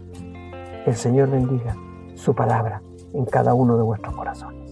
El 0.84 0.96
Señor 0.96 1.30
bendiga 1.30 1.76
su 2.16 2.34
palabra 2.34 2.82
en 3.14 3.26
cada 3.26 3.54
uno 3.54 3.76
de 3.76 3.84
vuestros 3.84 4.12
corazones. 4.16 4.67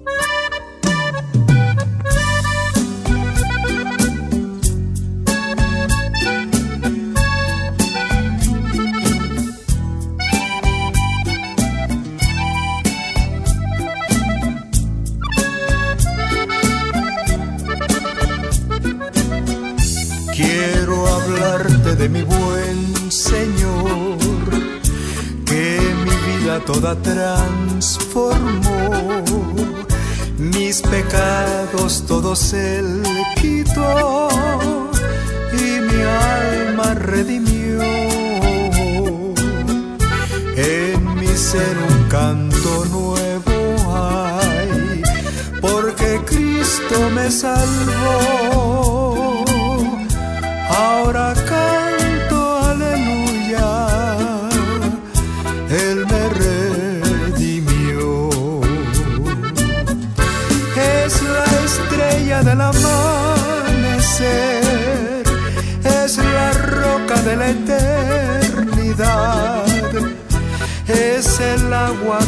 De 22.06 22.08
mi 22.08 22.22
buen 22.22 23.10
Señor 23.10 24.16
toda 26.64 26.94
transformó. 27.02 29.14
Mis 30.38 30.80
pecados 30.82 32.04
todos 32.06 32.52
él 32.52 33.02
quitó 33.40 34.28
y 35.52 35.80
mi 35.80 36.02
alma 36.02 36.94
redimió. 36.94 37.82
En 40.56 41.14
mi 41.16 41.36
ser 41.36 41.76
un 41.90 42.04
canto 42.08 42.84
nuevo 42.86 43.76
hay, 43.94 45.02
porque 45.60 46.20
Cristo 46.24 47.10
me 47.14 47.30
salvó. 47.30 49.44
Ahora 50.70 51.34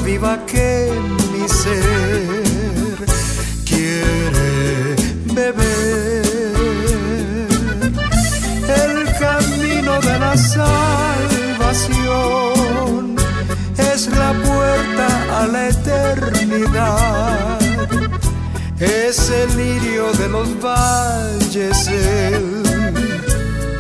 viva 0.05 0.45
que 0.47 0.91
mi 1.33 1.49
ser 1.49 3.07
quiere 3.65 4.97
beber. 5.35 6.25
El 8.85 8.95
camino 9.19 10.01
de 10.01 10.19
la 10.19 10.37
salvación 10.37 10.77
es 13.93 14.09
la 14.09 14.33
puerta 14.33 15.07
a 15.41 15.47
la 15.47 15.69
eternidad 15.69 17.59
es 18.81 19.31
el 19.31 19.57
lirio 19.57 20.13
de 20.13 20.29
los 20.29 20.49
valles 20.61 21.89
él 21.89 22.63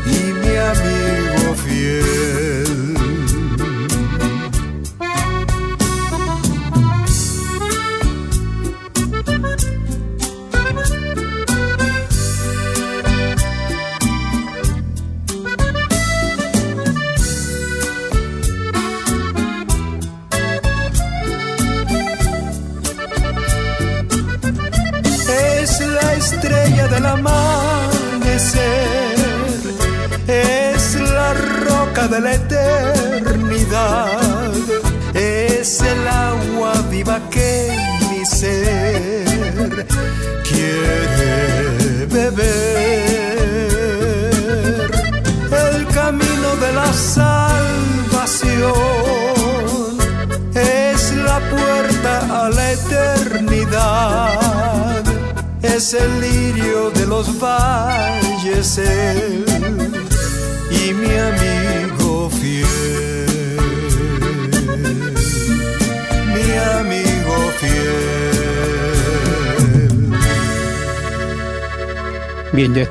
y 0.06 0.32
mi 0.32 0.56
amigo 0.56 1.54
fiel. 1.54 2.57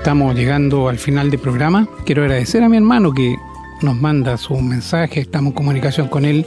Estamos 0.07 0.35
llegando 0.35 0.87
al 0.87 0.99
final 0.99 1.29
del 1.29 1.41
programa. 1.41 1.85
Quiero 2.05 2.21
agradecer 2.21 2.63
a 2.63 2.69
mi 2.69 2.77
hermano 2.77 3.11
que 3.11 3.35
nos 3.81 3.93
manda 3.97 4.37
su 4.37 4.55
mensaje. 4.55 5.19
Estamos 5.19 5.51
en 5.51 5.55
comunicación 5.55 6.07
con 6.07 6.23
él 6.23 6.45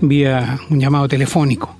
vía 0.00 0.60
un 0.70 0.78
llamado 0.78 1.08
telefónico. 1.08 1.74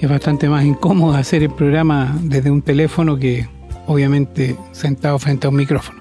Es 0.00 0.08
bastante 0.08 0.48
más 0.48 0.64
incómodo 0.64 1.14
hacer 1.14 1.42
el 1.42 1.50
programa 1.50 2.16
desde 2.22 2.50
un 2.50 2.62
teléfono 2.62 3.18
que 3.18 3.46
obviamente 3.86 4.56
sentado 4.72 5.18
frente 5.18 5.46
a 5.46 5.50
un 5.50 5.56
micrófono. 5.56 6.00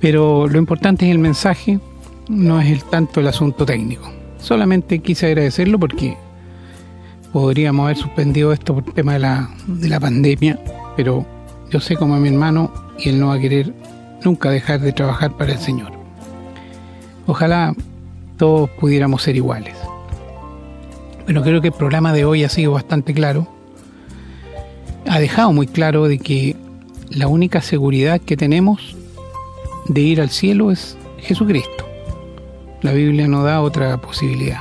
Pero 0.00 0.48
lo 0.48 0.58
importante 0.58 1.06
es 1.06 1.12
el 1.12 1.20
mensaje, 1.20 1.78
no 2.28 2.60
es 2.60 2.68
el 2.68 2.82
tanto 2.82 3.20
el 3.20 3.28
asunto 3.28 3.64
técnico. 3.64 4.10
Solamente 4.38 4.98
quise 4.98 5.26
agradecerlo 5.26 5.78
porque 5.78 6.16
podríamos 7.32 7.84
haber 7.84 7.96
suspendido 7.96 8.52
esto 8.52 8.74
por 8.74 8.84
el 8.88 8.92
tema 8.92 9.12
de 9.12 9.18
la, 9.20 9.50
de 9.68 9.88
la 9.88 10.00
pandemia, 10.00 10.58
pero 10.96 11.35
yo 11.70 11.80
sé 11.80 11.96
como 11.96 12.14
a 12.14 12.18
mi 12.18 12.28
hermano 12.28 12.72
y 12.98 13.08
él 13.08 13.20
no 13.20 13.28
va 13.28 13.34
a 13.34 13.40
querer 13.40 13.72
nunca 14.24 14.50
dejar 14.50 14.80
de 14.80 14.92
trabajar 14.92 15.36
para 15.36 15.52
el 15.52 15.58
Señor. 15.58 15.92
Ojalá 17.26 17.74
todos 18.36 18.70
pudiéramos 18.70 19.22
ser 19.22 19.36
iguales. 19.36 19.76
Pero 21.26 21.42
creo 21.42 21.60
que 21.60 21.68
el 21.68 21.74
programa 21.74 22.12
de 22.12 22.24
hoy 22.24 22.44
ha 22.44 22.48
sido 22.48 22.72
bastante 22.72 23.12
claro. 23.12 23.48
Ha 25.08 25.18
dejado 25.18 25.52
muy 25.52 25.66
claro 25.66 26.06
de 26.06 26.18
que 26.18 26.56
la 27.10 27.26
única 27.26 27.60
seguridad 27.60 28.20
que 28.20 28.36
tenemos 28.36 28.96
de 29.88 30.00
ir 30.00 30.20
al 30.20 30.30
cielo 30.30 30.70
es 30.70 30.96
Jesucristo. 31.18 31.84
La 32.82 32.92
Biblia 32.92 33.26
no 33.26 33.42
da 33.42 33.60
otra 33.60 33.96
posibilidad. 34.00 34.60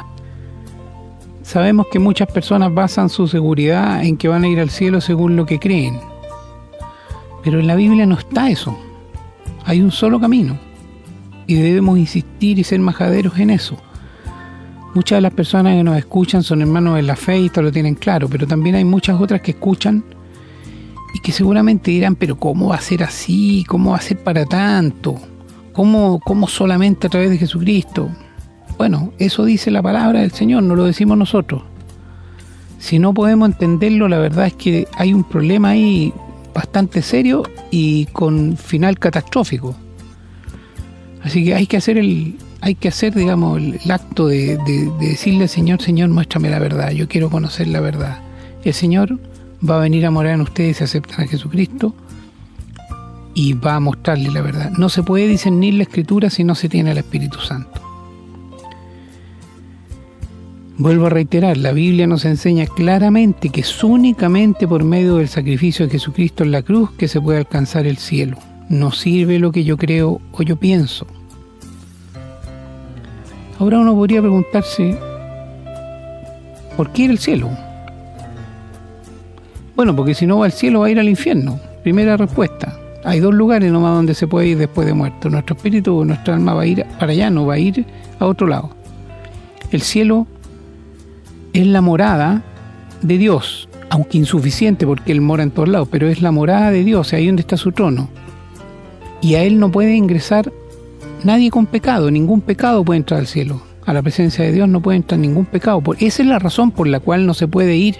Sabemos 1.43 1.85
que 1.91 1.99
muchas 1.99 2.31
personas 2.31 2.73
basan 2.73 3.09
su 3.09 3.27
seguridad 3.27 4.03
en 4.03 4.17
que 4.17 4.27
van 4.27 4.43
a 4.43 4.47
ir 4.47 4.59
al 4.59 4.71
cielo 4.71 5.01
según 5.01 5.35
lo 5.35 5.45
que 5.45 5.59
creen. 5.59 5.99
Pero 7.45 7.59
en 7.59 7.67
la 7.67 7.75
Biblia 7.75 8.07
no 8.07 8.15
está 8.15 8.49
eso. 8.49 8.75
Hay 9.63 9.79
un 9.79 9.91
solo 9.91 10.19
camino. 10.19 10.57
Y 11.45 11.53
debemos 11.53 11.99
insistir 11.99 12.57
y 12.57 12.63
ser 12.63 12.79
majaderos 12.79 13.37
en 13.37 13.51
eso. 13.51 13.77
Muchas 14.95 15.17
de 15.17 15.21
las 15.21 15.33
personas 15.33 15.75
que 15.75 15.83
nos 15.83 15.95
escuchan 15.95 16.41
son 16.41 16.61
hermanos 16.61 16.95
de 16.95 17.03
la 17.03 17.15
fe 17.15 17.39
y 17.39 17.45
esto 17.45 17.61
lo 17.61 17.71
tienen 17.71 17.95
claro, 17.95 18.27
pero 18.27 18.47
también 18.47 18.75
hay 18.75 18.83
muchas 18.83 19.21
otras 19.21 19.41
que 19.41 19.51
escuchan 19.51 20.03
y 21.13 21.19
que 21.19 21.31
seguramente 21.31 21.91
dirán, 21.91 22.15
pero 22.15 22.37
¿cómo 22.39 22.69
va 22.69 22.75
a 22.75 22.81
ser 22.81 23.03
así? 23.03 23.63
¿Cómo 23.67 23.91
va 23.91 23.97
a 23.97 24.01
ser 24.01 24.23
para 24.23 24.45
tanto? 24.45 25.15
¿Cómo, 25.71 26.19
cómo 26.21 26.47
solamente 26.47 27.07
a 27.07 27.09
través 27.11 27.29
de 27.29 27.37
Jesucristo? 27.37 28.09
Bueno, 28.77 29.11
eso 29.19 29.45
dice 29.45 29.69
la 29.69 29.83
palabra 29.83 30.21
del 30.21 30.31
Señor, 30.31 30.63
no 30.63 30.75
lo 30.75 30.85
decimos 30.85 31.17
nosotros. 31.17 31.61
Si 32.79 32.97
no 32.97 33.13
podemos 33.13 33.49
entenderlo, 33.49 34.07
la 34.07 34.17
verdad 34.17 34.47
es 34.47 34.53
que 34.53 34.87
hay 34.95 35.13
un 35.13 35.23
problema 35.23 35.69
ahí 35.69 36.11
bastante 36.55 37.01
serio 37.01 37.43
y 37.69 38.05
con 38.07 38.57
final 38.57 38.97
catastrófico. 38.97 39.75
Así 41.21 41.43
que 41.43 41.53
hay 41.53 41.67
que 41.67 41.77
hacer 41.77 41.97
el, 41.97 42.37
hay 42.61 42.75
que 42.75 42.87
hacer, 42.87 43.13
digamos, 43.13 43.59
el, 43.59 43.91
acto 43.91 44.27
de, 44.27 44.57
de, 44.65 44.91
de, 44.99 45.09
decirle 45.09 45.43
al 45.43 45.49
Señor, 45.49 45.81
Señor, 45.81 46.09
muéstrame 46.09 46.49
la 46.49 46.59
verdad, 46.59 46.91
yo 46.91 47.07
quiero 47.07 47.29
conocer 47.29 47.67
la 47.67 47.81
verdad. 47.81 48.19
El 48.63 48.73
Señor 48.73 49.19
va 49.67 49.77
a 49.77 49.79
venir 49.79 50.05
a 50.05 50.11
morar 50.11 50.33
en 50.33 50.41
ustedes 50.41 50.77
si 50.77 50.83
aceptan 50.85 51.25
a 51.25 51.27
Jesucristo 51.27 51.93
y 53.33 53.53
va 53.53 53.75
a 53.75 53.79
mostrarle 53.79 54.31
la 54.31 54.41
verdad. 54.41 54.71
No 54.77 54.89
se 54.89 55.03
puede 55.03 55.27
discernir 55.27 55.73
la 55.73 55.83
Escritura 55.83 56.29
si 56.29 56.43
no 56.43 56.55
se 56.55 56.69
tiene 56.69 56.91
el 56.91 56.97
Espíritu 56.97 57.39
Santo. 57.39 57.84
Vuelvo 60.77 61.05
a 61.05 61.09
reiterar, 61.09 61.55
la 61.55 61.71
Biblia 61.71 62.05
nos 62.05 62.25
enseña 62.25 62.65
claramente 62.65 63.47
que 63.47 63.61
es 63.61 63.81
únicamente 63.81 64.67
por 64.67 64.83
medio 64.83 65.17
del 65.17 65.29
sacrificio 65.29 65.85
de 65.85 65.91
Jesucristo 65.93 66.43
en 66.43 66.51
la 66.51 66.63
cruz 66.63 66.91
que 66.91 67.07
se 67.07 67.21
puede 67.21 67.37
alcanzar 67.37 67.87
el 67.87 67.95
cielo. 67.95 68.37
No 68.67 68.91
sirve 68.91 69.39
lo 69.39 69.53
que 69.53 69.63
yo 69.63 69.77
creo 69.77 70.19
o 70.33 70.43
yo 70.43 70.57
pienso. 70.57 71.07
Ahora 73.57 73.79
uno 73.79 73.95
podría 73.95 74.19
preguntarse, 74.19 74.99
¿por 76.75 76.91
qué 76.91 77.03
ir 77.03 77.11
al 77.11 77.19
cielo? 77.19 77.51
Bueno, 79.77 79.95
porque 79.95 80.13
si 80.13 80.25
no 80.25 80.39
va 80.39 80.45
al 80.47 80.51
cielo 80.51 80.81
va 80.81 80.87
a 80.87 80.91
ir 80.91 80.99
al 80.99 81.07
infierno. 81.07 81.57
Primera 81.83 82.17
respuesta. 82.17 82.77
Hay 83.05 83.21
dos 83.21 83.33
lugares 83.33 83.71
nomás 83.71 83.95
donde 83.95 84.13
se 84.13 84.27
puede 84.27 84.47
ir 84.47 84.57
después 84.57 84.85
de 84.85 84.93
muerto. 84.93 85.29
Nuestro 85.29 85.55
espíritu 85.55 85.99
o 85.99 86.03
nuestra 86.03 86.33
alma 86.33 86.53
va 86.53 86.63
a 86.63 86.65
ir 86.65 86.85
para 86.99 87.13
allá, 87.13 87.29
no 87.29 87.45
va 87.45 87.53
a 87.53 87.59
ir 87.59 87.85
a 88.19 88.25
otro 88.25 88.47
lado. 88.47 88.71
El 89.71 89.81
cielo 89.81 90.27
es 91.55 91.67
la 91.67 91.79
morada 91.79 92.43
de 93.01 93.17
Dios, 93.17 93.69
aunque 93.89 94.17
insuficiente 94.17 94.85
porque 94.85 95.13
Él 95.13 95.21
mora 95.21 95.41
en 95.41 95.51
todos 95.51 95.69
lados, 95.69 95.87
pero 95.89 96.09
es 96.09 96.21
la 96.21 96.31
morada 96.31 96.69
de 96.69 96.83
Dios, 96.83 97.13
ahí 97.13 97.27
donde 97.27 97.41
está 97.41 97.55
su 97.55 97.71
trono. 97.71 98.09
Y 99.21 99.35
a 99.35 99.43
Él 99.43 99.57
no 99.57 99.71
puede 99.71 99.95
ingresar 99.95 100.51
nadie 101.23 101.49
con 101.49 101.65
pecado, 101.65 102.11
ningún 102.11 102.41
pecado 102.41 102.83
puede 102.83 102.97
entrar 102.97 103.21
al 103.21 103.27
cielo. 103.27 103.61
A 103.85 103.93
la 103.93 104.01
presencia 104.01 104.43
de 104.43 104.51
Dios 104.51 104.67
no 104.67 104.81
puede 104.81 104.97
entrar 104.97 105.19
ningún 105.19 105.45
pecado. 105.45 105.81
Esa 105.99 106.23
es 106.23 106.27
la 106.27 106.39
razón 106.39 106.71
por 106.71 106.87
la 106.87 106.99
cual 106.99 107.25
no 107.25 107.33
se 107.33 107.47
puede 107.47 107.77
ir 107.77 107.95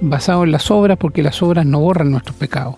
basado 0.00 0.42
en 0.42 0.50
las 0.50 0.70
obras, 0.70 0.98
porque 0.98 1.22
las 1.22 1.40
obras 1.40 1.66
no 1.66 1.80
borran 1.80 2.10
nuestros 2.10 2.36
pecados. 2.36 2.74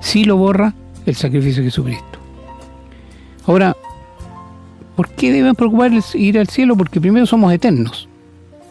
Sí 0.00 0.24
lo 0.24 0.36
borra 0.36 0.74
el 1.06 1.14
sacrificio 1.14 1.62
de 1.62 1.68
Jesucristo. 1.68 2.18
Ahora, 3.46 3.76
¿por 4.96 5.10
qué 5.10 5.30
deben 5.30 5.54
preocuparles 5.54 6.12
ir 6.16 6.40
al 6.40 6.48
cielo? 6.48 6.76
Porque 6.76 7.00
primero 7.00 7.26
somos 7.26 7.52
eternos. 7.52 8.08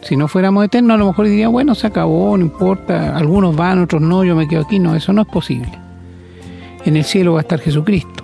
Si 0.02 0.16
no 0.18 0.28
fuéramos 0.28 0.66
eternos, 0.66 0.96
a 0.96 0.98
lo 0.98 1.08
mejor 1.08 1.28
diría, 1.28 1.48
bueno, 1.48 1.76
se 1.76 1.88
acabó, 1.88 2.36
no 2.36 2.44
importa, 2.44 3.16
algunos 3.16 3.56
van, 3.56 3.84
otros 3.84 4.02
no, 4.02 4.24
yo 4.24 4.36
me 4.36 4.48
quedo 4.48 4.62
aquí. 4.62 4.80
No, 4.80 4.96
eso 4.96 5.14
no 5.14 5.22
es 5.22 5.28
posible. 5.28 5.72
En 6.86 6.98
el 6.98 7.04
cielo 7.04 7.34
va 7.34 7.40
a 7.40 7.42
estar 7.42 7.60
Jesucristo. 7.60 8.24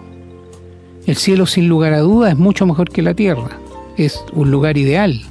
El 1.06 1.16
cielo, 1.16 1.46
sin 1.46 1.70
lugar 1.70 1.94
a 1.94 2.00
dudas, 2.00 2.34
es 2.34 2.38
mucho 2.38 2.66
mejor 2.66 2.90
que 2.90 3.02
la 3.02 3.14
tierra. 3.14 3.60
Es 3.96 4.24
un 4.34 4.50
lugar 4.52 4.78
ideal. 4.78 5.22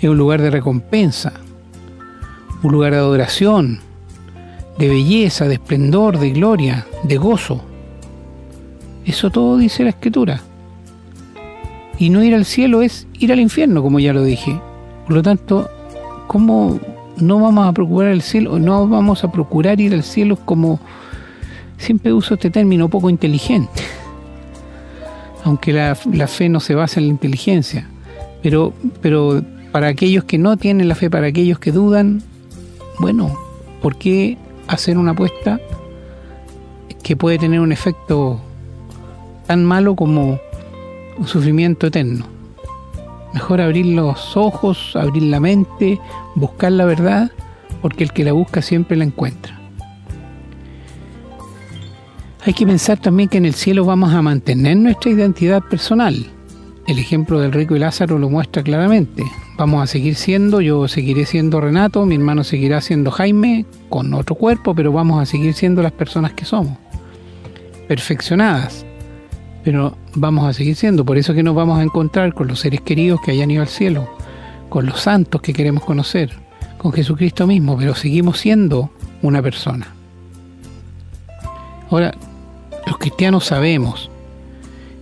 Es 0.00 0.08
un 0.08 0.18
lugar 0.18 0.42
de 0.42 0.50
recompensa. 0.50 1.32
Un 2.62 2.72
lugar 2.72 2.92
de 2.92 2.98
adoración. 2.98 3.80
de 4.78 4.88
belleza, 4.88 5.48
de 5.48 5.54
esplendor, 5.54 6.18
de 6.18 6.30
gloria, 6.30 6.86
de 7.02 7.16
gozo. 7.16 7.64
Eso 9.04 9.30
todo 9.30 9.56
dice 9.56 9.84
la 9.84 9.90
escritura. 9.90 10.42
Y 11.98 12.10
no 12.10 12.22
ir 12.22 12.34
al 12.34 12.44
cielo 12.44 12.82
es 12.82 13.06
ir 13.18 13.32
al 13.32 13.40
infierno, 13.40 13.82
como 13.82 13.98
ya 14.00 14.12
lo 14.12 14.22
dije. 14.22 14.60
Por 15.06 15.14
lo 15.14 15.22
tanto, 15.22 15.70
¿cómo 16.26 16.80
no 17.16 17.40
vamos 17.40 17.66
a 17.66 17.72
procurar 17.72 18.10
el 18.10 18.22
cielo? 18.22 18.58
No 18.58 18.88
vamos 18.88 19.22
a 19.22 19.30
procurar 19.30 19.80
ir 19.80 19.94
al 19.94 20.02
cielo 20.02 20.36
como 20.36 20.80
siempre 21.78 22.12
uso 22.12 22.34
este 22.34 22.50
término 22.50 22.88
poco 22.88 23.08
inteligente. 23.08 23.82
Aunque 25.44 25.72
la, 25.72 25.96
la 26.12 26.26
fe 26.26 26.48
no 26.48 26.58
se 26.58 26.74
basa 26.74 26.98
en 26.98 27.06
la 27.06 27.12
inteligencia. 27.12 27.88
Pero, 28.42 28.72
pero 29.00 29.42
para 29.70 29.86
aquellos 29.86 30.24
que 30.24 30.38
no 30.38 30.56
tienen 30.56 30.88
la 30.88 30.96
fe, 30.96 31.08
para 31.08 31.28
aquellos 31.28 31.60
que 31.60 31.70
dudan, 31.70 32.22
bueno, 32.98 33.32
¿por 33.80 33.96
qué 33.96 34.36
hacer 34.66 34.98
una 34.98 35.12
apuesta 35.12 35.60
que 37.04 37.16
puede 37.16 37.38
tener 37.38 37.60
un 37.60 37.70
efecto 37.70 38.40
tan 39.46 39.64
malo 39.64 39.94
como 39.94 40.40
un 41.16 41.26
sufrimiento 41.28 41.86
eterno? 41.86 42.35
Mejor 43.34 43.60
abrir 43.60 43.86
los 43.86 44.36
ojos, 44.36 44.94
abrir 44.96 45.24
la 45.24 45.40
mente, 45.40 46.00
buscar 46.34 46.72
la 46.72 46.84
verdad, 46.84 47.30
porque 47.82 48.04
el 48.04 48.12
que 48.12 48.24
la 48.24 48.32
busca 48.32 48.62
siempre 48.62 48.96
la 48.96 49.04
encuentra. 49.04 49.60
Hay 52.46 52.52
que 52.52 52.64
pensar 52.64 52.98
también 52.98 53.28
que 53.28 53.38
en 53.38 53.44
el 53.44 53.54
cielo 53.54 53.84
vamos 53.84 54.14
a 54.14 54.22
mantener 54.22 54.76
nuestra 54.76 55.10
identidad 55.10 55.62
personal. 55.64 56.26
El 56.86 57.00
ejemplo 57.00 57.40
del 57.40 57.50
rico 57.50 57.74
y 57.74 57.80
Lázaro 57.80 58.20
lo 58.20 58.30
muestra 58.30 58.62
claramente. 58.62 59.24
Vamos 59.58 59.82
a 59.82 59.88
seguir 59.88 60.14
siendo, 60.14 60.60
yo 60.60 60.86
seguiré 60.86 61.26
siendo 61.26 61.60
Renato, 61.60 62.06
mi 62.06 62.14
hermano 62.14 62.44
seguirá 62.44 62.80
siendo 62.80 63.10
Jaime, 63.10 63.66
con 63.88 64.14
otro 64.14 64.36
cuerpo, 64.36 64.76
pero 64.76 64.92
vamos 64.92 65.20
a 65.20 65.26
seguir 65.26 65.54
siendo 65.54 65.82
las 65.82 65.90
personas 65.90 66.34
que 66.34 66.44
somos. 66.44 66.78
Perfeccionadas, 67.88 68.85
pero 69.66 69.96
vamos 70.14 70.48
a 70.48 70.52
seguir 70.52 70.76
siendo. 70.76 71.04
Por 71.04 71.18
eso 71.18 71.34
que 71.34 71.42
nos 71.42 71.56
vamos 71.56 71.80
a 71.80 71.82
encontrar 71.82 72.32
con 72.34 72.46
los 72.46 72.60
seres 72.60 72.82
queridos 72.82 73.20
que 73.20 73.32
hayan 73.32 73.50
ido 73.50 73.62
al 73.62 73.68
cielo, 73.68 74.08
con 74.68 74.86
los 74.86 75.00
santos 75.00 75.42
que 75.42 75.52
queremos 75.52 75.82
conocer, 75.82 76.30
con 76.78 76.92
Jesucristo 76.92 77.48
mismo, 77.48 77.76
pero 77.76 77.96
seguimos 77.96 78.38
siendo 78.38 78.90
una 79.22 79.42
persona. 79.42 79.88
Ahora, 81.90 82.14
los 82.86 82.96
cristianos 82.98 83.46
sabemos, 83.46 84.08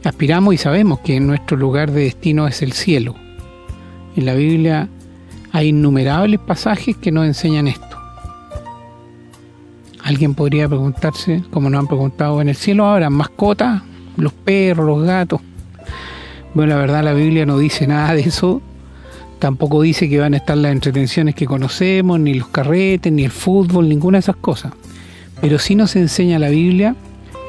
aspiramos 0.03 0.55
y 0.55 0.57
sabemos 0.57 1.01
que 1.01 1.21
nuestro 1.21 1.59
lugar 1.59 1.91
de 1.91 2.05
destino 2.05 2.49
es 2.49 2.63
el 2.63 2.73
cielo. 2.73 3.17
En 4.17 4.25
la 4.25 4.33
Biblia 4.33 4.89
hay 5.53 5.69
innumerables 5.69 6.41
pasajes 6.41 6.97
que 6.97 7.13
nos 7.13 7.27
enseñan 7.27 7.69
esto. 7.69 7.99
Alguien 10.03 10.35
podría 10.35 10.67
preguntarse, 10.67 11.45
como 11.51 11.69
nos 11.69 11.81
han 11.81 11.87
preguntado, 11.87 12.41
¿en 12.41 12.49
el 12.49 12.57
cielo 12.57 12.87
habrá 12.87 13.11
mascotas? 13.11 13.83
¿Los 14.17 14.33
perros, 14.33 14.87
los 14.87 15.03
gatos? 15.07 15.41
Bueno, 16.55 16.75
la 16.75 16.81
verdad 16.81 17.03
la 17.03 17.15
Biblia 17.15 17.47
no 17.47 17.59
dice 17.59 17.87
nada 17.87 18.15
de 18.15 18.21
eso. 18.21 18.63
Tampoco 19.39 19.83
dice 19.83 20.09
que 20.09 20.21
van 20.21 20.35
a 20.35 20.39
estar 20.39 20.57
las 20.57 20.73
entretenciones 20.73 21.35
que 21.35 21.47
conocemos, 21.47 22.21
ni 22.21 22.35
los 22.35 22.49
carretes, 22.49 23.13
ni 23.13 23.25
el 23.25 23.31
fútbol, 23.31 23.89
ninguna 23.89 24.17
de 24.17 24.21
esas 24.21 24.37
cosas. 24.37 24.73
Pero 25.41 25.59
sí 25.59 25.75
nos 25.75 25.97
enseña 25.97 26.39
la 26.39 26.49
Biblia 26.49 26.95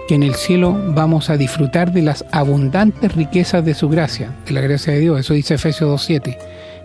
que 0.08 0.16
en 0.16 0.24
el 0.24 0.36
cielo 0.36 0.78
vamos 0.94 1.30
a 1.30 1.38
disfrutar 1.38 1.92
de 1.92 2.02
las 2.02 2.26
abundantes 2.32 3.16
riquezas 3.16 3.64
de 3.66 3.74
su 3.74 3.90
gracia, 3.90 4.32
de 4.46 4.54
la 4.54 4.62
gracia 4.62 4.94
de 4.94 5.00
Dios. 5.00 5.20
Eso 5.20 5.34
dice 5.34 5.56
Efesios 5.56 6.10
2.7. 6.10 6.38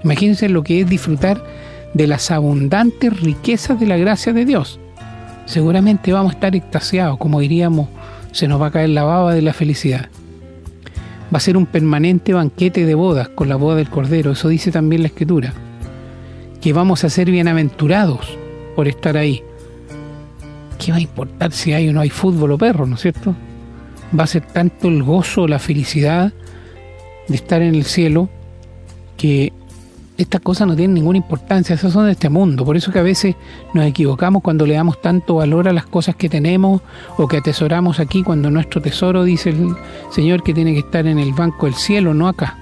Imagínense 0.05 0.49
lo 0.49 0.62
que 0.62 0.81
es 0.81 0.89
disfrutar 0.89 1.43
de 1.93 2.07
las 2.07 2.31
abundantes 2.31 3.20
riquezas 3.20 3.78
de 3.81 3.87
la 3.87 3.97
gracia 3.97 4.33
de 4.33 4.45
Dios. 4.45 4.78
Seguramente 5.47 6.12
vamos 6.12 6.33
a 6.33 6.35
estar 6.35 6.55
extasiados, 6.55 7.18
como 7.18 7.41
diríamos, 7.41 7.89
se 8.33 8.49
nos 8.49 8.61
va 8.61 8.66
a 8.66 8.70
caer 8.70 8.91
la 8.91 9.05
baba 9.05 9.35
de 9.35 9.43
la 9.43 9.53
felicidad. 9.53 10.09
Va 11.33 11.39
a 11.39 11.41
ser 11.41 11.57
un 11.57 11.66
permanente 11.66 12.33
banquete 12.33 12.85
de 12.85 12.95
bodas 12.95 13.28
con 13.28 13.49
la 13.49 13.57
boda 13.57 13.76
del 13.76 13.91
Cordero, 13.91 14.33
eso 14.33 14.49
dice 14.49 14.70
también 14.70 15.03
la 15.03 15.09
Escritura. 15.09 15.53
Que 16.61 16.72
vamos 16.72 17.05
a 17.05 17.11
ser 17.11 17.31
bienaventurados 17.31 18.37
por 18.74 18.89
estar 18.89 19.16
ahí. 19.16 19.43
¿qué 20.81 20.93
va 20.93 20.99
a 20.99 21.01
importar 21.01 21.53
si 21.53 21.72
hay 21.72 21.89
o 21.89 21.93
no 21.93 22.01
hay 22.01 22.11
fútbol 22.11 22.53
o 22.53 22.59
perro, 22.59 22.87
¿no 22.87 22.95
es 22.95 23.03
cierto? 23.03 23.37
Va 24.18 24.24
a 24.24 24.26
ser 24.26 24.47
tanto 24.47 24.89
el 24.89 25.03
gozo, 25.03 25.47
la 25.47 25.59
felicidad 25.59 26.33
de 27.28 27.35
estar 27.35 27.62
en 27.62 27.74
el 27.74 27.85
cielo 27.85 28.28
que 29.16 29.53
estas 30.23 30.43
cosas 30.43 30.68
no 30.68 30.77
tienen 30.77 30.95
ninguna 30.95 31.16
importancia, 31.16 31.75
esas 31.75 31.93
son 31.93 32.05
de 32.05 32.12
este 32.12 32.29
mundo. 32.29 32.64
Por 32.64 32.77
eso 32.77 32.93
que 32.93 32.99
a 32.99 33.03
veces 33.03 33.37
nos 33.73 33.87
equivocamos 33.87 34.43
cuando 34.43 34.66
le 34.66 34.75
damos 34.75 35.01
tanto 35.01 35.37
valor 35.37 35.66
a 35.66 35.73
las 35.73 35.87
cosas 35.87 36.14
que 36.14 36.29
tenemos 36.29 36.83
o 37.16 37.27
que 37.27 37.39
atesoramos 37.39 38.01
aquí, 38.01 38.23
cuando 38.23 38.51
nuestro 38.51 38.83
tesoro 38.83 39.25
dice 39.25 39.51
el 39.51 39.75
Señor 40.11 40.43
que 40.43 40.53
tiene 40.53 40.75
que 40.75 40.81
estar 40.81 41.07
en 41.07 41.18
el 41.18 41.33
banco 41.33 41.66
del 41.66 41.75
cielo, 41.75 42.12
no 42.12 42.29
acá. 42.29 42.59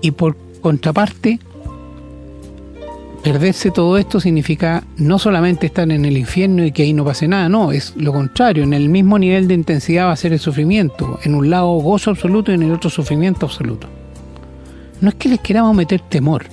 Y 0.00 0.12
por 0.12 0.36
contraparte, 0.60 1.40
perderse 3.24 3.72
todo 3.72 3.98
esto 3.98 4.20
significa 4.20 4.84
no 4.96 5.18
solamente 5.18 5.66
estar 5.66 5.90
en 5.90 6.04
el 6.04 6.16
infierno 6.16 6.64
y 6.64 6.70
que 6.70 6.84
ahí 6.84 6.92
no 6.92 7.04
pase 7.04 7.26
nada, 7.26 7.48
no, 7.48 7.72
es 7.72 7.94
lo 7.96 8.12
contrario, 8.12 8.62
en 8.62 8.72
el 8.72 8.88
mismo 8.88 9.18
nivel 9.18 9.48
de 9.48 9.54
intensidad 9.54 10.06
va 10.06 10.12
a 10.12 10.16
ser 10.16 10.32
el 10.32 10.38
sufrimiento, 10.38 11.18
en 11.24 11.34
un 11.34 11.50
lado 11.50 11.72
gozo 11.78 12.10
absoluto 12.10 12.52
y 12.52 12.54
en 12.54 12.62
el 12.62 12.70
otro 12.70 12.88
sufrimiento 12.88 13.46
absoluto. 13.46 13.97
No 15.00 15.10
es 15.10 15.14
que 15.14 15.28
les 15.28 15.40
queramos 15.40 15.74
meter 15.74 16.00
temor, 16.00 16.46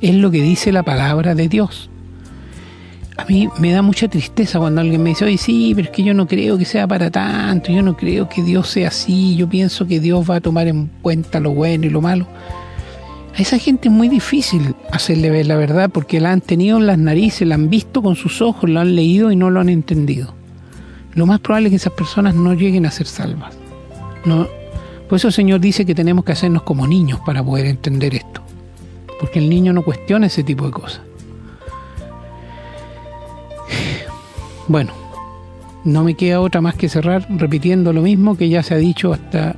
es 0.00 0.14
lo 0.14 0.30
que 0.30 0.42
dice 0.42 0.72
la 0.72 0.82
palabra 0.82 1.34
de 1.34 1.48
Dios. 1.48 1.90
A 3.16 3.24
mí 3.24 3.48
me 3.58 3.72
da 3.72 3.82
mucha 3.82 4.06
tristeza 4.06 4.60
cuando 4.60 4.80
alguien 4.80 5.02
me 5.02 5.10
dice, 5.10 5.24
oye, 5.24 5.38
sí, 5.38 5.72
pero 5.74 5.86
es 5.88 5.90
que 5.90 6.04
yo 6.04 6.14
no 6.14 6.28
creo 6.28 6.56
que 6.56 6.64
sea 6.64 6.86
para 6.86 7.10
tanto, 7.10 7.72
yo 7.72 7.82
no 7.82 7.96
creo 7.96 8.28
que 8.28 8.42
Dios 8.42 8.68
sea 8.68 8.88
así, 8.88 9.34
yo 9.34 9.48
pienso 9.48 9.88
que 9.88 9.98
Dios 9.98 10.28
va 10.30 10.36
a 10.36 10.40
tomar 10.40 10.68
en 10.68 10.88
cuenta 11.02 11.40
lo 11.40 11.50
bueno 11.50 11.86
y 11.86 11.90
lo 11.90 12.00
malo. 12.00 12.28
A 13.36 13.42
esa 13.42 13.58
gente 13.58 13.88
es 13.88 13.94
muy 13.94 14.08
difícil 14.08 14.74
hacerle 14.92 15.30
ver 15.30 15.46
la 15.46 15.56
verdad 15.56 15.90
porque 15.90 16.20
la 16.20 16.32
han 16.32 16.40
tenido 16.40 16.78
en 16.78 16.86
las 16.86 16.98
narices, 16.98 17.46
la 17.46 17.56
han 17.56 17.70
visto 17.70 18.02
con 18.02 18.14
sus 18.14 18.40
ojos, 18.40 18.70
la 18.70 18.82
han 18.82 18.94
leído 18.94 19.32
y 19.32 19.36
no 19.36 19.50
lo 19.50 19.60
han 19.60 19.68
entendido. 19.68 20.34
Lo 21.14 21.26
más 21.26 21.40
probable 21.40 21.68
es 21.68 21.70
que 21.70 21.76
esas 21.76 21.92
personas 21.94 22.34
no 22.34 22.54
lleguen 22.54 22.86
a 22.86 22.90
ser 22.90 23.06
salvas. 23.06 23.54
No, 24.24 24.46
por 25.08 25.16
eso 25.16 25.28
el 25.28 25.34
Señor 25.34 25.60
dice 25.60 25.86
que 25.86 25.94
tenemos 25.94 26.24
que 26.24 26.32
hacernos 26.32 26.62
como 26.62 26.86
niños 26.86 27.20
para 27.24 27.42
poder 27.42 27.66
entender 27.66 28.14
esto. 28.14 28.42
Porque 29.18 29.38
el 29.38 29.48
niño 29.48 29.72
no 29.72 29.82
cuestiona 29.82 30.26
ese 30.26 30.44
tipo 30.44 30.66
de 30.66 30.72
cosas. 30.72 31.00
Bueno, 34.68 34.92
no 35.84 36.04
me 36.04 36.12
queda 36.12 36.42
otra 36.42 36.60
más 36.60 36.74
que 36.74 36.90
cerrar 36.90 37.26
repitiendo 37.30 37.94
lo 37.94 38.02
mismo 38.02 38.36
que 38.36 38.50
ya 38.50 38.62
se 38.62 38.74
ha 38.74 38.76
dicho 38.76 39.14
hasta 39.14 39.56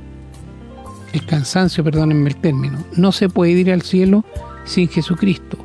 el 1.11 1.25
cansancio, 1.25 1.83
perdónenme 1.83 2.29
el 2.29 2.37
término. 2.37 2.79
No 2.95 3.11
se 3.11 3.27
puede 3.27 3.51
ir 3.51 3.71
al 3.73 3.81
cielo 3.81 4.23
sin 4.63 4.87
Jesucristo. 4.87 5.57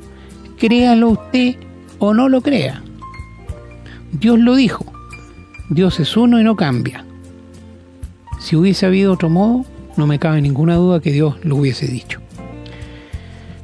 Créalo 0.59 1.11
usted 1.11 1.55
o 2.01 2.13
no 2.13 2.29
lo 2.29 2.41
crea. 2.41 2.83
Dios 4.11 4.41
lo 4.41 4.57
dijo. 4.57 4.85
Dios 5.71 6.01
es 6.01 6.17
uno 6.17 6.41
y 6.41 6.45
no 6.45 6.57
cambia. 6.57 7.05
Si 8.41 8.57
hubiese 8.57 8.87
habido 8.87 9.13
otro 9.13 9.29
modo, 9.29 9.65
no 9.97 10.07
me 10.07 10.19
cabe 10.19 10.41
ninguna 10.43 10.77
duda 10.77 11.01
que 11.01 11.13
Dios 11.13 11.37
lo 11.43 11.57
hubiese 11.57 11.87
dicho. 11.87 12.21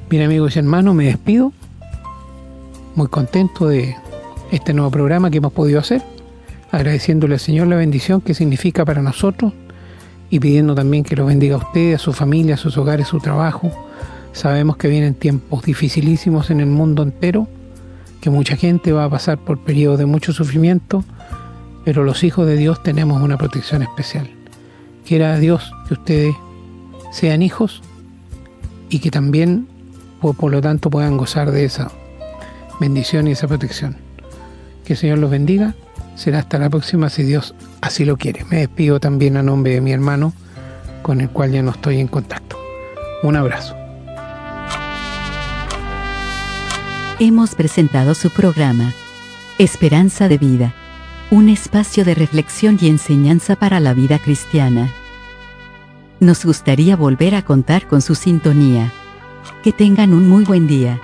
Bien 0.09 0.25
amigos 0.25 0.57
y 0.57 0.59
hermanos, 0.59 0.95
me 0.95 1.07
despido. 1.07 1.53
Muy 2.95 3.09
contento 3.09 3.69
de 3.69 3.97
este 4.51 4.75
nuevo 4.75 4.91
programa 4.91 5.31
que 5.31 5.39
hemos 5.39 5.53
podido 5.53 5.81
hacer. 5.81 6.03
Agradeciéndole 6.71 7.35
al 7.35 7.41
Señor 7.41 7.67
la 7.67 7.77
bendición 7.77 8.21
que 8.21 8.35
significa 8.35 8.85
para 8.85 9.03
nosotros 9.03 9.53
y 10.31 10.41
pidiendo 10.41 10.75
también 10.75 11.05
que 11.05 11.17
lo 11.17 11.27
bendiga 11.27 11.57
a 11.57 11.59
usted, 11.59 11.95
a 11.95 11.99
su 11.99 12.13
familia, 12.13 12.55
a 12.55 12.59
sus 12.59 12.77
hogares, 12.79 13.09
su 13.09 13.21
trabajo. 13.21 13.71
Sabemos 14.33 14.79
que 14.79 14.89
vienen 14.89 15.15
tiempos 15.15 15.63
dificilísimos 15.65 16.51
en 16.51 16.61
el 16.61 16.67
mundo 16.67 17.03
entero, 17.03 17.49
que 18.23 18.31
mucha 18.31 18.57
gente 18.57 18.93
va 18.93 19.05
a 19.05 19.11
pasar 19.11 19.37
por 19.39 19.59
periodos 19.59 19.99
de 19.99 20.07
mucho 20.07 20.33
sufrimiento, 20.33 21.05
pero 21.85 22.05
los 22.05 22.25
hijos 22.25 22.47
de 22.47 22.57
Dios 22.57 22.83
tenemos 22.83 23.21
una 23.21 23.37
protección 23.37 23.83
especial. 23.83 24.42
Quiera 25.13 25.39
Dios 25.39 25.75
que 25.87 25.93
ustedes 25.93 26.35
sean 27.11 27.43
hijos 27.43 27.83
y 28.89 29.01
que 29.01 29.11
también, 29.11 29.69
por, 30.23 30.35
por 30.35 30.51
lo 30.51 30.63
tanto, 30.63 30.89
puedan 30.89 31.19
gozar 31.19 31.51
de 31.51 31.67
esa 31.67 31.93
bendición 32.81 33.29
y 33.29 33.33
esa 33.33 33.47
protección. 33.47 33.99
Que 34.87 34.95
el 34.95 34.99
Señor 34.99 35.19
los 35.19 35.31
bendiga 35.31 35.75
Será 36.15 36.39
hasta 36.39 36.59
la 36.59 36.71
próxima 36.71 37.11
si 37.11 37.25
Dios 37.25 37.55
así 37.83 38.07
lo 38.07 38.17
quiere. 38.17 38.47
Me 38.47 38.57
despido 38.57 39.01
también 39.01 39.37
a 39.37 39.43
nombre 39.43 39.75
de 39.75 39.83
mi 39.83 39.93
hermano, 39.93 40.33
con 41.03 41.21
el 41.21 41.29
cual 41.29 41.53
ya 41.53 41.63
no 41.63 41.73
estoy 41.73 42.01
en 42.01 42.09
contacto. 42.09 42.57
Un 43.23 43.37
abrazo. 43.37 43.77
Hemos 47.19 47.55
presentado 47.55 48.15
su 48.15 48.31
programa, 48.31 48.95
Esperanza 49.59 50.29
de 50.29 50.39
Vida, 50.39 50.73
un 51.31 51.51
espacio 51.51 52.07
de 52.07 52.15
reflexión 52.15 52.79
y 52.81 52.89
enseñanza 52.89 53.57
para 53.57 53.79
la 53.79 53.93
vida 53.93 54.19
cristiana. 54.19 54.91
Nos 56.23 56.45
gustaría 56.45 56.95
volver 56.95 57.35
a 57.35 57.43
contar 57.43 57.89
con 57.89 58.01
su 58.01 58.15
sintonía. 58.15 58.93
Que 59.65 59.73
tengan 59.73 60.15
un 60.15 60.29
muy 60.29 60.45
buen 60.45 60.69
día. 60.69 61.01